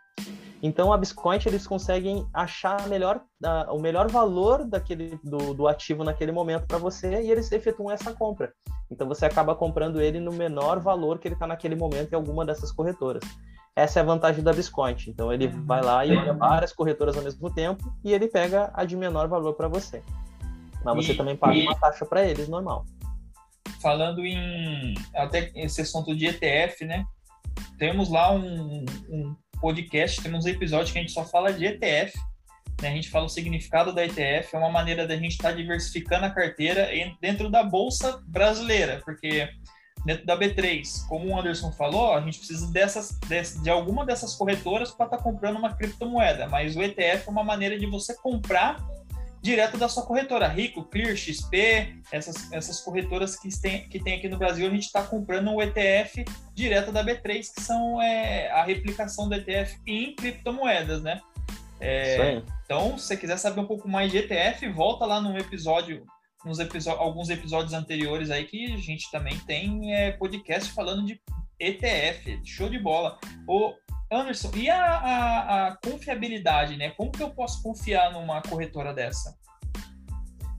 Então, 0.62 0.92
a 0.92 0.98
Biscoint 0.98 1.48
eles 1.48 1.68
conseguem 1.68 2.28
achar 2.34 2.88
melhor, 2.88 3.22
o 3.70 3.80
melhor 3.80 4.10
valor 4.10 4.66
daquele, 4.66 5.20
do, 5.24 5.54
do 5.54 5.68
ativo 5.68 6.04
naquele 6.04 6.32
momento 6.32 6.66
para 6.66 6.78
você 6.78 7.22
e 7.22 7.32
eles 7.32 7.52
efetuam 7.52 7.92
essa 7.92 8.12
compra. 8.14 8.52
Então, 8.90 9.08
você 9.08 9.26
acaba 9.26 9.54
comprando 9.54 10.02
ele 10.02 10.20
no 10.20 10.32
menor 10.32 10.80
valor 10.80 11.20
que 11.20 11.28
ele 11.28 11.36
está 11.36 11.46
naquele 11.46 11.76
momento 11.76 12.14
em 12.14 12.16
alguma 12.16 12.44
dessas 12.46 12.72
corretoras. 12.72 13.24
Essa 13.78 14.00
é 14.00 14.02
a 14.02 14.06
vantagem 14.06 14.44
da 14.44 14.52
Biscoint. 14.52 15.08
Então 15.08 15.32
ele 15.32 15.46
uhum. 15.46 15.64
vai 15.64 15.84
lá 15.84 16.04
e 16.04 16.18
olha 16.18 16.34
várias 16.34 16.74
corretoras 16.74 17.16
ao 17.16 17.22
mesmo 17.22 17.54
tempo 17.54 17.94
e 18.04 18.12
ele 18.12 18.28
pega 18.28 18.72
a 18.74 18.84
de 18.84 18.98
menor 18.98 19.28
valor 19.28 19.54
para 19.54 19.68
você. 19.68 20.02
Mas 20.84 20.96
você 20.96 21.12
e, 21.14 21.16
também 21.16 21.38
paga 21.38 21.54
e... 21.54 21.62
uma 21.62 21.76
taxa 21.76 22.04
para 22.04 22.26
eles 22.26 22.50
normal. 22.50 22.88
Falando 23.80 24.26
em 24.26 24.96
até 25.14 25.52
esse 25.54 25.82
assunto 25.82 26.16
de 26.16 26.26
ETF, 26.26 26.86
né? 26.86 27.06
Temos 27.78 28.10
lá 28.10 28.32
um, 28.34 28.84
um 29.12 29.36
podcast, 29.60 30.22
temos 30.22 30.46
um 30.46 30.50
episódio 30.50 30.92
que 30.94 31.00
a 31.00 31.02
gente 31.02 31.14
só 31.14 31.26
fala 31.26 31.52
de 31.52 31.66
ETF. 31.66 32.18
Né? 32.82 32.90
A 32.90 32.92
gente 32.92 33.10
fala 33.10 33.26
o 33.26 33.30
significado 33.30 33.94
da 33.94 34.06
ETF, 34.06 34.56
é 34.56 34.58
uma 34.58 34.70
maneira 34.70 35.08
da 35.08 35.16
gente 35.16 35.32
estar 35.32 35.50
tá 35.50 35.56
diversificando 35.56 36.26
a 36.26 36.30
carteira 36.30 36.90
dentro 37.22 37.50
da 37.50 37.64
bolsa 37.64 38.22
brasileira, 38.28 39.02
porque 39.04 39.50
dentro 40.06 40.26
da 40.26 40.38
B3. 40.38 41.06
Como 41.08 41.28
o 41.28 41.40
Anderson 41.40 41.72
falou, 41.72 42.14
a 42.14 42.22
gente 42.22 42.38
precisa 42.38 42.72
dessas, 42.72 43.18
de, 43.28 43.62
de 43.62 43.70
alguma 43.70 44.06
dessas 44.06 44.36
corretoras 44.36 44.92
para 44.92 45.06
estar 45.06 45.18
tá 45.18 45.24
comprando 45.24 45.58
uma 45.58 45.76
criptomoeda, 45.76 46.48
mas 46.48 46.76
o 46.76 46.82
ETF 46.82 47.28
é 47.28 47.32
uma 47.32 47.44
maneira 47.44 47.78
de 47.78 47.86
você 47.86 48.16
comprar 48.16 48.78
direto 49.42 49.78
da 49.78 49.88
sua 49.88 50.06
corretora. 50.06 50.48
Rico, 50.48 50.84
Clear, 50.84 51.16
XP, 51.16 52.02
essas, 52.12 52.52
essas 52.52 52.82
corretoras 52.82 53.36
que 53.38 53.50
tem, 53.60 53.88
que 53.88 54.00
tem 54.00 54.18
aqui 54.18 54.28
no 54.28 54.38
Brasil, 54.38 54.68
a 54.68 54.70
gente 54.70 54.86
está 54.86 55.04
comprando 55.04 55.50
um 55.50 55.62
ETF 55.62 56.26
direto 56.54 56.92
da 56.92 57.04
B3, 57.04 57.54
que 57.54 57.62
são 57.62 58.02
é, 58.02 58.50
a 58.52 58.64
replicação 58.64 59.30
do 59.30 59.36
ETF 59.36 59.80
em 59.86 60.16
criptomoedas, 60.16 61.02
né? 61.02 61.22
É, 61.80 62.42
então, 62.66 62.98
se 62.98 63.08
você 63.08 63.18
quiser 63.18 63.38
saber 63.38 63.62
um 63.62 63.68
pouco 63.68 63.88
mais 63.88 64.12
de 64.12 64.18
ETF, 64.18 64.68
volta 64.70 65.06
lá 65.06 65.22
no 65.22 65.38
episódio 65.38 66.06
nos 66.46 66.60
episódios, 66.60 67.02
alguns 67.02 67.30
episódios 67.30 67.74
anteriores 67.74 68.32
aí 68.32 68.46
que 68.46 68.74
a 68.74 68.78
gente 68.78 69.12
também 69.12 69.38
tem 69.40 69.94
é, 69.94 70.12
podcast 70.12 70.72
falando 70.72 71.06
de 71.06 71.20
ETF, 71.60 72.40
show 72.46 72.70
de 72.70 72.80
bola. 72.80 73.20
Anderson, 74.12 74.52
e 74.56 74.70
a, 74.70 74.82
a, 74.82 75.68
a, 75.68 75.78
confiabilidade, 75.78 76.78
né? 76.78 76.92
Como 76.92 77.12
que 77.12 77.22
eu 77.22 77.30
posso 77.30 77.62
confiar 77.62 78.12
numa 78.14 78.42
corretora 78.42 78.94
dessa? 78.94 79.38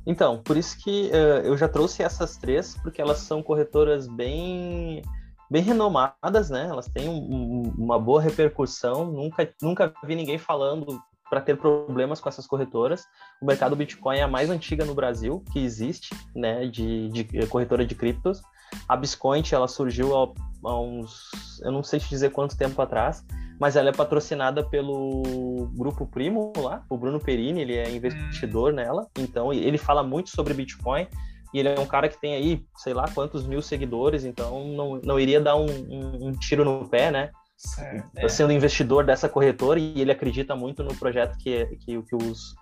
Então, 0.06 0.42
por 0.42 0.56
isso 0.56 0.76
que 0.78 1.10
uh, 1.10 1.44
eu 1.44 1.56
já 1.56 1.68
trouxe 1.68 2.02
essas 2.02 2.36
três, 2.36 2.76
porque 2.82 3.00
elas 3.00 3.18
são 3.18 3.42
corretoras 3.42 4.06
bem 4.06 5.02
bem 5.50 5.62
renomadas, 5.62 6.50
né? 6.50 6.66
Elas 6.68 6.88
têm 6.88 7.08
um, 7.08 7.72
uma 7.76 7.98
boa 7.98 8.20
repercussão. 8.20 9.10
Nunca, 9.10 9.50
nunca 9.62 9.92
vi 10.04 10.14
ninguém 10.14 10.36
falando 10.36 11.00
para 11.28 11.40
ter 11.40 11.56
problemas 11.56 12.20
com 12.20 12.28
essas 12.28 12.46
corretoras. 12.46 13.04
O 13.40 13.46
mercado 13.46 13.76
Bitcoin 13.76 14.18
é 14.18 14.22
a 14.22 14.28
mais 14.28 14.50
antiga 14.50 14.84
no 14.84 14.94
Brasil 14.94 15.44
que 15.52 15.58
existe, 15.58 16.14
né, 16.34 16.66
de, 16.66 17.08
de 17.08 17.46
corretora 17.46 17.84
de 17.84 17.94
criptos. 17.94 18.40
A 18.88 18.96
Biscoint, 18.96 19.52
ela 19.52 19.68
surgiu 19.68 20.16
há, 20.16 20.28
há, 20.64 20.80
uns, 20.80 21.30
eu 21.62 21.72
não 21.72 21.82
sei 21.82 21.98
te 21.98 22.08
dizer 22.08 22.30
quanto 22.30 22.56
tempo 22.56 22.80
atrás, 22.80 23.24
mas 23.58 23.76
ela 23.76 23.88
é 23.88 23.92
patrocinada 23.92 24.62
pelo 24.62 25.70
grupo 25.74 26.06
Primo 26.06 26.52
lá, 26.56 26.84
o 26.88 26.96
Bruno 26.96 27.18
Perini, 27.18 27.62
ele 27.62 27.76
é 27.76 27.90
investidor 27.90 28.72
nela, 28.72 29.06
então 29.18 29.52
ele 29.52 29.78
fala 29.78 30.02
muito 30.02 30.30
sobre 30.30 30.54
Bitcoin 30.54 31.06
e 31.52 31.58
ele 31.58 31.68
é 31.68 31.80
um 31.80 31.86
cara 31.86 32.08
que 32.08 32.20
tem 32.20 32.34
aí, 32.34 32.64
sei 32.76 32.92
lá 32.92 33.06
quantos 33.12 33.46
mil 33.46 33.62
seguidores, 33.62 34.24
então 34.24 34.68
não, 34.68 35.00
não 35.02 35.18
iria 35.18 35.40
dar 35.40 35.56
um, 35.56 35.66
um, 35.66 36.28
um 36.28 36.32
tiro 36.32 36.64
no 36.64 36.88
pé, 36.88 37.10
né? 37.10 37.30
Certo, 37.58 38.28
sendo 38.28 38.52
investidor 38.52 39.04
dessa 39.04 39.28
corretora 39.28 39.80
e 39.80 40.00
ele 40.00 40.12
acredita 40.12 40.54
muito 40.54 40.84
no 40.84 40.94
projeto 40.94 41.36
que, 41.38 41.66
que, 41.66 42.00
que 42.02 42.14
os 42.14 42.54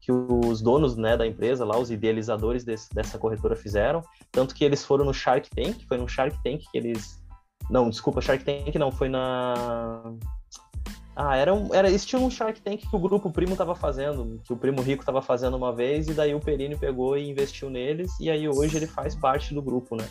que 0.00 0.10
os 0.10 0.62
donos 0.62 0.96
né, 0.96 1.16
da 1.16 1.26
empresa, 1.26 1.64
lá, 1.64 1.78
os 1.78 1.90
idealizadores 1.90 2.64
desse, 2.64 2.92
dessa 2.92 3.18
corretora 3.18 3.54
fizeram. 3.54 4.02
Tanto 4.32 4.54
que 4.54 4.64
eles 4.64 4.84
foram 4.84 5.04
no 5.04 5.12
Shark 5.12 5.48
Tank, 5.50 5.86
foi 5.86 5.98
no 5.98 6.08
Shark 6.08 6.36
Tank 6.42 6.64
que 6.70 6.78
eles. 6.78 7.22
Não, 7.68 7.88
desculpa, 7.88 8.20
Shark 8.20 8.42
Tank 8.42 8.74
não, 8.76 8.90
foi 8.90 9.08
na. 9.08 10.02
Ah, 11.14 11.36
era, 11.36 11.52
um, 11.52 11.74
era 11.74 11.90
esse 11.90 12.06
tinha 12.06 12.20
um 12.20 12.30
Shark 12.30 12.62
Tank 12.62 12.88
que 12.88 12.96
o 12.96 12.98
grupo 12.98 13.30
Primo 13.30 13.52
estava 13.52 13.74
fazendo, 13.74 14.40
que 14.42 14.52
o 14.52 14.56
Primo 14.56 14.80
Rico 14.80 15.02
estava 15.02 15.20
fazendo 15.20 15.56
uma 15.56 15.72
vez, 15.72 16.08
e 16.08 16.14
daí 16.14 16.34
o 16.34 16.40
Perini 16.40 16.76
pegou 16.76 17.16
e 17.16 17.28
investiu 17.28 17.68
neles, 17.68 18.10
e 18.18 18.30
aí 18.30 18.48
hoje 18.48 18.78
ele 18.78 18.86
faz 18.86 19.14
parte 19.14 19.52
do 19.52 19.60
grupo, 19.60 19.96
né? 19.96 20.08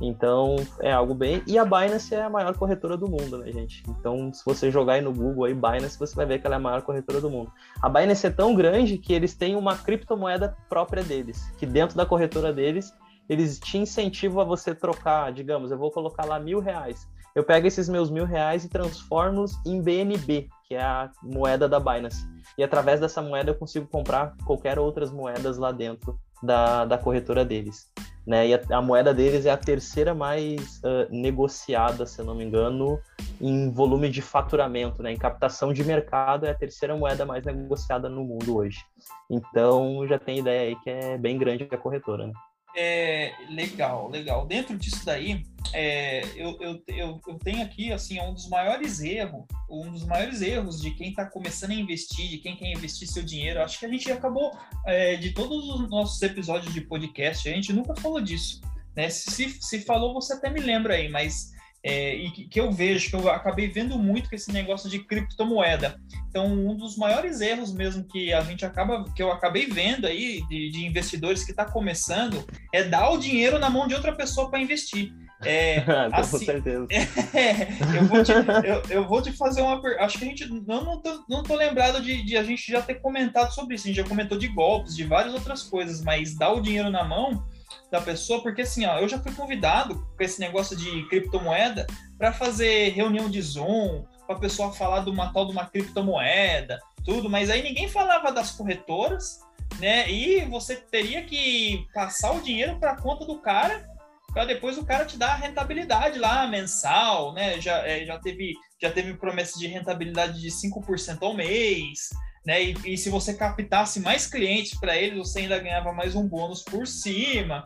Então 0.00 0.56
é 0.80 0.92
algo 0.92 1.14
bem. 1.14 1.42
E 1.46 1.58
a 1.58 1.64
Binance 1.64 2.14
é 2.14 2.22
a 2.22 2.30
maior 2.30 2.56
corretora 2.56 2.96
do 2.96 3.08
mundo, 3.08 3.38
né, 3.38 3.50
gente? 3.52 3.82
Então, 3.88 4.32
se 4.32 4.44
você 4.44 4.70
jogar 4.70 4.94
aí 4.94 5.00
no 5.00 5.12
Google 5.12 5.44
aí 5.44 5.54
Binance, 5.54 5.98
você 5.98 6.14
vai 6.14 6.26
ver 6.26 6.40
que 6.40 6.46
ela 6.46 6.56
é 6.56 6.58
a 6.58 6.60
maior 6.60 6.82
corretora 6.82 7.20
do 7.20 7.30
mundo. 7.30 7.52
A 7.82 7.88
Binance 7.88 8.26
é 8.26 8.30
tão 8.30 8.54
grande 8.54 8.98
que 8.98 9.12
eles 9.12 9.34
têm 9.34 9.56
uma 9.56 9.76
criptomoeda 9.76 10.56
própria 10.68 11.02
deles, 11.02 11.50
que 11.58 11.66
dentro 11.66 11.96
da 11.96 12.06
corretora 12.06 12.52
deles 12.52 12.92
eles 13.28 13.58
te 13.58 13.76
incentivam 13.76 14.40
a 14.40 14.44
você 14.44 14.74
trocar, 14.74 15.30
digamos, 15.32 15.70
eu 15.70 15.76
vou 15.76 15.90
colocar 15.90 16.24
lá 16.24 16.38
mil 16.38 16.60
reais. 16.60 17.06
Eu 17.34 17.44
pego 17.44 17.66
esses 17.66 17.88
meus 17.88 18.10
mil 18.10 18.24
reais 18.24 18.64
e 18.64 18.68
transformo-os 18.68 19.52
em 19.66 19.82
BNB, 19.82 20.48
que 20.66 20.74
é 20.74 20.82
a 20.82 21.10
moeda 21.22 21.68
da 21.68 21.78
Binance. 21.78 22.26
E 22.56 22.64
através 22.64 23.00
dessa 23.00 23.20
moeda 23.20 23.50
eu 23.50 23.54
consigo 23.54 23.86
comprar 23.86 24.34
qualquer 24.44 24.78
outras 24.78 25.12
moedas 25.12 25.58
lá 25.58 25.70
dentro 25.70 26.18
da, 26.42 26.84
da 26.84 26.98
corretora 26.98 27.44
deles. 27.44 27.90
Né? 28.26 28.48
E 28.48 28.54
a, 28.54 28.60
a, 28.72 28.82
moeda 28.82 29.14
deles 29.14 29.46
é 29.46 29.50
a 29.50 29.56
terceira 29.56 30.14
mais 30.14 30.78
uh, 30.78 31.08
negociada, 31.10 32.04
se 32.04 32.22
não 32.22 32.34
me 32.34 32.44
engano, 32.44 33.00
em 33.40 33.70
volume 33.70 34.10
de 34.10 34.20
faturamento, 34.20 35.02
né? 35.02 35.12
Em 35.12 35.16
captação 35.16 35.72
de 35.72 35.82
mercado 35.82 36.44
é 36.44 36.50
a 36.50 36.54
terceira 36.54 36.94
moeda 36.94 37.24
mais 37.24 37.42
negociada 37.44 38.06
no 38.06 38.22
mundo 38.22 38.56
hoje. 38.56 38.84
Então 39.30 40.06
já 40.06 40.18
tem 40.18 40.40
ideia 40.40 40.68
aí 40.68 40.76
que 40.76 40.90
é 40.90 41.16
bem 41.16 41.38
grande 41.38 41.66
a 41.70 41.78
corretora, 41.78 42.26
né? 42.26 42.32
É, 42.76 43.32
legal, 43.48 44.08
legal. 44.08 44.46
Dentro 44.46 44.76
disso 44.76 45.04
daí, 45.04 45.44
é, 45.72 46.22
eu, 46.36 46.56
eu, 46.60 46.82
eu, 46.86 47.20
eu, 47.26 47.34
tenho 47.38 47.62
aqui 47.62 47.92
assim 47.92 48.20
um 48.20 48.32
dos 48.32 48.48
maiores 48.48 49.00
erros, 49.00 49.44
um 49.68 49.90
dos 49.90 50.04
maiores 50.04 50.40
erros 50.40 50.80
de 50.80 50.92
quem 50.92 51.10
está 51.10 51.26
começando 51.26 51.72
a 51.72 51.74
investir, 51.74 52.28
de 52.28 52.38
quem 52.38 52.56
quer 52.56 52.70
investir 52.70 53.08
seu 53.08 53.22
dinheiro. 53.22 53.62
Acho 53.62 53.78
que 53.78 53.86
a 53.86 53.88
gente 53.88 54.10
acabou 54.10 54.56
é, 54.86 55.16
de 55.16 55.32
todos 55.32 55.68
os 55.68 55.90
nossos 55.90 56.20
episódios 56.22 56.72
de 56.72 56.80
podcast, 56.80 57.48
a 57.48 57.52
gente 57.52 57.72
nunca 57.72 57.94
falou 57.96 58.20
disso. 58.20 58.60
Né? 58.94 59.08
Se, 59.08 59.58
se 59.60 59.80
falou, 59.80 60.14
você 60.14 60.34
até 60.34 60.50
me 60.50 60.60
lembra 60.60 60.94
aí, 60.94 61.08
mas 61.08 61.52
é, 61.82 62.14
e 62.14 62.30
que, 62.30 62.44
que, 62.48 62.60
eu 62.60 62.72
vejo, 62.72 63.10
que 63.10 63.16
eu 63.16 63.30
acabei 63.30 63.68
vendo 63.68 63.98
muito 63.98 64.28
com 64.28 64.34
esse 64.34 64.52
negócio 64.52 64.90
de 64.90 64.98
criptomoeda. 64.98 66.00
Então, 66.28 66.46
um 66.46 66.76
dos 66.76 66.96
maiores 66.96 67.40
erros 67.40 67.72
mesmo 67.72 68.04
que 68.04 68.32
a 68.32 68.40
gente 68.40 68.64
acaba, 68.64 69.04
que 69.14 69.22
eu 69.22 69.30
acabei 69.30 69.66
vendo 69.66 70.06
aí 70.06 70.42
de, 70.48 70.70
de 70.70 70.84
investidores 70.84 71.44
que 71.44 71.52
está 71.52 71.64
começando, 71.64 72.44
é 72.72 72.82
dar 72.82 73.10
o 73.10 73.18
dinheiro 73.18 73.58
na 73.58 73.70
mão 73.70 73.86
de 73.86 73.94
outra 73.94 74.14
pessoa 74.14 74.50
para 74.50 74.60
investir. 74.60 75.12
É, 75.44 75.78
assim, 76.12 76.38
com 76.38 76.44
certeza. 76.44 76.86
É, 77.32 77.68
eu, 77.96 78.04
vou 78.06 78.24
te, 78.24 78.32
eu, 78.32 78.82
eu, 78.90 79.08
vou 79.08 79.22
te 79.22 79.32
fazer 79.32 79.62
uma 79.62 79.80
pergunta. 79.80 80.04
Acho 80.04 80.18
que 80.18 80.24
a 80.24 80.28
gente 80.28 80.46
não, 80.48 80.84
não, 80.84 81.00
tô, 81.00 81.24
não 81.28 81.42
tô 81.42 81.54
lembrado 81.54 82.02
de, 82.02 82.22
de, 82.22 82.36
a 82.36 82.42
gente 82.42 82.70
já 82.70 82.82
ter 82.82 82.96
comentado 82.96 83.52
sobre 83.52 83.76
isso. 83.76 83.84
A 83.84 83.88
gente 83.88 83.96
já 83.96 84.08
comentou 84.08 84.36
de 84.36 84.48
golpes, 84.48 84.96
de 84.96 85.04
várias 85.04 85.34
outras 85.34 85.62
coisas, 85.62 86.02
mas 86.02 86.36
dar 86.36 86.52
o 86.52 86.60
dinheiro 86.60 86.90
na 86.90 87.04
mão 87.04 87.44
da 87.90 88.00
pessoa, 88.00 88.42
porque 88.42 88.62
assim, 88.62 88.84
ó, 88.86 88.98
eu 88.98 89.08
já 89.08 89.18
fui 89.18 89.32
convidado 89.32 89.94
com 90.16 90.22
esse 90.22 90.40
negócio 90.40 90.76
de 90.76 91.06
criptomoeda 91.08 91.86
para 92.18 92.32
fazer 92.32 92.90
reunião 92.90 93.30
de 93.30 93.40
Zoom, 93.40 94.04
para 94.26 94.36
a 94.36 94.40
pessoa 94.40 94.72
falar 94.72 95.00
de 95.00 95.10
uma 95.10 95.32
tal 95.32 95.46
de 95.46 95.52
uma 95.52 95.66
criptomoeda, 95.66 96.78
tudo, 97.04 97.30
mas 97.30 97.48
aí 97.48 97.62
ninguém 97.62 97.88
falava 97.88 98.30
das 98.30 98.50
corretoras, 98.50 99.40
né? 99.78 100.10
E 100.10 100.44
você 100.46 100.76
teria 100.76 101.24
que 101.24 101.86
passar 101.94 102.32
o 102.32 102.42
dinheiro 102.42 102.78
para 102.78 102.92
a 102.92 103.00
conta 103.00 103.24
do 103.24 103.38
cara 103.38 103.88
para 104.32 104.44
depois 104.44 104.76
o 104.76 104.84
cara 104.84 105.04
te 105.04 105.16
dar 105.16 105.32
a 105.32 105.36
rentabilidade 105.36 106.18
lá 106.18 106.46
mensal, 106.46 107.32
né? 107.32 107.60
Já, 107.60 107.78
é, 107.86 108.04
já, 108.04 108.18
teve, 108.18 108.54
já 108.80 108.90
teve 108.90 109.14
promessa 109.14 109.58
de 109.58 109.66
rentabilidade 109.66 110.40
de 110.40 110.48
5% 110.48 111.18
ao 111.22 111.34
mês, 111.34 112.10
né? 112.48 112.62
E, 112.62 112.76
e, 112.86 112.96
se 112.96 113.10
você 113.10 113.34
captasse 113.34 114.00
mais 114.00 114.26
clientes 114.26 114.72
para 114.80 114.96
eles, 114.96 115.18
você 115.18 115.40
ainda 115.40 115.58
ganhava 115.58 115.92
mais 115.92 116.14
um 116.14 116.26
bônus 116.26 116.62
por 116.62 116.86
cima. 116.86 117.62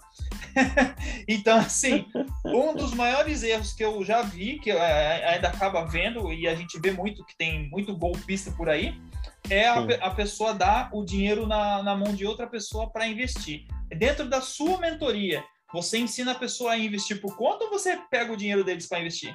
então, 1.29 1.57
assim, 1.57 2.05
um 2.45 2.75
dos 2.75 2.93
maiores 2.93 3.45
erros 3.45 3.73
que 3.73 3.85
eu 3.85 4.05
já 4.05 4.23
vi, 4.23 4.59
que 4.59 4.73
ainda 4.73 5.47
acaba 5.47 5.85
vendo, 5.85 6.33
e 6.33 6.49
a 6.49 6.57
gente 6.57 6.81
vê 6.81 6.91
muito 6.91 7.25
que 7.25 7.37
tem 7.37 7.71
muito 7.71 7.97
golpista 7.97 8.51
por 8.51 8.69
aí, 8.69 9.01
é 9.49 9.69
a, 9.69 9.79
a 10.01 10.11
pessoa 10.11 10.53
dar 10.53 10.91
o 10.93 11.05
dinheiro 11.05 11.47
na, 11.47 11.81
na 11.81 11.95
mão 11.95 12.13
de 12.13 12.27
outra 12.27 12.49
pessoa 12.49 12.91
para 12.91 13.07
investir. 13.07 13.65
Dentro 13.97 14.29
da 14.29 14.41
sua 14.41 14.79
mentoria, 14.79 15.45
você 15.73 15.99
ensina 15.99 16.33
a 16.33 16.35
pessoa 16.35 16.73
a 16.73 16.79
investir 16.79 17.21
por 17.21 17.37
conta 17.37 17.67
ou 17.67 17.71
você 17.71 18.01
pega 18.11 18.33
o 18.33 18.37
dinheiro 18.37 18.65
deles 18.65 18.89
para 18.89 18.99
investir? 18.99 19.33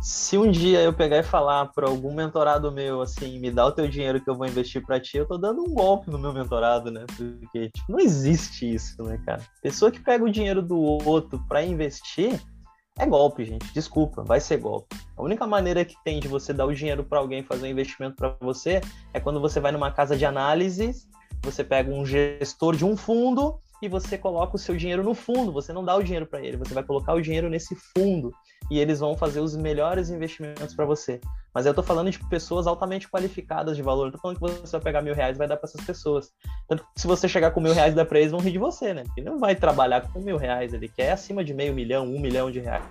Se 0.00 0.38
um 0.38 0.50
dia 0.50 0.80
eu 0.80 0.92
pegar 0.94 1.18
e 1.18 1.22
falar 1.22 1.66
para 1.66 1.86
algum 1.86 2.14
mentorado 2.14 2.72
meu 2.72 3.02
assim, 3.02 3.38
me 3.38 3.50
dá 3.50 3.66
o 3.66 3.72
teu 3.72 3.86
dinheiro 3.86 4.20
que 4.20 4.30
eu 4.30 4.34
vou 4.34 4.46
investir 4.46 4.84
para 4.84 4.98
ti, 4.98 5.18
eu 5.18 5.26
tô 5.26 5.36
dando 5.36 5.62
um 5.62 5.74
golpe 5.74 6.10
no 6.10 6.18
meu 6.18 6.32
mentorado, 6.32 6.90
né? 6.90 7.04
Porque 7.16 7.70
tipo, 7.70 7.92
não 7.92 8.00
existe 8.00 8.74
isso, 8.74 9.02
né, 9.02 9.20
cara? 9.26 9.42
Pessoa 9.62 9.90
que 9.90 10.00
pega 10.00 10.24
o 10.24 10.30
dinheiro 10.30 10.62
do 10.62 10.78
outro 10.78 11.38
para 11.46 11.62
investir 11.62 12.40
é 12.98 13.06
golpe, 13.06 13.44
gente. 13.44 13.72
Desculpa, 13.74 14.22
vai 14.22 14.40
ser 14.40 14.56
golpe. 14.58 14.96
A 15.16 15.22
única 15.22 15.46
maneira 15.46 15.84
que 15.84 15.94
tem 16.02 16.18
de 16.18 16.28
você 16.28 16.52
dar 16.52 16.64
o 16.64 16.74
dinheiro 16.74 17.04
para 17.04 17.18
alguém 17.18 17.42
fazer 17.42 17.66
um 17.66 17.70
investimento 17.70 18.16
para 18.16 18.34
você 18.40 18.80
é 19.12 19.20
quando 19.20 19.40
você 19.40 19.60
vai 19.60 19.70
numa 19.70 19.90
casa 19.90 20.16
de 20.16 20.24
análise, 20.24 20.92
você 21.42 21.62
pega 21.62 21.92
um 21.92 22.06
gestor 22.06 22.74
de 22.74 22.84
um 22.84 22.96
fundo 22.96 23.58
e 23.82 23.88
você 23.88 24.16
coloca 24.16 24.56
o 24.56 24.58
seu 24.58 24.76
dinheiro 24.76 25.04
no 25.04 25.14
fundo. 25.14 25.52
Você 25.52 25.72
não 25.72 25.84
dá 25.84 25.94
o 25.94 26.02
dinheiro 26.02 26.26
para 26.26 26.40
ele, 26.40 26.56
você 26.56 26.72
vai 26.72 26.82
colocar 26.82 27.14
o 27.14 27.20
dinheiro 27.20 27.50
nesse 27.50 27.74
fundo 27.74 28.32
e 28.70 28.78
eles 28.78 29.00
vão 29.00 29.16
fazer 29.16 29.40
os 29.40 29.56
melhores 29.56 30.10
investimentos 30.10 30.74
para 30.74 30.84
você. 30.84 31.20
Mas 31.52 31.66
eu 31.66 31.70
estou 31.70 31.84
falando 31.84 32.10
de 32.10 32.18
pessoas 32.28 32.66
altamente 32.66 33.08
qualificadas 33.08 33.76
de 33.76 33.82
valor. 33.82 34.06
Eu 34.06 34.12
tô 34.12 34.18
falando 34.18 34.38
que 34.38 34.60
você 34.60 34.72
vai 34.72 34.80
pegar 34.80 35.02
mil 35.02 35.14
reais 35.14 35.36
e 35.36 35.38
vai 35.38 35.48
dar 35.48 35.56
para 35.56 35.68
essas 35.68 35.84
pessoas. 35.84 36.30
Tanto 36.68 36.84
que 36.94 37.00
se 37.00 37.06
você 37.06 37.28
chegar 37.28 37.50
com 37.50 37.60
mil 37.60 37.74
reais 37.74 37.94
da 37.94 38.04
para 38.04 38.20
eles, 38.20 38.30
vão 38.30 38.40
rir 38.40 38.52
de 38.52 38.58
você, 38.58 38.94
né? 38.94 39.02
Porque 39.04 39.20
não 39.20 39.38
vai 39.38 39.56
trabalhar 39.56 40.02
com 40.02 40.20
mil 40.20 40.36
reais, 40.36 40.72
ele 40.72 40.88
quer 40.88 41.12
acima 41.12 41.42
de 41.42 41.52
meio 41.52 41.74
milhão, 41.74 42.06
um 42.06 42.20
milhão 42.20 42.50
de 42.50 42.60
reais. 42.60 42.84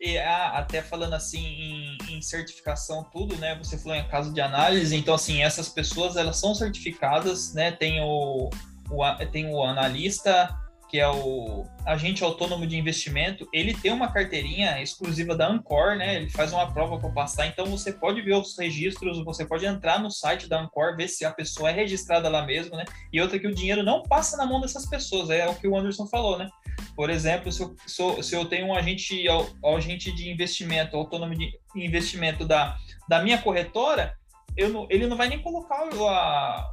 E 0.00 0.16
ah, 0.16 0.52
até 0.58 0.80
falando 0.80 1.14
assim 1.14 1.44
em, 1.44 1.98
em, 2.10 2.22
certificação 2.22 3.04
tudo, 3.12 3.36
né? 3.36 3.58
Você 3.58 3.76
falou 3.76 3.96
em 3.96 4.08
caso 4.08 4.32
de 4.32 4.40
análise, 4.40 4.96
então 4.96 5.14
assim 5.14 5.42
essas 5.42 5.68
pessoas 5.68 6.16
elas 6.16 6.38
são 6.38 6.54
certificadas, 6.54 7.52
né? 7.52 7.72
Tem 7.72 8.00
o 8.00 8.48
o, 8.90 9.26
tem 9.30 9.52
o 9.52 9.62
analista, 9.62 10.48
que 10.88 10.98
é 10.98 11.08
o 11.08 11.64
agente 11.84 12.24
autônomo 12.24 12.66
de 12.66 12.76
investimento, 12.76 13.46
ele 13.52 13.74
tem 13.74 13.92
uma 13.92 14.10
carteirinha 14.10 14.82
exclusiva 14.82 15.36
da 15.36 15.46
Ancor, 15.46 15.96
né? 15.96 16.16
Ele 16.16 16.30
faz 16.30 16.52
uma 16.52 16.72
prova 16.72 16.98
para 16.98 17.10
passar, 17.10 17.46
então 17.46 17.66
você 17.66 17.92
pode 17.92 18.22
ver 18.22 18.34
os 18.34 18.56
registros, 18.58 19.22
você 19.22 19.44
pode 19.44 19.66
entrar 19.66 20.00
no 20.00 20.10
site 20.10 20.48
da 20.48 20.60
Ancor, 20.60 20.96
ver 20.96 21.08
se 21.08 21.24
a 21.24 21.30
pessoa 21.30 21.70
é 21.70 21.72
registrada 21.74 22.28
lá 22.28 22.44
mesmo, 22.44 22.76
né? 22.76 22.84
E 23.12 23.20
outra 23.20 23.38
que 23.38 23.46
o 23.46 23.54
dinheiro 23.54 23.82
não 23.82 24.02
passa 24.02 24.36
na 24.36 24.46
mão 24.46 24.60
dessas 24.60 24.86
pessoas, 24.86 25.28
é 25.28 25.46
o 25.46 25.54
que 25.54 25.68
o 25.68 25.76
Anderson 25.76 26.06
falou, 26.06 26.38
né? 26.38 26.48
Por 26.96 27.10
exemplo, 27.10 27.52
se 27.52 27.62
eu, 27.62 28.22
se 28.22 28.34
eu 28.34 28.44
tenho 28.46 28.68
um 28.68 28.74
agente, 28.74 29.24
um 29.62 29.76
agente 29.76 30.10
de 30.12 30.30
investimento, 30.30 30.96
autônomo 30.96 31.34
de 31.34 31.52
investimento 31.76 32.44
da, 32.44 32.76
da 33.08 33.22
minha 33.22 33.38
corretora, 33.38 34.14
eu 34.56 34.70
não, 34.70 34.86
ele 34.90 35.06
não 35.06 35.16
vai 35.16 35.28
nem 35.28 35.40
colocar 35.40 35.88
a, 36.08 36.70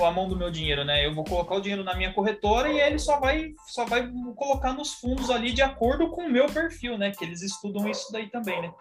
a 0.00 0.10
mão 0.10 0.28
do 0.28 0.36
meu 0.36 0.50
dinheiro, 0.50 0.84
né? 0.84 1.06
Eu 1.06 1.14
vou 1.14 1.24
colocar 1.24 1.54
o 1.54 1.60
dinheiro 1.60 1.84
na 1.84 1.94
minha 1.94 2.12
corretora 2.12 2.72
e 2.72 2.80
ele 2.80 2.98
só 2.98 3.20
vai, 3.20 3.52
só 3.68 3.84
vai 3.84 4.10
colocar 4.34 4.72
nos 4.72 4.94
fundos 4.94 5.30
ali 5.30 5.52
de 5.52 5.62
acordo 5.62 6.10
com 6.10 6.22
o 6.22 6.30
meu 6.30 6.46
perfil, 6.46 6.96
né? 6.96 7.10
Que 7.10 7.24
eles 7.24 7.42
estudam 7.42 7.88
isso 7.88 8.10
daí 8.10 8.30
também, 8.30 8.62
né? 8.62 8.72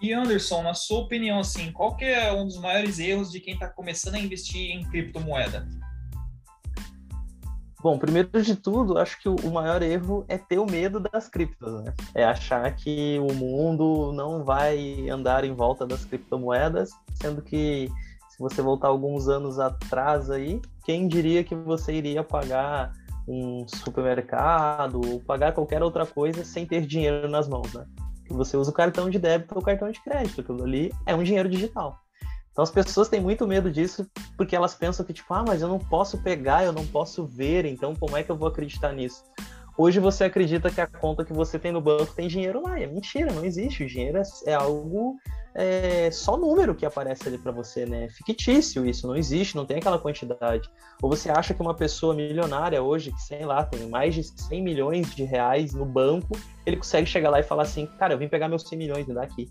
E 0.00 0.14
Anderson, 0.14 0.62
na 0.62 0.72
sua 0.72 1.00
opinião, 1.00 1.40
assim, 1.40 1.70
qual 1.72 1.94
que 1.94 2.04
é 2.06 2.32
um 2.32 2.46
dos 2.46 2.58
maiores 2.58 2.98
erros 2.98 3.30
de 3.30 3.38
quem 3.38 3.54
está 3.54 3.68
começando 3.68 4.14
a 4.14 4.20
investir 4.20 4.70
em 4.70 4.82
criptomoeda? 4.88 5.68
Bom, 7.82 7.98
primeiro 7.98 8.42
de 8.42 8.56
tudo, 8.56 8.98
acho 8.98 9.20
que 9.20 9.28
o 9.28 9.50
maior 9.50 9.82
erro 9.82 10.24
é 10.28 10.36
ter 10.36 10.58
o 10.58 10.66
medo 10.66 11.00
das 11.00 11.28
criptos, 11.28 11.82
né? 11.82 11.94
É 12.14 12.24
achar 12.24 12.74
que 12.74 13.18
o 13.18 13.32
mundo 13.32 14.12
não 14.12 14.44
vai 14.44 15.08
andar 15.08 15.44
em 15.44 15.54
volta 15.54 15.86
das 15.86 16.04
criptomoedas, 16.04 16.90
sendo 17.14 17.40
que 17.40 17.90
você 18.40 18.62
voltar 18.62 18.88
alguns 18.88 19.28
anos 19.28 19.58
atrás 19.58 20.30
aí, 20.30 20.62
quem 20.82 21.06
diria 21.06 21.44
que 21.44 21.54
você 21.54 21.92
iria 21.92 22.24
pagar 22.24 22.90
um 23.28 23.66
supermercado 23.68 24.98
ou 25.06 25.20
pagar 25.20 25.52
qualquer 25.52 25.82
outra 25.82 26.06
coisa 26.06 26.42
sem 26.42 26.64
ter 26.64 26.86
dinheiro 26.86 27.28
nas 27.28 27.46
mãos, 27.46 27.72
né? 27.74 27.84
Que 28.26 28.32
você 28.32 28.56
usa 28.56 28.70
o 28.70 28.74
cartão 28.74 29.10
de 29.10 29.18
débito 29.18 29.54
ou 29.54 29.60
o 29.60 29.64
cartão 29.64 29.90
de 29.90 30.02
crédito, 30.02 30.40
aquilo 30.40 30.64
ali 30.64 30.90
é 31.04 31.14
um 31.14 31.22
dinheiro 31.22 31.50
digital. 31.50 32.00
Então 32.50 32.62
as 32.62 32.70
pessoas 32.70 33.08
têm 33.10 33.20
muito 33.20 33.46
medo 33.46 33.70
disso 33.70 34.10
porque 34.38 34.56
elas 34.56 34.74
pensam 34.74 35.04
que 35.04 35.12
tipo, 35.12 35.32
ah, 35.34 35.44
mas 35.46 35.60
eu 35.60 35.68
não 35.68 35.78
posso 35.78 36.16
pegar, 36.22 36.64
eu 36.64 36.72
não 36.72 36.86
posso 36.86 37.26
ver, 37.26 37.66
então 37.66 37.94
como 37.94 38.16
é 38.16 38.22
que 38.22 38.30
eu 38.30 38.36
vou 38.36 38.48
acreditar 38.48 38.92
nisso? 38.92 39.22
Hoje 39.76 40.00
você 40.00 40.24
acredita 40.24 40.70
que 40.70 40.80
a 40.80 40.86
conta 40.86 41.24
que 41.24 41.32
você 41.32 41.58
tem 41.58 41.72
no 41.72 41.80
banco 41.80 42.14
tem 42.14 42.28
dinheiro 42.28 42.62
lá, 42.62 42.78
é 42.78 42.86
mentira, 42.86 43.32
não 43.32 43.44
existe. 43.44 43.84
O 43.84 43.86
dinheiro 43.86 44.18
é, 44.18 44.22
é 44.46 44.54
algo 44.54 45.16
é 45.54 46.10
só 46.10 46.36
número 46.36 46.74
que 46.74 46.86
aparece 46.86 47.26
ali 47.28 47.36
para 47.36 47.50
você, 47.50 47.84
né? 47.84 48.04
É 48.04 48.08
fictício 48.08 48.86
isso, 48.86 49.06
não 49.06 49.16
existe, 49.16 49.56
não 49.56 49.66
tem 49.66 49.78
aquela 49.78 49.98
quantidade. 49.98 50.68
Ou 51.02 51.10
você 51.10 51.30
acha 51.30 51.52
que 51.52 51.60
uma 51.60 51.74
pessoa 51.74 52.14
milionária 52.14 52.82
hoje, 52.82 53.12
que 53.12 53.20
sei 53.20 53.44
lá, 53.44 53.64
tem 53.64 53.88
mais 53.88 54.14
de 54.14 54.22
100 54.22 54.62
milhões 54.62 55.14
de 55.14 55.24
reais 55.24 55.72
no 55.72 55.84
banco, 55.84 56.38
ele 56.64 56.76
consegue 56.76 57.06
chegar 57.06 57.30
lá 57.30 57.40
e 57.40 57.42
falar 57.42 57.64
assim: 57.64 57.86
cara, 57.98 58.14
eu 58.14 58.18
vim 58.18 58.28
pegar 58.28 58.48
meus 58.48 58.62
100 58.62 58.78
milhões, 58.78 59.06
me 59.06 59.14
dá 59.14 59.22
aqui. 59.22 59.48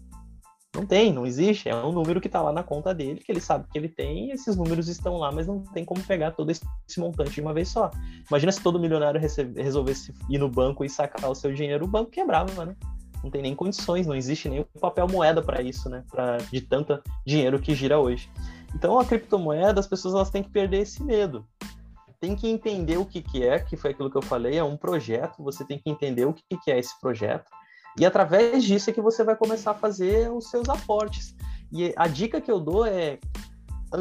Não 0.76 0.86
tem, 0.86 1.12
não 1.12 1.26
existe. 1.26 1.68
É 1.68 1.76
um 1.76 1.92
número 1.92 2.22
que 2.22 2.28
está 2.28 2.42
lá 2.42 2.54
na 2.54 2.64
conta 2.64 2.94
dele, 2.94 3.20
que 3.20 3.32
ele 3.32 3.42
sabe 3.42 3.68
que 3.72 3.78
ele 3.78 3.90
tem, 3.90 4.32
esses 4.32 4.56
números 4.56 4.88
estão 4.88 5.18
lá, 5.18 5.32
mas 5.32 5.48
não 5.48 5.64
tem 5.64 5.84
como 5.84 6.02
pegar 6.04 6.32
todo 6.32 6.52
esse 6.52 6.64
montante 6.98 7.32
de 7.32 7.42
uma 7.42 7.54
vez 7.54 7.70
só. 7.70 7.90
Imagina 8.30 8.52
se 8.52 8.62
todo 8.62 8.80
milionário 8.80 9.20
resolvesse 9.56 10.14
ir 10.30 10.38
no 10.38 10.50
banco 10.50 10.86
e 10.86 10.90
sacar 10.90 11.30
o 11.30 11.36
seu 11.36 11.54
dinheiro, 11.54 11.86
o 11.86 11.88
banco 11.88 12.12
quebrava, 12.12 12.66
né? 12.66 12.76
não 13.24 13.30
tem 13.30 13.42
nem 13.42 13.56
condições, 13.56 14.08
não 14.08 14.16
existe 14.16 14.50
nem 14.50 14.66
papel 14.80 15.08
moeda 15.08 15.42
para 15.42 15.62
isso, 15.62 15.90
né? 15.90 16.04
Pra, 16.10 16.38
de 16.38 16.62
tanto 16.62 17.02
dinheiro 17.26 17.60
que 17.60 17.76
gira 17.76 18.00
hoje. 18.00 18.30
Então 18.74 19.00
a 19.00 19.06
criptomoeda, 19.06 19.80
as 19.80 19.88
pessoas 19.88 20.14
elas 20.14 20.30
têm 20.30 20.44
que 20.44 20.50
perder 20.50 20.82
esse 20.82 21.04
medo. 21.04 21.46
Tem 22.20 22.36
que 22.36 22.48
entender 22.50 22.98
o 22.98 23.06
que, 23.06 23.22
que 23.22 23.44
é, 23.44 23.60
que 23.60 23.78
foi 23.78 23.92
aquilo 23.92 24.12
que 24.12 24.18
eu 24.18 24.22
falei, 24.22 24.58
é 24.58 24.64
um 24.64 24.76
projeto, 24.76 25.42
você 25.42 25.64
tem 25.64 25.80
que 25.80 25.90
entender 25.90 26.26
o 26.26 26.34
que, 26.34 26.58
que 26.64 26.72
é 26.72 26.78
esse 26.78 27.00
projeto. 27.00 27.50
E 28.00 28.06
através 28.06 28.64
disso 28.64 28.90
é 28.90 28.94
que 28.94 29.02
você 29.02 29.24
vai 29.24 29.36
começar 29.36 29.72
a 29.72 29.76
fazer 29.76 30.32
os 30.32 30.50
seus 30.50 30.70
aportes. 30.70 31.36
E 31.72 31.94
a 31.98 32.08
dica 32.08 32.40
que 32.40 32.50
eu 32.50 32.60
dou 32.60 32.86
é 32.86 33.20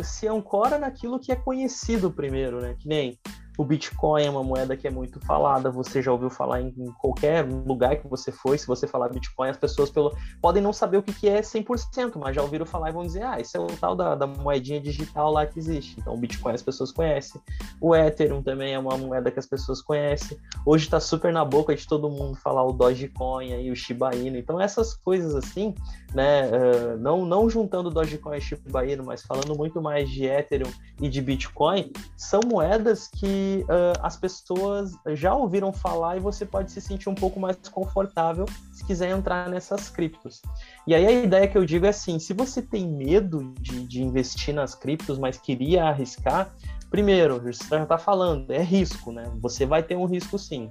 se 0.05 0.29
ancora 0.29 0.79
naquilo 0.79 1.19
que 1.19 1.33
é 1.33 1.37
conhecido 1.37 2.11
primeiro, 2.11 2.61
né? 2.61 2.77
Que 2.79 2.87
nem 2.87 3.19
O 3.59 3.65
Bitcoin 3.65 4.25
é 4.25 4.31
uma 4.31 4.45
moeda 4.45 4.77
que 4.77 4.87
é 4.87 4.91
muito 4.91 5.19
falada, 5.19 5.69
você 5.69 6.01
já 6.01 6.13
ouviu 6.13 6.31
falar 6.31 6.63
em, 6.63 6.73
qualquer 6.97 7.45
lugar 7.45 7.97
que 7.97 8.07
você 8.07 8.31
foi, 8.31 8.57
se 8.57 8.65
você 8.65 8.87
falar 8.87 9.09
Bitcoin, 9.09 9.49
as 9.49 9.57
pessoas 9.57 9.91
pelo, 9.91 10.17
podem 10.41 10.63
não 10.63 10.73
saber 10.73 10.99
o 10.99 11.03
que, 11.03 11.13
que 11.13 11.29
é 11.29 11.41
100%, 11.41 12.13
mas 12.21 12.37
já 12.37 12.41
ouviram 12.41 12.65
falar 12.65 12.91
e 12.91 12.93
vão 12.93 13.03
dizer, 13.03 13.25
ah, 13.25 13.41
isso 13.41 13.57
é 13.57 13.61
o 13.61 13.67
tal 13.67 13.97
da, 13.97 14.15
da 14.15 14.29
moedinha 14.29 14.81
digital 14.81 15.33
lá 15.33 15.45
que 15.45 15.59
existe. 15.59 15.97
Então, 15.99 16.15
o 16.15 16.17
Bitcoin 16.17 16.55
as 16.55 16.63
pessoas 16.63 16.93
conhecem. 16.93 17.41
O 17.81 17.97
Ethereum 17.97 18.43
também 18.45 18.75
é 18.75 18.79
uma 18.79 18.97
moeda 18.97 19.29
que 19.29 19.41
as 19.41 19.47
pessoas 19.47 19.83
conhecem. 19.83 20.39
Hoje 20.65 20.85
está 20.85 21.01
super 21.01 21.33
na 21.33 21.45
boca 21.45 21.75
de 21.75 21.85
todo 21.85 22.09
mundo 22.09 22.37
falar 22.37 22.65
o 22.65 22.73
Dogecoin 22.73 23.61
e 23.61 23.73
o 23.73 23.77
Shiba 23.77 24.15
Inu. 24.15 24.37
Então, 24.37 24.61
essas 24.61 24.95
coisas 24.95 25.35
assim, 25.35 25.75
né, 26.15 26.49
uh, 26.49 26.97
não, 26.99 27.27
não 27.27 27.51
juntando 27.51 27.91
Dogecoin 27.91 28.37
e 28.37 28.41
Shiba 28.41 28.87
Inu, 28.87 29.05
mas 29.05 29.23
falando 29.23 29.57
muito 29.57 29.83
mais 29.83 30.09
de 30.09 30.27
Ethereum 30.27 30.71
e 31.01 31.09
de 31.09 31.21
Bitcoin, 31.21 31.93
são 32.17 32.41
moedas 32.47 33.09
que 33.09 33.48
uh, 33.63 34.01
as 34.03 34.17
pessoas 34.17 34.93
já 35.15 35.35
ouviram 35.35 35.73
falar 35.73 36.17
e 36.17 36.21
você 36.21 36.45
pode 36.47 36.71
se 36.71 36.81
sentir 36.81 37.09
um 37.09 37.15
pouco 37.15 37.39
mais 37.39 37.57
confortável 37.71 38.45
se 38.73 38.85
quiser 38.85 39.11
entrar 39.11 39.49
nessas 39.49 39.89
criptos. 39.89 40.43
E 40.87 40.95
aí 40.95 41.07
a 41.07 41.11
ideia 41.11 41.49
que 41.49 41.57
eu 41.57 41.65
digo 41.65 41.87
é 41.87 41.91
assim: 41.91 42.19
se 42.19 42.33
você 42.33 42.63
tem 42.63 42.87
medo 42.87 43.53
de, 43.61 43.87
de 43.87 44.03
investir 44.03 44.55
nas 44.55 44.75
criptos, 44.75 45.19
mas 45.19 45.39
queria 45.39 45.85
arriscar, 45.85 46.55
primeiro, 46.91 47.41
você 47.41 47.65
já 47.69 47.83
está 47.83 47.99
falando, 47.99 48.51
é 48.51 48.63
risco, 48.63 49.13
né? 49.13 49.31
Você 49.41 49.67
vai 49.67 49.83
ter 49.83 49.97
um 49.97 50.07
risco 50.07 50.39
sim. 50.39 50.71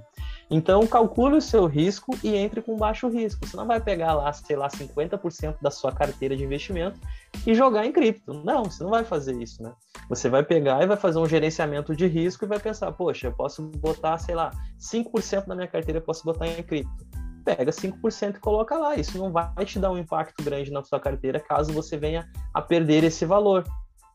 Então, 0.50 0.86
calcule 0.86 1.36
o 1.36 1.42
seu 1.42 1.66
risco 1.66 2.16
e 2.24 2.34
entre 2.34 2.62
com 2.62 2.76
baixo 2.76 3.06
risco. 3.08 3.46
Você 3.46 3.56
não 3.56 3.66
vai 3.66 3.80
pegar 3.80 4.14
lá, 4.14 4.32
sei 4.32 4.56
lá, 4.56 4.68
50% 4.68 5.56
da 5.60 5.70
sua 5.70 5.92
carteira 5.92 6.34
de 6.34 6.42
investimento 6.42 6.98
e 7.46 7.54
jogar 7.54 7.84
em 7.84 7.92
cripto. 7.92 8.32
Não, 8.32 8.64
você 8.64 8.82
não 8.82 8.90
vai 8.90 9.04
fazer 9.04 9.34
isso, 9.42 9.62
né? 9.62 9.72
Você 10.08 10.30
vai 10.30 10.42
pegar 10.42 10.82
e 10.82 10.86
vai 10.86 10.96
fazer 10.96 11.18
um 11.18 11.26
gerenciamento 11.26 11.94
de 11.94 12.06
risco 12.06 12.46
e 12.46 12.48
vai 12.48 12.58
pensar, 12.58 12.90
poxa, 12.92 13.26
eu 13.26 13.32
posso 13.32 13.62
botar, 13.62 14.16
sei 14.16 14.34
lá, 14.34 14.50
5% 14.80 15.46
da 15.46 15.54
minha 15.54 15.68
carteira 15.68 15.98
eu 15.98 16.02
posso 16.02 16.24
botar 16.24 16.46
em 16.46 16.62
cripto. 16.62 17.06
Pega 17.44 17.70
5% 17.70 18.36
e 18.36 18.40
coloca 18.40 18.76
lá. 18.78 18.96
Isso 18.96 19.18
não 19.18 19.30
vai 19.30 19.66
te 19.66 19.78
dar 19.78 19.90
um 19.90 19.98
impacto 19.98 20.42
grande 20.42 20.70
na 20.70 20.82
sua 20.82 20.98
carteira 20.98 21.38
caso 21.38 21.72
você 21.72 21.98
venha 21.98 22.26
a 22.54 22.62
perder 22.62 23.04
esse 23.04 23.26
valor. 23.26 23.64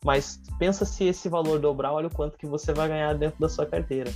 Mas 0.03 0.41
pensa 0.57 0.83
se 0.83 1.05
esse 1.05 1.29
valor 1.29 1.59
dobrar, 1.59 1.93
olha 1.93 2.07
o 2.07 2.13
quanto 2.13 2.37
que 2.37 2.47
você 2.47 2.73
vai 2.73 2.87
ganhar 2.87 3.13
dentro 3.13 3.39
da 3.39 3.47
sua 3.47 3.65
carteira 3.65 4.11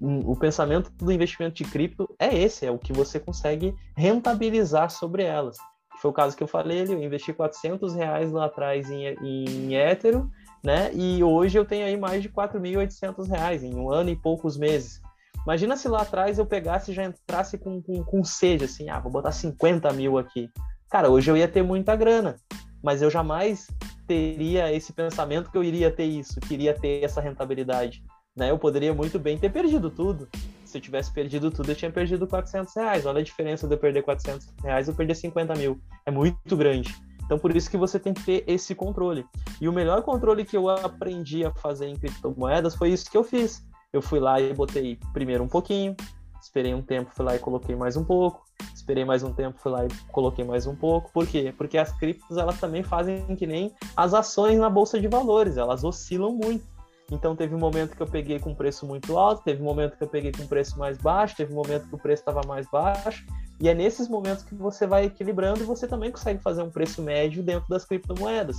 o, 0.00 0.34
pensamento 0.36 0.90
do 0.98 1.12
investimento 1.12 1.54
de 1.54 1.64
cripto 1.64 2.08
é 2.18 2.36
esse, 2.36 2.66
é 2.66 2.70
o 2.70 2.78
que 2.78 2.92
você 2.92 3.20
consegue 3.20 3.74
rentabilizar 3.96 4.90
sobre 4.90 5.22
elas. 5.22 5.56
Foi 6.00 6.10
o 6.10 6.14
caso 6.14 6.36
que 6.36 6.42
eu 6.42 6.48
falei, 6.48 6.82
eu 6.82 7.02
investi 7.02 7.32
400 7.32 7.94
reais 7.94 8.32
lá 8.32 8.46
atrás 8.46 8.90
em, 8.90 9.06
em 9.22 9.74
Ethereum, 9.74 10.28
né? 10.64 10.90
E 10.94 11.22
hoje 11.22 11.58
eu 11.58 11.64
tenho 11.64 11.86
aí 11.86 11.96
mais 11.96 12.22
de 12.22 12.28
4.800 12.28 13.28
reais 13.28 13.62
em 13.62 13.74
um 13.74 13.90
ano 13.90 14.10
e 14.10 14.16
poucos 14.16 14.56
meses. 14.56 15.00
Imagina 15.44 15.76
se 15.76 15.88
lá 15.88 16.02
atrás 16.02 16.38
eu 16.38 16.46
pegasse 16.46 16.90
e 16.90 16.94
já 16.94 17.04
entrasse 17.04 17.58
com, 17.58 17.80
com, 17.82 18.02
com 18.02 18.24
sede, 18.24 18.64
assim, 18.64 18.90
ah, 18.90 18.98
vou 18.98 19.12
botar 19.12 19.32
50 19.32 19.92
mil 19.92 20.18
aqui. 20.18 20.50
Cara, 20.90 21.08
hoje 21.08 21.30
eu 21.30 21.36
ia 21.36 21.48
ter 21.48 21.62
muita 21.62 21.94
grana, 21.94 22.36
mas 22.82 23.00
eu 23.00 23.10
jamais 23.10 23.68
teria 24.06 24.72
esse 24.72 24.92
pensamento 24.92 25.50
que 25.50 25.56
eu 25.56 25.62
iria 25.62 25.90
ter 25.90 26.04
isso, 26.04 26.40
que 26.40 26.54
iria 26.54 26.74
ter 26.74 27.04
essa 27.04 27.20
rentabilidade. 27.20 28.02
Né? 28.40 28.50
Eu 28.50 28.58
poderia 28.58 28.94
muito 28.94 29.18
bem 29.18 29.36
ter 29.36 29.52
perdido 29.52 29.90
tudo. 29.90 30.26
Se 30.64 30.78
eu 30.78 30.80
tivesse 30.80 31.12
perdido 31.12 31.50
tudo, 31.50 31.70
eu 31.70 31.74
tinha 31.74 31.90
perdido 31.90 32.26
400 32.26 32.74
reais. 32.74 33.04
Olha 33.04 33.20
a 33.20 33.22
diferença 33.22 33.68
de 33.68 33.74
eu 33.74 33.78
perder 33.78 34.02
400 34.02 34.48
reais 34.64 34.88
e 34.88 34.90
eu 34.90 34.94
perder 34.94 35.14
50 35.14 35.54
mil. 35.56 35.78
É 36.06 36.10
muito 36.10 36.56
grande. 36.56 36.96
Então, 37.22 37.38
por 37.38 37.54
isso 37.54 37.70
que 37.70 37.76
você 37.76 38.00
tem 38.00 38.14
que 38.14 38.24
ter 38.24 38.42
esse 38.46 38.74
controle. 38.74 39.26
E 39.60 39.68
o 39.68 39.72
melhor 39.74 40.00
controle 40.02 40.46
que 40.46 40.56
eu 40.56 40.70
aprendi 40.70 41.44
a 41.44 41.52
fazer 41.52 41.86
em 41.86 41.96
criptomoedas 41.96 42.74
foi 42.74 42.88
isso 42.88 43.10
que 43.10 43.16
eu 43.16 43.22
fiz. 43.22 43.62
Eu 43.92 44.00
fui 44.00 44.18
lá 44.18 44.40
e 44.40 44.54
botei 44.54 44.98
primeiro 45.12 45.44
um 45.44 45.48
pouquinho, 45.48 45.94
esperei 46.40 46.72
um 46.72 46.80
tempo, 46.80 47.10
fui 47.14 47.26
lá 47.26 47.36
e 47.36 47.38
coloquei 47.38 47.76
mais 47.76 47.94
um 47.94 48.04
pouco, 48.04 48.42
esperei 48.74 49.04
mais 49.04 49.22
um 49.22 49.34
tempo, 49.34 49.60
fui 49.60 49.70
lá 49.70 49.84
e 49.84 49.88
coloquei 50.10 50.46
mais 50.46 50.66
um 50.66 50.74
pouco. 50.74 51.12
Por 51.12 51.26
quê? 51.26 51.52
Porque 51.58 51.76
as 51.76 51.92
criptos 51.92 52.38
elas 52.38 52.58
também 52.58 52.82
fazem 52.82 53.36
que 53.36 53.46
nem 53.46 53.74
as 53.94 54.14
ações 54.14 54.58
na 54.58 54.70
bolsa 54.70 54.98
de 54.98 55.08
valores, 55.08 55.58
elas 55.58 55.84
oscilam 55.84 56.32
muito. 56.32 56.64
Então 57.10 57.34
teve 57.34 57.54
um 57.54 57.58
momento 57.58 57.96
que 57.96 58.02
eu 58.02 58.06
peguei 58.06 58.38
com 58.38 58.54
preço 58.54 58.86
muito 58.86 59.18
alto, 59.18 59.42
teve 59.42 59.60
um 59.60 59.64
momento 59.64 59.96
que 59.96 60.04
eu 60.04 60.08
peguei 60.08 60.32
com 60.32 60.46
preço 60.46 60.78
mais 60.78 60.96
baixo, 60.96 61.36
teve 61.36 61.52
um 61.52 61.56
momento 61.56 61.88
que 61.88 61.94
o 61.94 61.98
preço 61.98 62.22
estava 62.22 62.40
mais 62.46 62.66
baixo. 62.70 63.26
E 63.60 63.68
é 63.68 63.74
nesses 63.74 64.08
momentos 64.08 64.42
que 64.42 64.54
você 64.54 64.86
vai 64.86 65.06
equilibrando 65.06 65.60
e 65.60 65.64
você 65.64 65.86
também 65.86 66.10
consegue 66.10 66.42
fazer 66.42 66.62
um 66.62 66.70
preço 66.70 67.02
médio 67.02 67.42
dentro 67.42 67.68
das 67.68 67.84
criptomoedas. 67.84 68.56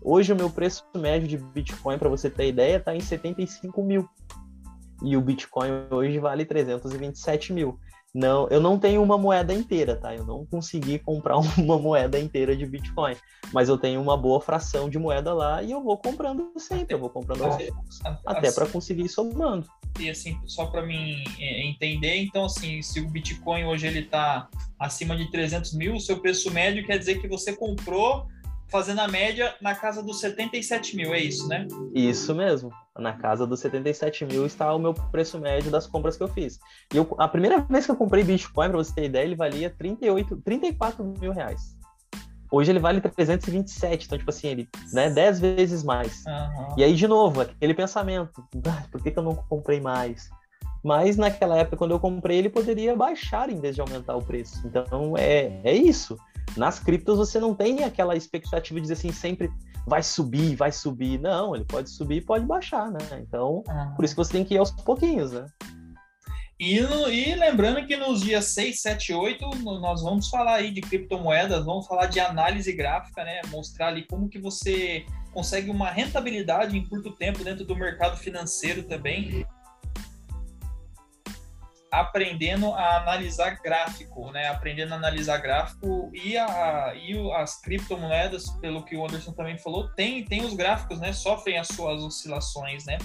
Hoje 0.00 0.32
o 0.32 0.36
meu 0.36 0.50
preço 0.50 0.84
médio 0.96 1.28
de 1.28 1.38
Bitcoin, 1.38 1.96
para 1.96 2.08
você 2.08 2.28
ter 2.28 2.48
ideia, 2.48 2.76
está 2.76 2.94
em 2.94 3.00
75 3.00 3.82
mil. 3.82 4.08
E 5.02 5.16
o 5.16 5.20
Bitcoin 5.20 5.70
hoje 5.90 6.18
vale 6.18 6.44
327 6.44 7.52
mil. 7.52 7.78
Não, 8.14 8.46
eu 8.48 8.60
não 8.60 8.78
tenho 8.78 9.02
uma 9.02 9.16
moeda 9.16 9.54
inteira, 9.54 9.96
tá? 9.96 10.14
Eu 10.14 10.24
não 10.26 10.44
consegui 10.44 10.98
comprar 10.98 11.38
uma 11.58 11.78
moeda 11.78 12.18
inteira 12.18 12.54
de 12.54 12.66
Bitcoin, 12.66 13.16
mas 13.52 13.68
eu 13.68 13.78
tenho 13.78 14.02
uma 14.02 14.16
boa 14.16 14.40
fração 14.40 14.90
de 14.90 14.98
moeda 14.98 15.32
lá 15.32 15.62
e 15.62 15.70
eu 15.70 15.82
vou 15.82 15.96
comprando 15.96 16.52
sempre, 16.58 16.94
eu 16.94 16.98
vou 16.98 17.08
comprando 17.08 17.44
até 18.26 18.52
para 18.52 18.66
conseguir 18.66 19.04
ir 19.04 19.08
somando. 19.08 19.66
E 19.98 20.10
assim, 20.10 20.38
só 20.46 20.66
para 20.66 20.84
mim 20.84 21.24
é, 21.38 21.66
entender, 21.66 22.16
então 22.22 22.44
assim, 22.44 22.82
se 22.82 23.00
o 23.00 23.08
Bitcoin 23.08 23.64
hoje 23.64 23.86
ele 23.86 24.02
tá 24.02 24.48
acima 24.78 25.16
de 25.16 25.30
300 25.30 25.72
mil, 25.74 25.94
o 25.94 26.00
seu 26.00 26.18
preço 26.18 26.50
médio 26.50 26.84
quer 26.84 26.98
dizer 26.98 27.20
que 27.20 27.28
você 27.28 27.54
comprou 27.54 28.26
fazendo 28.72 29.00
a 29.00 29.06
média 29.06 29.54
na 29.60 29.74
casa 29.74 30.02
dos 30.02 30.18
77 30.18 30.96
mil, 30.96 31.12
é 31.12 31.20
isso, 31.20 31.46
né? 31.46 31.68
Isso 31.94 32.34
mesmo. 32.34 32.72
Na 32.98 33.12
casa 33.12 33.46
dos 33.46 33.60
77 33.60 34.24
mil 34.24 34.46
está 34.46 34.74
o 34.74 34.78
meu 34.78 34.94
preço 34.94 35.38
médio 35.38 35.70
das 35.70 35.86
compras 35.86 36.16
que 36.16 36.22
eu 36.22 36.28
fiz. 36.28 36.58
E 36.92 36.96
eu, 36.96 37.14
a 37.18 37.28
primeira 37.28 37.60
vez 37.60 37.84
que 37.84 37.92
eu 37.92 37.96
comprei 37.96 38.24
Bitcoin, 38.24 38.70
para 38.70 38.78
você 38.78 38.94
ter 38.94 39.04
ideia, 39.04 39.24
ele 39.24 39.36
valia 39.36 39.70
38, 39.70 40.38
34 40.38 41.04
mil 41.20 41.32
reais. 41.32 41.76
Hoje 42.50 42.72
ele 42.72 42.78
vale 42.78 43.00
327, 43.00 44.06
então, 44.06 44.18
tipo 44.18 44.30
assim, 44.30 44.48
ele, 44.48 44.68
né, 44.92 45.08
10 45.08 45.40
vezes 45.40 45.82
mais. 45.82 46.24
Uhum. 46.26 46.74
E 46.76 46.84
aí, 46.84 46.94
de 46.94 47.06
novo, 47.06 47.40
aquele 47.42 47.72
pensamento, 47.74 48.44
ah, 48.66 48.84
por 48.90 49.02
que, 49.02 49.10
que 49.10 49.18
eu 49.18 49.22
não 49.22 49.34
comprei 49.34 49.80
mais? 49.80 50.28
Mas 50.84 51.16
naquela 51.16 51.56
época, 51.56 51.76
quando 51.76 51.92
eu 51.92 52.00
comprei, 52.00 52.38
ele 52.38 52.50
poderia 52.50 52.96
baixar 52.96 53.48
em 53.48 53.60
vez 53.60 53.74
de 53.74 53.80
aumentar 53.80 54.16
o 54.16 54.22
preço. 54.22 54.66
Então, 54.66 55.16
é, 55.16 55.60
é 55.62 55.74
isso. 55.74 56.18
Nas 56.56 56.78
criptos 56.78 57.16
você 57.16 57.40
não 57.40 57.54
tem 57.54 57.84
aquela 57.84 58.16
expectativa 58.16 58.78
de 58.78 58.82
dizer 58.82 58.94
assim, 58.94 59.12
sempre 59.12 59.50
vai 59.86 60.02
subir, 60.02 60.54
vai 60.54 60.70
subir. 60.70 61.18
Não, 61.18 61.54
ele 61.54 61.64
pode 61.64 61.90
subir 61.90 62.16
e 62.16 62.24
pode 62.24 62.44
baixar, 62.44 62.90
né? 62.90 62.98
Então, 63.26 63.62
ah. 63.68 63.92
por 63.96 64.04
isso 64.04 64.14
que 64.14 64.24
você 64.24 64.32
tem 64.32 64.44
que 64.44 64.54
ir 64.54 64.58
aos 64.58 64.70
pouquinhos, 64.70 65.32
né? 65.32 65.46
E, 66.60 66.78
e, 66.78 67.34
lembrando 67.34 67.84
que 67.86 67.96
nos 67.96 68.20
dias 68.20 68.44
6, 68.46 68.80
7, 68.80 69.12
8, 69.12 69.50
nós 69.80 70.00
vamos 70.02 70.28
falar 70.28 70.56
aí 70.56 70.70
de 70.70 70.80
criptomoedas, 70.80 71.64
vamos 71.64 71.86
falar 71.86 72.06
de 72.06 72.20
análise 72.20 72.72
gráfica, 72.72 73.24
né? 73.24 73.40
Mostrar 73.48 73.88
ali 73.88 74.06
como 74.06 74.28
que 74.28 74.38
você 74.38 75.04
consegue 75.32 75.70
uma 75.70 75.90
rentabilidade 75.90 76.76
em 76.76 76.86
curto 76.86 77.10
tempo 77.16 77.42
dentro 77.42 77.64
do 77.64 77.74
mercado 77.74 78.16
financeiro 78.16 78.84
também 78.84 79.44
aprendendo 81.92 82.72
a 82.72 82.96
analisar 82.96 83.60
gráfico, 83.62 84.30
né? 84.32 84.48
Aprendendo 84.48 84.94
a 84.94 84.96
analisar 84.96 85.36
gráfico 85.36 86.10
e, 86.14 86.38
a, 86.38 86.94
e 86.94 87.14
as 87.32 87.60
criptomoedas, 87.60 88.48
pelo 88.62 88.82
que 88.82 88.96
o 88.96 89.04
Anderson 89.04 89.32
também 89.32 89.58
falou, 89.58 89.88
tem, 89.88 90.24
tem 90.24 90.42
os 90.42 90.54
gráficos, 90.54 90.98
né? 90.98 91.12
Sofrem 91.12 91.58
as 91.58 91.68
suas 91.68 92.02
oscilações, 92.02 92.86
né? 92.86 92.96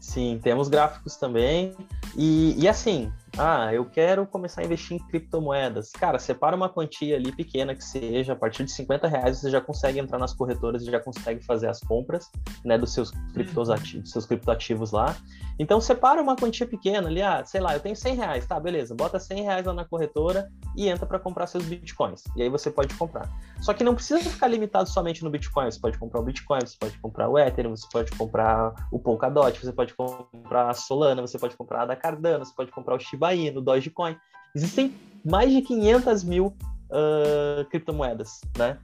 Sim, 0.00 0.40
temos 0.42 0.68
gráficos 0.68 1.16
também. 1.16 1.76
E, 2.16 2.60
e 2.60 2.66
assim, 2.66 3.12
ah, 3.36 3.72
eu 3.72 3.84
quero 3.84 4.26
começar 4.26 4.62
a 4.62 4.64
investir 4.64 4.96
em 4.96 5.00
criptomoedas. 5.08 5.90
Cara, 5.90 6.18
separa 6.18 6.54
uma 6.54 6.68
quantia 6.68 7.16
ali 7.16 7.32
pequena 7.32 7.74
que 7.74 7.82
seja, 7.82 8.32
a 8.32 8.36
partir 8.36 8.64
de 8.64 8.70
50 8.70 9.08
reais 9.08 9.38
você 9.38 9.50
já 9.50 9.60
consegue 9.60 9.98
entrar 9.98 10.18
nas 10.18 10.32
corretoras 10.32 10.82
e 10.82 10.90
já 10.90 11.00
consegue 11.00 11.44
fazer 11.44 11.68
as 11.68 11.80
compras 11.80 12.30
né, 12.64 12.78
dos 12.78 12.92
seus 12.92 13.10
criptoativos, 13.32 14.10
seus 14.10 14.26
criptoativos 14.26 14.92
lá. 14.92 15.16
Então 15.58 15.80
separa 15.80 16.22
uma 16.22 16.36
quantia 16.36 16.66
pequena 16.66 17.08
ali, 17.08 17.22
ah, 17.22 17.44
sei 17.44 17.60
lá, 17.60 17.74
eu 17.74 17.80
tenho 17.80 17.96
100 17.96 18.14
reais, 18.14 18.46
tá, 18.46 18.58
beleza, 18.60 18.94
bota 18.94 19.18
100 19.18 19.42
reais 19.42 19.66
lá 19.66 19.72
na 19.72 19.84
corretora 19.84 20.48
e 20.76 20.88
entra 20.88 21.06
para 21.06 21.18
comprar 21.18 21.46
seus 21.46 21.64
bitcoins. 21.64 22.22
E 22.36 22.42
aí 22.42 22.48
você 22.48 22.70
pode 22.70 22.94
comprar. 22.94 23.28
Só 23.60 23.72
que 23.72 23.82
não 23.82 23.94
precisa 23.94 24.20
ficar 24.20 24.46
limitado 24.46 24.88
somente 24.88 25.24
no 25.24 25.30
Bitcoin. 25.30 25.70
Você 25.70 25.80
pode 25.80 25.96
comprar 25.96 26.20
o 26.20 26.22
Bitcoin, 26.22 26.60
você 26.60 26.76
pode 26.78 26.98
comprar 26.98 27.28
o 27.28 27.38
Ethereum, 27.38 27.74
você 27.74 27.86
pode 27.90 28.10
comprar 28.12 28.74
o 28.92 28.98
Polkadot, 28.98 29.58
você 29.58 29.72
pode 29.72 29.94
comprar 29.94 30.68
a 30.68 30.74
Solana, 30.74 31.22
você 31.22 31.38
pode 31.38 31.56
comprar 31.56 31.82
a 31.82 31.86
da 31.86 31.96
Cardano, 31.96 32.44
você 32.44 32.52
pode 32.54 32.70
comprar 32.70 32.96
o 32.96 32.98
Shiba 32.98 33.23
Inu, 33.32 33.60
o 33.60 33.62
Dogecoin. 33.62 34.16
Existem 34.54 34.94
mais 35.24 35.52
de 35.52 35.62
500 35.62 36.24
mil 36.24 36.46
uh, 36.90 37.64
criptomoedas, 37.70 38.40
né? 38.58 38.78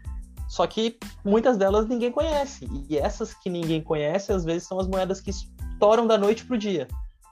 Só 0.49 0.67
que 0.67 0.99
muitas 1.25 1.57
delas 1.57 1.87
ninguém 1.87 2.11
conhece. 2.11 2.69
E 2.89 2.99
essas 2.99 3.33
que 3.35 3.49
ninguém 3.49 3.81
conhece, 3.81 4.33
às 4.33 4.45
vezes, 4.45 4.67
são 4.67 4.81
as 4.81 4.89
moedas 4.89 5.21
que 5.21 5.31
estouram 5.31 6.07
da 6.07 6.19
noite 6.19 6.45
para 6.45 6.57
o 6.57 6.59
dia. 6.59 6.89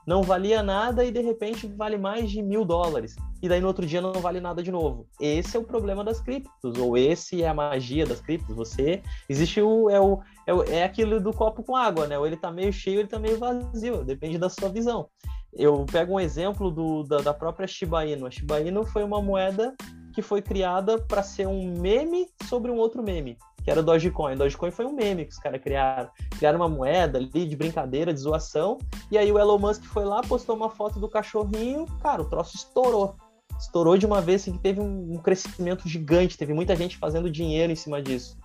não 0.07 0.23
valia 0.23 0.63
nada 0.63 1.05
e 1.05 1.11
de 1.11 1.21
repente 1.21 1.67
vale 1.67 1.97
mais 1.97 2.31
de 2.31 2.41
mil 2.41 2.63
dólares. 2.63 3.15
E 3.43 3.47
daí 3.47 3.61
no 3.61 3.67
outro 3.67 3.85
dia 3.85 4.01
não 4.01 4.13
vale 4.13 4.39
nada 4.39 4.63
de 4.63 4.71
novo. 4.71 5.05
Esse 5.19 5.55
é 5.55 5.59
o 5.59 5.63
problema 5.63 6.03
das 6.03 6.19
criptos, 6.19 6.77
ou 6.79 6.97
esse 6.97 7.43
é 7.43 7.47
a 7.47 7.53
magia 7.53 8.05
das 8.05 8.19
criptos. 8.19 8.55
Você 8.55 9.03
existe 9.29 9.61
o 9.61 9.89
é, 9.89 9.99
o 9.99 10.19
é, 10.47 10.53
o, 10.53 10.63
é 10.63 10.83
aquilo 10.83 11.21
do 11.21 11.31
copo 11.31 11.61
com 11.61 11.75
água, 11.75 12.07
né? 12.07 12.17
Ou 12.17 12.25
ele 12.25 12.37
tá 12.37 12.51
meio 12.51 12.73
cheio, 12.73 13.01
ele 13.01 13.07
tá 13.07 13.19
meio 13.19 13.37
vazio, 13.37 14.03
depende 14.03 14.37
da 14.39 14.49
sua 14.49 14.69
visão. 14.69 15.07
Eu 15.53 15.85
pego 15.91 16.13
um 16.13 16.19
exemplo 16.19 16.69
do, 16.71 17.03
da, 17.03 17.17
da 17.17 17.33
própria 17.33 17.67
Shiba 17.67 18.05
Inu. 18.05 18.27
A 18.27 18.31
Shiba 18.31 18.61
Inu 18.61 18.85
foi 18.85 19.03
uma 19.03 19.21
moeda 19.21 19.75
que 20.13 20.21
foi 20.21 20.41
criada 20.41 20.99
para 20.99 21.23
ser 21.23 21.47
um 21.47 21.73
meme 21.79 22.27
sobre 22.47 22.71
um 22.71 22.75
outro 22.75 23.01
meme 23.01 23.37
que 23.63 23.71
era 23.71 23.81
o 23.81 23.83
Dogecoin. 23.83 24.35
Dogecoin 24.35 24.71
foi 24.71 24.85
um 24.85 24.93
meme 24.93 25.25
que 25.25 25.31
os 25.31 25.37
caras 25.37 25.61
criaram. 25.61 26.09
Criaram 26.37 26.59
uma 26.59 26.67
moeda 26.67 27.19
ali 27.19 27.45
de 27.45 27.55
brincadeira, 27.55 28.13
de 28.13 28.19
zoação. 28.19 28.79
E 29.11 29.17
aí 29.17 29.31
o 29.31 29.37
Elon 29.37 29.59
Musk 29.59 29.83
foi 29.83 30.05
lá, 30.05 30.21
postou 30.21 30.55
uma 30.55 30.69
foto 30.69 30.99
do 30.99 31.07
cachorrinho. 31.07 31.85
Cara, 32.01 32.21
o 32.21 32.25
troço 32.25 32.55
estourou. 32.55 33.15
Estourou 33.59 33.97
de 33.97 34.05
uma 34.05 34.21
vez 34.21 34.41
assim, 34.41 34.53
que 34.53 34.59
teve 34.59 34.79
um, 34.79 35.17
crescimento 35.17 35.87
gigante. 35.87 36.37
Teve 36.37 36.53
muita 36.53 36.75
gente 36.75 36.97
fazendo 36.97 37.29
dinheiro 37.29 37.71
em 37.71 37.75
cima 37.75 38.01
disso. 38.01 38.37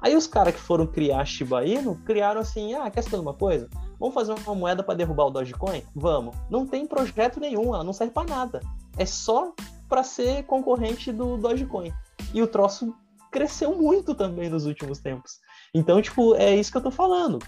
Aí 0.00 0.14
os 0.14 0.28
caras 0.28 0.54
que 0.54 0.60
foram 0.60 0.86
criar 0.86 1.24
Shiba 1.24 1.64
Inu 1.64 1.96
criaram 2.04 2.40
assim: 2.40 2.74
ah, 2.74 2.88
quer 2.88 3.02
saber 3.02 3.18
uma 3.18 3.34
coisa? 3.34 3.68
Vamos 3.98 4.14
fazer 4.14 4.32
uma 4.32 4.54
moeda 4.54 4.82
para 4.82 4.94
derrubar 4.94 5.26
o 5.26 5.30
Dogecoin? 5.30 5.82
Vamos. 5.94 6.36
Não 6.48 6.66
tem 6.66 6.86
projeto 6.86 7.40
nenhum, 7.40 7.74
ela 7.74 7.84
não 7.84 7.92
serve 7.92 8.12
para 8.12 8.28
nada. 8.28 8.60
É 8.96 9.04
só 9.04 9.52
para 9.88 10.02
ser 10.02 10.44
concorrente 10.44 11.10
do 11.12 11.36
Dogecoin. 11.36 11.92
E 12.32 12.42
o 12.42 12.46
troço 12.46 12.94
cresceu 13.30 13.76
muito 13.76 14.14
também 14.14 14.48
nos 14.48 14.66
últimos 14.66 14.98
tempos. 15.00 15.38
Então, 15.74 16.00
tipo, 16.00 16.34
é 16.34 16.54
isso 16.54 16.70
que 16.70 16.78
eu 16.78 16.82
tô 16.82 16.90
falando. 16.90 17.38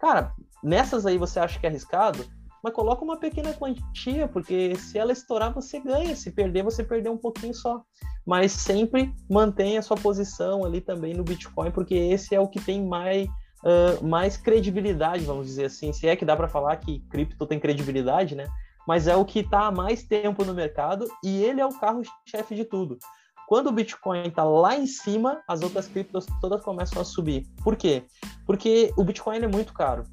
Cara, 0.00 0.34
nessas 0.62 1.06
aí 1.06 1.16
você 1.16 1.38
acha 1.38 1.58
que 1.58 1.66
é 1.66 1.68
arriscado, 1.68 2.24
mas 2.62 2.74
coloca 2.74 3.04
uma 3.04 3.18
pequena 3.18 3.54
quantia, 3.54 4.28
porque 4.28 4.74
se 4.76 4.98
ela 4.98 5.12
estourar, 5.12 5.52
você 5.52 5.80
ganha. 5.80 6.14
Se 6.14 6.30
perder, 6.30 6.62
você 6.62 6.84
perdeu 6.84 7.12
um 7.12 7.18
pouquinho 7.18 7.54
só. 7.54 7.82
Mas 8.26 8.52
sempre 8.52 9.14
mantenha 9.28 9.80
a 9.80 9.82
sua 9.82 9.96
posição 9.96 10.64
ali 10.64 10.80
também 10.80 11.14
no 11.14 11.24
Bitcoin, 11.24 11.70
porque 11.70 11.94
esse 11.94 12.34
é 12.34 12.40
o 12.40 12.48
que 12.48 12.60
tem 12.60 12.84
mais, 12.84 13.28
uh, 13.64 14.04
mais 14.06 14.36
credibilidade, 14.36 15.24
vamos 15.24 15.46
dizer 15.46 15.66
assim. 15.66 15.92
Se 15.92 16.08
é 16.08 16.16
que 16.16 16.24
dá 16.24 16.36
para 16.36 16.48
falar 16.48 16.76
que 16.76 17.00
cripto 17.10 17.46
tem 17.46 17.58
credibilidade, 17.58 18.34
né? 18.34 18.46
Mas 18.86 19.06
é 19.06 19.14
o 19.14 19.24
que 19.24 19.40
está 19.40 19.66
há 19.66 19.70
mais 19.70 20.02
tempo 20.02 20.44
no 20.44 20.54
mercado 20.54 21.06
e 21.24 21.42
ele 21.44 21.60
é 21.60 21.66
o 21.66 21.78
carro-chefe 21.78 22.54
de 22.54 22.64
tudo. 22.64 22.98
Quando 23.46 23.66
o 23.66 23.72
Bitcoin 23.72 24.28
está 24.28 24.44
lá 24.44 24.76
em 24.76 24.86
cima, 24.86 25.42
as 25.46 25.60
outras 25.60 25.88
criptos 25.88 26.24
todas 26.40 26.62
começam 26.62 27.02
a 27.02 27.04
subir. 27.04 27.46
Por 27.64 27.76
quê? 27.76 28.04
Porque 28.46 28.92
o 28.96 29.04
Bitcoin 29.04 29.38
é 29.38 29.48
muito 29.48 29.72
caro. 29.72 30.04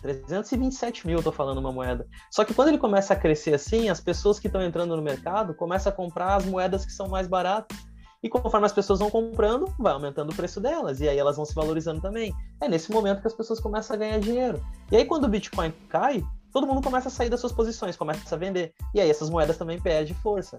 327 0.00 1.06
mil, 1.06 1.22
tô 1.22 1.32
falando 1.32 1.58
uma 1.58 1.72
moeda. 1.72 2.06
Só 2.30 2.44
que 2.44 2.54
quando 2.54 2.68
ele 2.68 2.78
começa 2.78 3.14
a 3.14 3.16
crescer 3.16 3.54
assim, 3.54 3.88
as 3.88 4.00
pessoas 4.00 4.38
que 4.38 4.46
estão 4.46 4.62
entrando 4.62 4.94
no 4.94 5.02
mercado 5.02 5.54
começam 5.54 5.90
a 5.90 5.94
comprar 5.96 6.36
as 6.36 6.44
moedas 6.44 6.84
que 6.84 6.92
são 6.92 7.08
mais 7.08 7.26
baratas. 7.26 7.76
E 8.24 8.28
conforme 8.30 8.64
as 8.64 8.72
pessoas 8.72 9.00
vão 9.00 9.10
comprando, 9.10 9.70
vai 9.78 9.92
aumentando 9.92 10.32
o 10.32 10.34
preço 10.34 10.58
delas. 10.58 10.98
E 10.98 11.06
aí 11.06 11.18
elas 11.18 11.36
vão 11.36 11.44
se 11.44 11.54
valorizando 11.54 12.00
também. 12.00 12.34
É 12.58 12.66
nesse 12.66 12.90
momento 12.90 13.20
que 13.20 13.26
as 13.26 13.34
pessoas 13.34 13.60
começam 13.60 13.94
a 13.94 13.98
ganhar 13.98 14.18
dinheiro. 14.18 14.64
E 14.90 14.96
aí 14.96 15.04
quando 15.04 15.24
o 15.24 15.28
Bitcoin 15.28 15.70
cai, 15.90 16.24
todo 16.50 16.66
mundo 16.66 16.80
começa 16.80 17.08
a 17.08 17.10
sair 17.10 17.28
das 17.28 17.40
suas 17.40 17.52
posições, 17.52 17.98
começa 17.98 18.34
a 18.34 18.38
vender. 18.38 18.72
E 18.94 19.00
aí 19.00 19.10
essas 19.10 19.28
moedas 19.28 19.58
também 19.58 19.78
perdem 19.78 20.14
força. 20.14 20.58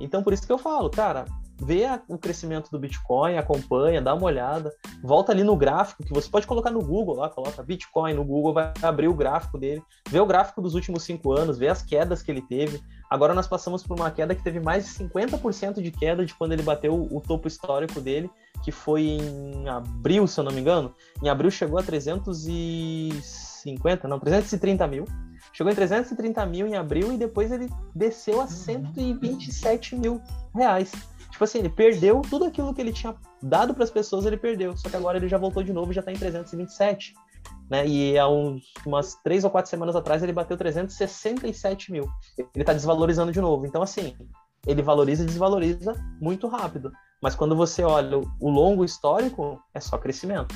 Então, 0.00 0.22
por 0.22 0.32
isso 0.32 0.46
que 0.46 0.52
eu 0.52 0.56
falo, 0.56 0.88
cara, 0.88 1.26
vê 1.60 1.84
a, 1.84 2.00
o 2.08 2.18
crescimento 2.18 2.70
do 2.70 2.78
Bitcoin, 2.78 3.36
acompanha, 3.36 4.02
dá 4.02 4.14
uma 4.14 4.24
olhada, 4.24 4.72
volta 5.02 5.32
ali 5.32 5.44
no 5.44 5.54
gráfico, 5.54 6.02
que 6.02 6.12
você 6.12 6.28
pode 6.28 6.46
colocar 6.46 6.70
no 6.70 6.82
Google 6.82 7.16
lá, 7.16 7.28
coloca 7.28 7.62
Bitcoin 7.62 8.14
no 8.14 8.24
Google, 8.24 8.52
vai 8.54 8.72
abrir 8.82 9.08
o 9.08 9.14
gráfico 9.14 9.58
dele, 9.58 9.82
vê 10.08 10.18
o 10.18 10.26
gráfico 10.26 10.60
dos 10.60 10.74
últimos 10.74 11.04
cinco 11.04 11.32
anos, 11.32 11.58
vê 11.58 11.68
as 11.68 11.82
quedas 11.82 12.22
que 12.22 12.30
ele 12.30 12.42
teve. 12.42 12.82
Agora 13.12 13.34
nós 13.34 13.46
passamos 13.46 13.82
por 13.82 14.00
uma 14.00 14.10
queda 14.10 14.34
que 14.34 14.42
teve 14.42 14.58
mais 14.58 14.86
de 14.86 14.92
50% 15.04 15.82
de 15.82 15.90
queda 15.90 16.24
de 16.24 16.34
quando 16.34 16.52
ele 16.52 16.62
bateu 16.62 16.94
o, 16.94 17.20
topo 17.20 17.46
histórico 17.46 18.00
dele, 18.00 18.30
que 18.64 18.72
foi 18.72 19.02
em 19.02 19.68
abril, 19.68 20.26
se 20.26 20.40
eu 20.40 20.44
não 20.44 20.50
me 20.50 20.62
engano. 20.62 20.94
Em 21.22 21.28
abril 21.28 21.50
chegou 21.50 21.78
a 21.78 21.82
350, 21.82 24.08
não, 24.08 24.18
330 24.18 24.86
mil. 24.86 25.04
Chegou 25.52 25.70
em 25.70 25.74
330 25.74 26.46
mil 26.46 26.66
em 26.66 26.74
abril 26.74 27.12
e 27.12 27.18
depois 27.18 27.52
ele 27.52 27.68
desceu 27.94 28.40
a 28.40 28.46
127 28.46 29.94
mil 29.94 30.18
reais. 30.54 30.90
Tipo 31.30 31.44
assim, 31.44 31.58
ele 31.58 31.68
perdeu 31.68 32.22
tudo 32.22 32.46
aquilo 32.46 32.72
que 32.72 32.80
ele 32.80 32.94
tinha 32.94 33.14
dado 33.42 33.74
para 33.74 33.84
as 33.84 33.90
pessoas, 33.90 34.24
ele 34.24 34.38
perdeu. 34.38 34.74
Só 34.74 34.88
que 34.88 34.96
agora 34.96 35.18
ele 35.18 35.28
já 35.28 35.36
voltou 35.36 35.62
de 35.62 35.74
novo 35.74 35.92
e 35.92 35.94
já 35.94 36.00
está 36.00 36.10
em 36.10 36.16
327. 36.16 37.12
Né? 37.72 37.86
E 37.86 38.18
há 38.18 38.28
uns, 38.28 38.64
umas 38.84 39.14
três 39.24 39.44
ou 39.44 39.50
quatro 39.50 39.70
semanas 39.70 39.96
atrás 39.96 40.22
ele 40.22 40.30
bateu 40.30 40.58
367 40.58 41.90
mil. 41.90 42.06
Ele 42.36 42.48
está 42.56 42.74
desvalorizando 42.74 43.32
de 43.32 43.40
novo. 43.40 43.64
Então, 43.64 43.80
assim, 43.80 44.14
ele 44.66 44.82
valoriza 44.82 45.22
e 45.22 45.26
desvaloriza 45.26 45.94
muito 46.20 46.46
rápido. 46.48 46.92
Mas 47.22 47.34
quando 47.34 47.56
você 47.56 47.82
olha 47.82 48.18
o 48.18 48.50
longo 48.50 48.84
histórico, 48.84 49.58
é 49.72 49.80
só 49.80 49.96
crescimento. 49.96 50.54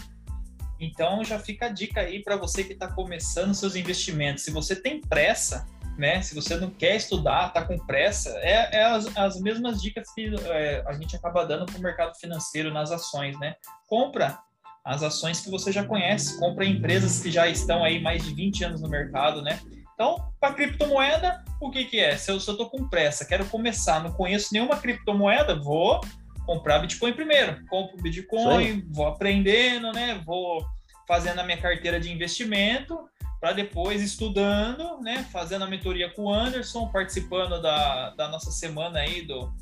Então 0.78 1.24
já 1.24 1.38
fica 1.38 1.66
a 1.66 1.68
dica 1.70 2.02
aí 2.02 2.22
para 2.22 2.36
você 2.36 2.62
que 2.62 2.74
está 2.74 2.92
começando 2.92 3.54
seus 3.54 3.74
investimentos. 3.76 4.44
Se 4.44 4.50
você 4.50 4.76
tem 4.76 5.00
pressa, 5.00 5.66
né? 5.96 6.20
Se 6.20 6.34
você 6.34 6.54
não 6.58 6.68
quer 6.68 6.96
estudar, 6.96 7.48
está 7.48 7.64
com 7.64 7.78
pressa, 7.78 8.28
é, 8.40 8.76
é 8.76 8.84
as, 8.84 9.16
as, 9.16 9.40
mesmas 9.40 9.80
dicas 9.80 10.12
que 10.12 10.34
é, 10.50 10.84
a 10.86 10.92
gente 10.92 11.16
acaba 11.16 11.46
dando 11.46 11.64
para 11.64 11.78
o 11.78 11.82
mercado 11.82 12.14
financeiro 12.18 12.70
nas 12.70 12.90
ações, 12.90 13.40
né? 13.40 13.54
Compra 13.86 14.38
as 14.86 15.02
ações 15.02 15.40
que 15.40 15.50
você 15.50 15.72
já 15.72 15.84
conhece, 15.84 16.38
compra 16.38 16.64
empresas 16.64 17.20
que 17.20 17.28
já 17.28 17.48
estão 17.48 17.82
aí 17.82 18.00
mais 18.00 18.24
de 18.24 18.32
20 18.32 18.64
anos 18.64 18.80
no 18.80 18.88
mercado, 18.88 19.42
né? 19.42 19.58
Então, 19.92 20.30
para 20.38 20.54
criptomoeda, 20.54 21.42
o 21.60 21.70
que, 21.72 21.86
que 21.86 21.98
é? 21.98 22.16
Se 22.16 22.30
eu 22.30 22.36
estou 22.36 22.70
com 22.70 22.88
pressa, 22.88 23.24
quero 23.24 23.44
começar, 23.46 24.00
não 24.00 24.12
conheço 24.12 24.52
nenhuma 24.52 24.76
criptomoeda, 24.76 25.56
vou 25.56 26.00
comprar 26.46 26.78
Bitcoin 26.78 27.12
primeiro. 27.14 27.66
Compro 27.66 28.00
Bitcoin, 28.00 28.86
vou 28.92 29.08
aprendendo, 29.08 29.92
né? 29.92 30.22
Vou 30.24 30.64
fazendo 31.08 31.40
a 31.40 31.44
minha 31.44 31.60
carteira 31.60 31.98
de 31.98 32.12
investimento 32.12 33.08
para 33.40 33.52
depois 33.52 34.00
estudando, 34.00 35.00
né? 35.00 35.26
Fazendo 35.32 35.64
a 35.64 35.68
mentoria 35.68 36.10
com 36.10 36.26
o 36.26 36.32
Anderson, 36.32 36.86
participando 36.92 37.60
da, 37.60 38.10
da 38.10 38.28
nossa 38.28 38.52
semana 38.52 39.00
aí 39.00 39.22
do, 39.22 39.52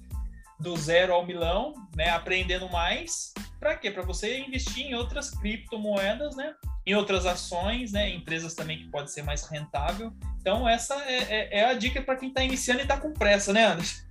do 0.59 0.77
zero 0.77 1.12
ao 1.12 1.27
milão, 1.27 1.75
né? 1.97 2.11
Aprendendo 2.11 2.69
mais. 2.71 3.33
Para 3.59 3.77
quê? 3.77 3.90
Para 3.90 4.03
você 4.03 4.38
investir 4.38 4.87
em 4.87 4.95
outras 4.95 5.31
criptomoedas, 5.31 6.37
né? 6.37 6.55
Em 6.87 6.95
outras 6.95 7.27
ações, 7.27 7.93
né? 7.93 8.11
Empresas 8.11 8.55
também 8.55 8.79
que 8.79 8.90
pode 8.90 9.11
ser 9.11 9.23
mais 9.23 9.47
rentável. 9.47 10.12
Então, 10.40 10.69
essa 10.69 10.95
é, 11.05 11.23
é, 11.23 11.61
é 11.61 11.64
a 11.64 11.75
dica 11.75 12.03
para 12.03 12.17
quem 12.17 12.29
está 12.29 12.43
iniciando 12.43 12.81
e 12.81 12.83
está 12.83 12.99
com 12.99 13.12
pressa, 13.12 13.53
né, 13.53 13.64
Anderson? 13.64 14.03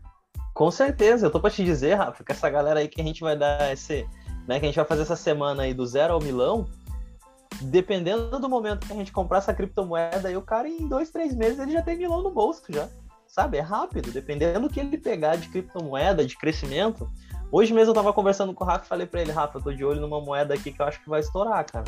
Com 0.53 0.69
certeza, 0.69 1.25
eu 1.25 1.31
tô 1.31 1.39
para 1.39 1.49
te 1.49 1.63
dizer, 1.63 1.95
Rafa, 1.95 2.23
que 2.23 2.31
essa 2.31 2.49
galera 2.49 2.79
aí 2.79 2.87
que 2.87 3.01
a 3.01 3.03
gente 3.03 3.21
vai 3.21 3.35
dar 3.35 3.73
esse, 3.73 4.07
né, 4.47 4.59
que 4.59 4.65
a 4.65 4.69
gente 4.69 4.75
vai 4.75 4.85
fazer 4.85 5.01
essa 5.01 5.15
semana 5.15 5.63
aí 5.63 5.73
do 5.73 5.85
zero 5.85 6.13
ao 6.13 6.21
milão, 6.21 6.67
dependendo 7.61 8.39
do 8.39 8.47
momento 8.47 8.85
que 8.85 8.93
a 8.93 8.95
gente 8.95 9.11
comprar 9.11 9.39
essa 9.39 9.53
criptomoeda, 9.53 10.27
aí 10.27 10.37
o 10.37 10.41
cara 10.41 10.67
em 10.67 10.87
dois, 10.87 11.09
três 11.09 11.35
meses 11.35 11.59
ele 11.59 11.71
já 11.71 11.81
tem 11.81 11.97
milão 11.97 12.21
no 12.21 12.29
bolso 12.29 12.63
já, 12.69 12.87
sabe? 13.33 13.57
É 13.57 13.61
rápido, 13.61 14.11
dependendo 14.11 14.67
do 14.67 14.69
que 14.69 14.79
ele 14.79 14.95
pegar 14.95 15.35
de 15.37 15.49
criptomoeda, 15.49 16.23
de 16.23 16.37
crescimento. 16.37 17.09
Hoje 17.51 17.73
mesmo 17.73 17.89
eu 17.89 17.95
tava 17.95 18.13
conversando 18.13 18.53
com 18.53 18.63
o 18.63 18.67
Rafa 18.67 18.85
e 18.85 18.87
falei 18.87 19.07
para 19.07 19.21
ele, 19.21 19.31
Rafa, 19.31 19.57
eu 19.57 19.63
tô 19.63 19.73
de 19.73 19.83
olho 19.83 19.99
numa 19.99 20.21
moeda 20.21 20.53
aqui 20.53 20.71
que 20.71 20.79
eu 20.79 20.85
acho 20.85 21.01
que 21.01 21.09
vai 21.09 21.19
estourar, 21.19 21.65
cara. 21.65 21.85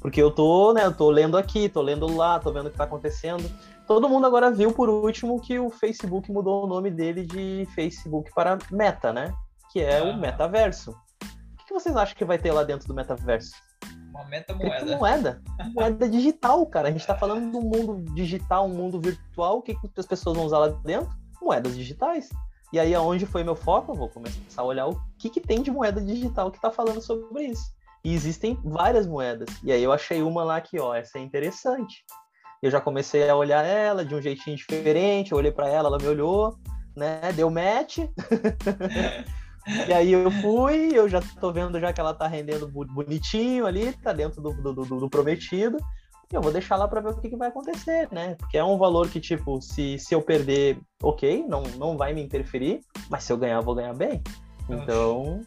Porque 0.00 0.22
eu 0.22 0.30
tô, 0.30 0.72
né, 0.72 0.84
eu 0.84 0.94
tô 0.94 1.10
lendo 1.10 1.36
aqui, 1.36 1.68
tô 1.68 1.82
lendo 1.82 2.06
lá, 2.16 2.38
tô 2.38 2.52
vendo 2.52 2.66
o 2.66 2.70
que 2.70 2.76
tá 2.76 2.84
acontecendo. 2.84 3.50
Todo 3.88 4.08
mundo 4.08 4.26
agora 4.26 4.52
viu 4.52 4.72
por 4.72 4.88
último 4.88 5.40
que 5.40 5.58
o 5.58 5.68
Facebook 5.68 6.30
mudou 6.30 6.64
o 6.64 6.66
nome 6.68 6.92
dele 6.92 7.26
de 7.26 7.66
Facebook 7.74 8.30
para 8.32 8.56
Meta, 8.70 9.12
né? 9.12 9.34
Que 9.72 9.80
é 9.80 10.00
o 10.00 10.16
metaverso. 10.16 10.92
O 10.92 11.66
que 11.66 11.74
vocês 11.74 11.96
acham 11.96 12.14
que 12.14 12.24
vai 12.24 12.38
ter 12.38 12.52
lá 12.52 12.62
dentro 12.62 12.86
do 12.86 12.94
metaverso? 12.94 13.52
Uma 14.14 14.24
metamoeda. 14.24 14.96
Moeda. 14.96 15.42
Moeda 15.74 16.08
digital, 16.08 16.64
cara. 16.66 16.88
A 16.88 16.90
gente 16.90 17.06
tá 17.06 17.16
falando 17.16 17.50
do 17.50 17.60
mundo 17.60 18.02
digital, 18.14 18.66
um 18.66 18.74
mundo 18.74 19.00
virtual. 19.00 19.58
O 19.58 19.62
que, 19.62 19.74
que 19.74 19.90
as 19.98 20.06
pessoas 20.06 20.36
vão 20.36 20.46
usar 20.46 20.58
lá 20.58 20.68
dentro? 20.68 21.10
Moedas 21.42 21.76
digitais. 21.76 22.28
E 22.72 22.78
aí, 22.78 22.94
aonde 22.94 23.26
foi 23.26 23.44
meu 23.44 23.54
foco? 23.54 23.92
Eu 23.92 23.96
vou 23.96 24.08
começar 24.08 24.62
a 24.62 24.64
olhar 24.64 24.86
o 24.86 25.00
que, 25.18 25.28
que 25.28 25.40
tem 25.40 25.62
de 25.62 25.70
moeda 25.70 26.00
digital 26.00 26.50
que 26.50 26.60
tá 26.60 26.70
falando 26.70 27.00
sobre 27.02 27.44
isso. 27.44 27.74
E 28.04 28.14
existem 28.14 28.58
várias 28.64 29.06
moedas. 29.06 29.48
E 29.62 29.72
aí 29.72 29.82
eu 29.82 29.92
achei 29.92 30.22
uma 30.22 30.44
lá 30.44 30.60
que, 30.60 30.78
ó, 30.78 30.94
essa 30.94 31.18
é 31.18 31.22
interessante 31.22 32.04
eu 32.64 32.70
já 32.70 32.80
comecei 32.80 33.28
a 33.28 33.36
olhar 33.36 33.62
ela 33.62 34.06
de 34.06 34.14
um 34.14 34.22
jeitinho 34.22 34.56
diferente, 34.56 35.32
eu 35.32 35.38
olhei 35.38 35.52
para 35.52 35.68
ela, 35.68 35.88
ela 35.88 35.98
me 35.98 36.06
olhou, 36.06 36.58
né? 36.96 37.30
Deu 37.34 37.50
match. 37.50 37.98
e 39.88 39.92
aí 39.92 40.12
eu 40.12 40.30
fui, 40.30 40.90
eu 40.94 41.08
já 41.08 41.20
tô 41.40 41.52
vendo 41.52 41.80
já 41.80 41.92
que 41.92 42.00
ela 42.00 42.14
tá 42.14 42.26
rendendo 42.26 42.68
bonitinho 42.68 43.66
ali, 43.66 43.92
tá 43.92 44.12
dentro 44.12 44.40
do, 44.42 44.52
do, 44.52 44.72
do, 44.72 45.00
do 45.00 45.10
prometido. 45.10 45.78
E 46.32 46.34
eu 46.34 46.42
vou 46.42 46.52
deixar 46.52 46.76
lá 46.76 46.88
para 46.88 47.00
ver 47.00 47.10
o 47.10 47.16
que, 47.20 47.28
que, 47.28 47.36
vai 47.36 47.48
acontecer, 47.48 48.08
né? 48.10 48.34
Porque 48.34 48.56
é 48.56 48.64
um 48.64 48.78
valor 48.78 49.08
que, 49.08 49.20
tipo, 49.20 49.60
se, 49.60 49.98
se 49.98 50.14
eu 50.14 50.22
perder, 50.22 50.78
ok, 51.02 51.44
não, 51.46 51.62
não 51.78 51.96
vai 51.96 52.12
me 52.14 52.22
interferir, 52.22 52.80
mas 53.10 53.24
se 53.24 53.32
eu 53.32 53.36
ganhar, 53.36 53.56
eu 53.56 53.62
vou 53.62 53.74
ganhar 53.74 53.94
bem. 53.94 54.22
Então, 54.68 55.42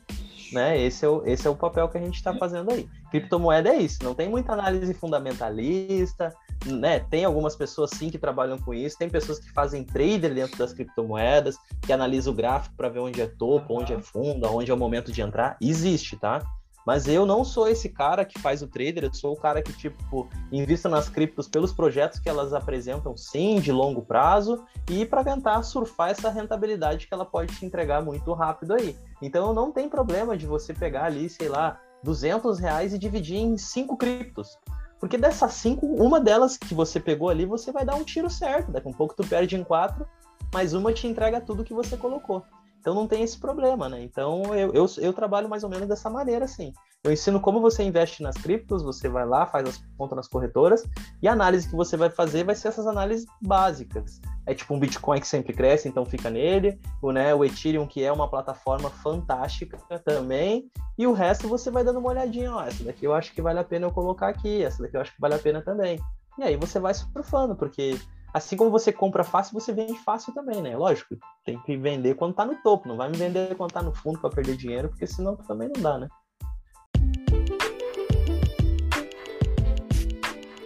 né? 0.51 0.79
Esse 0.79 1.05
é 1.05 1.09
o, 1.09 1.25
esse 1.25 1.47
é 1.47 1.49
o 1.49 1.55
papel 1.55 1.87
que 1.89 1.97
a 1.97 2.01
gente 2.01 2.15
está 2.15 2.33
fazendo 2.33 2.71
aí. 2.71 2.87
Criptomoeda 3.11 3.69
é 3.69 3.77
isso, 3.77 4.03
não 4.03 4.13
tem 4.13 4.29
muita 4.29 4.53
análise 4.53 4.93
fundamentalista, 4.93 6.33
né? 6.65 6.99
Tem 6.99 7.25
algumas 7.25 7.55
pessoas 7.55 7.91
sim 7.91 8.09
que 8.09 8.17
trabalham 8.17 8.57
com 8.57 8.73
isso, 8.73 8.97
tem 8.97 9.09
pessoas 9.09 9.39
que 9.39 9.51
fazem 9.51 9.83
trader 9.83 10.33
dentro 10.33 10.57
das 10.57 10.73
criptomoedas, 10.73 11.57
que 11.81 11.93
analisam 11.93 12.33
o 12.33 12.35
gráfico 12.35 12.75
para 12.75 12.89
ver 12.89 12.99
onde 12.99 13.21
é 13.21 13.27
topo, 13.27 13.79
onde 13.79 13.93
é 13.93 13.99
fundo, 13.99 14.47
onde 14.47 14.71
é 14.71 14.73
o 14.73 14.77
momento 14.77 15.11
de 15.11 15.21
entrar. 15.21 15.57
Existe, 15.61 16.17
tá? 16.17 16.43
Mas 16.87 17.05
eu 17.05 17.25
não 17.25 17.43
sou 17.43 17.67
esse 17.67 17.89
cara 17.89 18.23
que 18.23 18.39
faz 18.39 18.61
o 18.61 18.67
trader, 18.67 19.03
eu 19.03 19.13
sou 19.13 19.33
o 19.33 19.35
cara 19.35 19.61
que, 19.61 19.73
tipo, 19.73 20.29
invista 20.49 20.87
nas 20.87 21.09
criptos 21.09 21.45
pelos 21.45 21.73
projetos 21.73 22.17
que 22.17 22.29
elas 22.29 22.53
apresentam, 22.53 23.17
sim, 23.17 23.59
de 23.59 23.73
longo 23.73 24.01
prazo, 24.01 24.63
e 24.89 25.05
para 25.05 25.21
tentar 25.21 25.61
surfar 25.63 26.11
essa 26.11 26.29
rentabilidade 26.29 27.05
que 27.05 27.13
ela 27.13 27.25
pode 27.25 27.53
te 27.53 27.65
entregar 27.65 28.01
muito 28.01 28.31
rápido 28.31 28.73
aí. 28.73 28.95
Então 29.21 29.53
não 29.53 29.69
tem 29.69 29.89
problema 29.89 30.37
de 30.37 30.45
você 30.45 30.73
pegar 30.73 31.03
ali, 31.03 31.27
sei 31.27 31.49
lá, 31.49 31.77
200 32.05 32.57
reais 32.57 32.93
e 32.93 32.97
dividir 32.97 33.35
em 33.35 33.57
cinco 33.57 33.97
criptos. 33.97 34.57
Porque 34.97 35.17
dessas 35.17 35.55
cinco, 35.55 35.85
uma 35.85 36.21
delas 36.21 36.55
que 36.55 36.73
você 36.73 37.01
pegou 37.01 37.27
ali, 37.27 37.45
você 37.45 37.69
vai 37.69 37.83
dar 37.83 37.95
um 37.95 38.03
tiro 38.05 38.29
certo. 38.29 38.71
Daqui 38.71 38.87
a 38.87 38.91
um 38.91 38.93
pouco 38.93 39.13
tu 39.13 39.27
perde 39.27 39.57
em 39.57 39.63
quatro, 39.63 40.07
mas 40.53 40.73
uma 40.73 40.93
te 40.93 41.05
entrega 41.05 41.41
tudo 41.41 41.65
que 41.65 41.73
você 41.73 41.97
colocou. 41.97 42.45
Então 42.87 42.95
não 42.95 43.05
tem 43.05 43.21
esse 43.21 43.37
problema, 43.37 43.89
né? 43.89 44.01
Então 44.01 44.55
eu, 44.55 44.71
eu, 44.73 44.85
eu, 44.99 45.11
trabalho 45.11 45.49
mais 45.49 45.61
ou 45.61 45.69
menos 45.69 45.89
dessa 45.89 46.09
maneira, 46.09 46.45
assim. 46.45 46.71
Eu 47.03 47.11
ensino 47.11 47.37
como 47.37 47.59
você 47.59 47.83
investe 47.83 48.23
nas 48.23 48.37
criptos, 48.37 48.81
você 48.81 49.09
vai 49.09 49.25
lá, 49.25 49.45
faz 49.45 49.67
as 49.67 49.77
contas 49.97 50.15
nas 50.15 50.27
corretoras, 50.29 50.85
e 51.21 51.27
a 51.27 51.33
análise 51.33 51.67
que 51.67 51.75
você 51.75 51.97
vai 51.97 52.09
fazer 52.09 52.45
vai 52.45 52.55
ser 52.55 52.69
essas 52.69 52.87
análises 52.87 53.25
básicas. 53.41 54.21
É 54.45 54.53
tipo 54.53 54.73
um 54.73 54.79
Bitcoin 54.79 55.19
que 55.19 55.27
sempre 55.27 55.51
cresce, 55.51 55.89
então 55.89 56.05
fica 56.05 56.29
nele, 56.29 56.79
o, 57.01 57.11
né, 57.11 57.35
o 57.35 57.43
Ethereum, 57.43 57.85
que 57.85 58.01
é 58.01 58.09
uma 58.09 58.29
plataforma 58.29 58.89
fantástica 58.89 59.77
também, 60.05 60.71
e 60.97 61.05
o 61.05 61.11
resto 61.11 61.49
você 61.49 61.69
vai 61.69 61.83
dando 61.83 61.99
uma 61.99 62.11
olhadinha, 62.11 62.53
ó, 62.53 62.63
essa 62.63 62.85
daqui 62.85 63.03
eu 63.03 63.13
acho 63.13 63.33
que 63.33 63.41
vale 63.41 63.59
a 63.59 63.65
pena 63.65 63.87
eu 63.87 63.91
colocar 63.91 64.29
aqui, 64.29 64.63
essa 64.63 64.81
daqui 64.81 64.95
eu 64.95 65.01
acho 65.01 65.13
que 65.13 65.19
vale 65.19 65.35
a 65.35 65.39
pena 65.39 65.61
também. 65.61 65.99
E 66.39 66.43
aí 66.43 66.55
você 66.55 66.79
vai 66.79 66.93
surfando, 66.93 67.53
porque 67.53 67.99
assim 68.33 68.55
como 68.55 68.69
você 68.69 68.91
compra 68.91 69.23
fácil, 69.23 69.53
você 69.53 69.73
vende 69.73 69.97
fácil 69.99 70.33
também, 70.33 70.61
né? 70.61 70.75
Lógico, 70.75 71.15
tem 71.45 71.59
que 71.61 71.77
vender 71.77 72.15
quando 72.15 72.33
tá 72.33 72.45
no 72.45 72.55
topo, 72.61 72.87
não 72.87 72.97
vai 72.97 73.09
me 73.09 73.17
vender 73.17 73.55
quando 73.55 73.71
tá 73.71 73.81
no 73.81 73.93
fundo 73.93 74.19
para 74.19 74.29
perder 74.29 74.57
dinheiro, 74.57 74.89
porque 74.89 75.07
senão 75.07 75.35
também 75.35 75.69
não 75.73 75.81
dá, 75.81 75.97
né? 75.97 76.07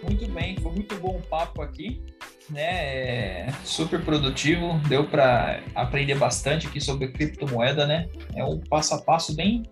Muito 0.02 0.28
bem, 0.32 0.56
foi 0.58 0.72
muito 0.72 0.94
bom 0.96 1.16
o 1.16 1.22
papo 1.22 1.62
aqui, 1.62 2.04
né? 2.50 3.46
É 3.46 3.52
super 3.64 4.04
produtivo, 4.04 4.78
deu 4.88 5.08
para 5.08 5.62
aprender 5.74 6.16
bastante 6.16 6.66
aqui 6.66 6.80
sobre 6.80 7.08
criptomoeda, 7.12 7.86
né? 7.86 8.08
É 8.34 8.44
um 8.44 8.60
passo 8.60 8.94
a 8.94 9.02
passo 9.02 9.34
bem 9.34 9.62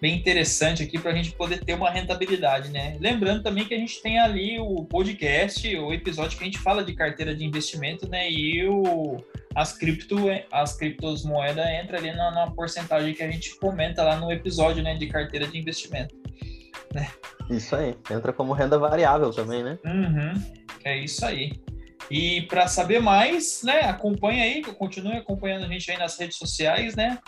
bem 0.00 0.16
interessante 0.16 0.82
aqui 0.82 0.98
para 0.98 1.10
a 1.10 1.14
gente 1.14 1.32
poder 1.32 1.64
ter 1.64 1.74
uma 1.74 1.90
rentabilidade, 1.90 2.70
né? 2.70 2.96
Lembrando 3.00 3.42
também 3.42 3.64
que 3.64 3.74
a 3.74 3.78
gente 3.78 4.00
tem 4.02 4.18
ali 4.18 4.58
o 4.58 4.84
podcast, 4.84 5.76
o 5.76 5.92
episódio 5.92 6.36
que 6.36 6.44
a 6.44 6.46
gente 6.46 6.58
fala 6.58 6.84
de 6.84 6.94
carteira 6.94 7.34
de 7.34 7.44
investimento, 7.44 8.08
né? 8.08 8.30
E 8.30 8.66
o, 8.68 9.24
as 9.54 9.72
cripto, 9.72 10.16
as 10.52 10.76
criptomoedas 10.76 11.66
entra 11.66 11.98
ali 11.98 12.12
na, 12.12 12.30
na 12.30 12.50
porcentagem 12.50 13.14
que 13.14 13.22
a 13.22 13.30
gente 13.30 13.56
comenta 13.58 14.02
lá 14.02 14.16
no 14.16 14.30
episódio, 14.30 14.82
né? 14.82 14.94
De 14.94 15.06
carteira 15.06 15.46
de 15.46 15.58
investimento. 15.58 16.14
Né? 16.94 17.08
Isso 17.50 17.74
aí, 17.76 17.96
entra 18.10 18.32
como 18.32 18.52
renda 18.52 18.78
variável 18.78 19.30
também, 19.30 19.62
né? 19.62 19.78
Uhum, 19.84 20.42
é 20.84 20.98
isso 20.98 21.24
aí. 21.24 21.52
E 22.10 22.42
para 22.42 22.68
saber 22.68 23.00
mais, 23.00 23.62
né, 23.62 23.80
acompanha 23.80 24.44
aí, 24.44 24.62
continue 24.62 25.16
acompanhando 25.16 25.64
a 25.64 25.68
gente 25.68 25.90
aí 25.90 25.98
nas 25.98 26.18
redes 26.18 26.36
sociais, 26.36 26.94
né? 26.94 27.18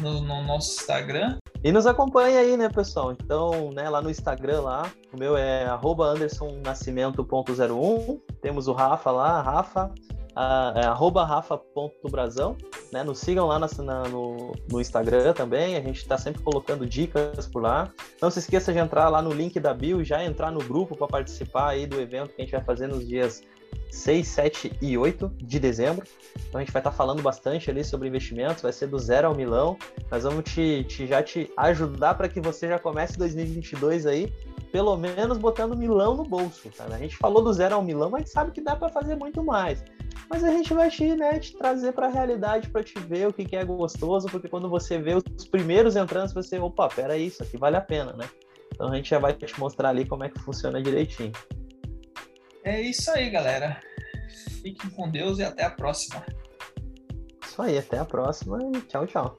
No, 0.00 0.20
no 0.20 0.42
nosso 0.42 0.80
Instagram. 0.80 1.38
E 1.66 1.72
nos 1.72 1.84
acompanha 1.84 2.38
aí, 2.38 2.56
né, 2.56 2.68
pessoal? 2.68 3.10
Então, 3.10 3.72
né, 3.72 3.90
lá 3.90 4.00
no 4.00 4.08
Instagram 4.08 4.60
lá, 4.60 4.88
o 5.12 5.18
meu 5.18 5.36
é 5.36 5.66
andersonnascimento.01. 5.66 8.20
Temos 8.40 8.68
o 8.68 8.72
Rafa 8.72 9.10
lá, 9.10 9.42
Rafa, 9.42 9.92
a, 10.36 10.72
é, 10.76 10.86
arroba 10.86 11.24
rafa.brazão, 11.24 12.56
né? 12.92 13.02
Nos 13.02 13.18
sigam 13.18 13.48
lá 13.48 13.58
na, 13.58 13.66
na, 13.78 14.04
no, 14.04 14.54
no 14.70 14.80
Instagram 14.80 15.32
também, 15.32 15.74
a 15.74 15.80
gente 15.80 15.96
está 15.96 16.16
sempre 16.16 16.40
colocando 16.40 16.86
dicas 16.86 17.48
por 17.48 17.60
lá. 17.60 17.90
Não 18.22 18.30
se 18.30 18.38
esqueça 18.38 18.72
de 18.72 18.78
entrar 18.78 19.08
lá 19.08 19.20
no 19.20 19.32
link 19.32 19.58
da 19.58 19.74
bio 19.74 20.00
e 20.00 20.04
já 20.04 20.24
entrar 20.24 20.52
no 20.52 20.60
grupo 20.60 20.96
para 20.96 21.08
participar 21.08 21.70
aí 21.70 21.84
do 21.84 22.00
evento 22.00 22.28
que 22.28 22.42
a 22.42 22.44
gente 22.44 22.52
vai 22.52 22.62
fazer 22.62 22.86
nos 22.86 23.04
dias 23.04 23.42
6, 23.90 24.28
7 24.28 24.72
e 24.80 24.98
8 24.98 25.32
de 25.36 25.58
dezembro. 25.58 26.06
Então 26.48 26.60
a 26.60 26.64
gente 26.64 26.72
vai 26.72 26.80
estar 26.80 26.90
tá 26.90 26.96
falando 26.96 27.22
bastante 27.22 27.70
ali 27.70 27.82
sobre 27.82 28.08
investimentos, 28.08 28.62
vai 28.62 28.72
ser 28.72 28.86
do 28.86 28.98
zero 28.98 29.28
ao 29.28 29.34
milão. 29.34 29.76
Nós 30.10 30.24
vamos 30.24 30.44
te, 30.44 30.84
te 30.84 31.06
já 31.06 31.22
te 31.22 31.50
ajudar 31.56 32.14
para 32.14 32.28
que 32.28 32.40
você 32.40 32.68
já 32.68 32.78
comece 32.78 33.18
2022 33.18 34.06
aí, 34.06 34.32
pelo 34.70 34.96
menos 34.96 35.38
botando 35.38 35.76
milão 35.76 36.14
no 36.14 36.24
bolso. 36.24 36.68
Cara. 36.76 36.94
A 36.94 36.98
gente 36.98 37.16
falou 37.16 37.42
do 37.42 37.52
zero 37.52 37.74
ao 37.74 37.82
milão, 37.82 38.10
mas 38.10 38.30
sabe 38.30 38.50
que 38.50 38.60
dá 38.60 38.76
para 38.76 38.90
fazer 38.90 39.16
muito 39.16 39.42
mais. 39.42 39.82
Mas 40.28 40.42
a 40.42 40.50
gente 40.50 40.74
vai 40.74 40.90
te, 40.90 41.14
né, 41.14 41.38
te 41.38 41.56
trazer 41.56 41.92
para 41.92 42.06
a 42.06 42.10
realidade 42.10 42.68
para 42.68 42.82
te 42.82 42.98
ver 42.98 43.28
o 43.28 43.32
que, 43.32 43.44
que 43.44 43.56
é 43.56 43.64
gostoso, 43.64 44.28
porque 44.28 44.48
quando 44.48 44.68
você 44.68 44.98
vê 44.98 45.14
os 45.14 45.46
primeiros 45.46 45.94
entrantes, 45.94 46.34
você, 46.34 46.58
opa, 46.58 46.88
pera 46.88 47.16
isso 47.16 47.42
aqui 47.42 47.56
vale 47.56 47.76
a 47.76 47.80
pena, 47.80 48.12
né? 48.12 48.28
Então 48.74 48.92
a 48.92 48.96
gente 48.96 49.08
já 49.08 49.18
vai 49.18 49.32
te 49.32 49.58
mostrar 49.58 49.90
ali 49.90 50.04
como 50.04 50.24
é 50.24 50.28
que 50.28 50.38
funciona 50.40 50.82
direitinho. 50.82 51.32
É 52.66 52.80
isso 52.80 53.12
aí, 53.12 53.30
galera. 53.30 53.80
Fiquem 54.60 54.90
com 54.90 55.08
Deus 55.08 55.38
e 55.38 55.44
até 55.44 55.62
a 55.62 55.70
próxima. 55.70 56.26
Isso 57.44 57.62
aí, 57.62 57.78
até 57.78 57.96
a 57.96 58.04
próxima 58.04 58.58
e 58.74 58.80
tchau, 58.82 59.06
tchau. 59.06 59.38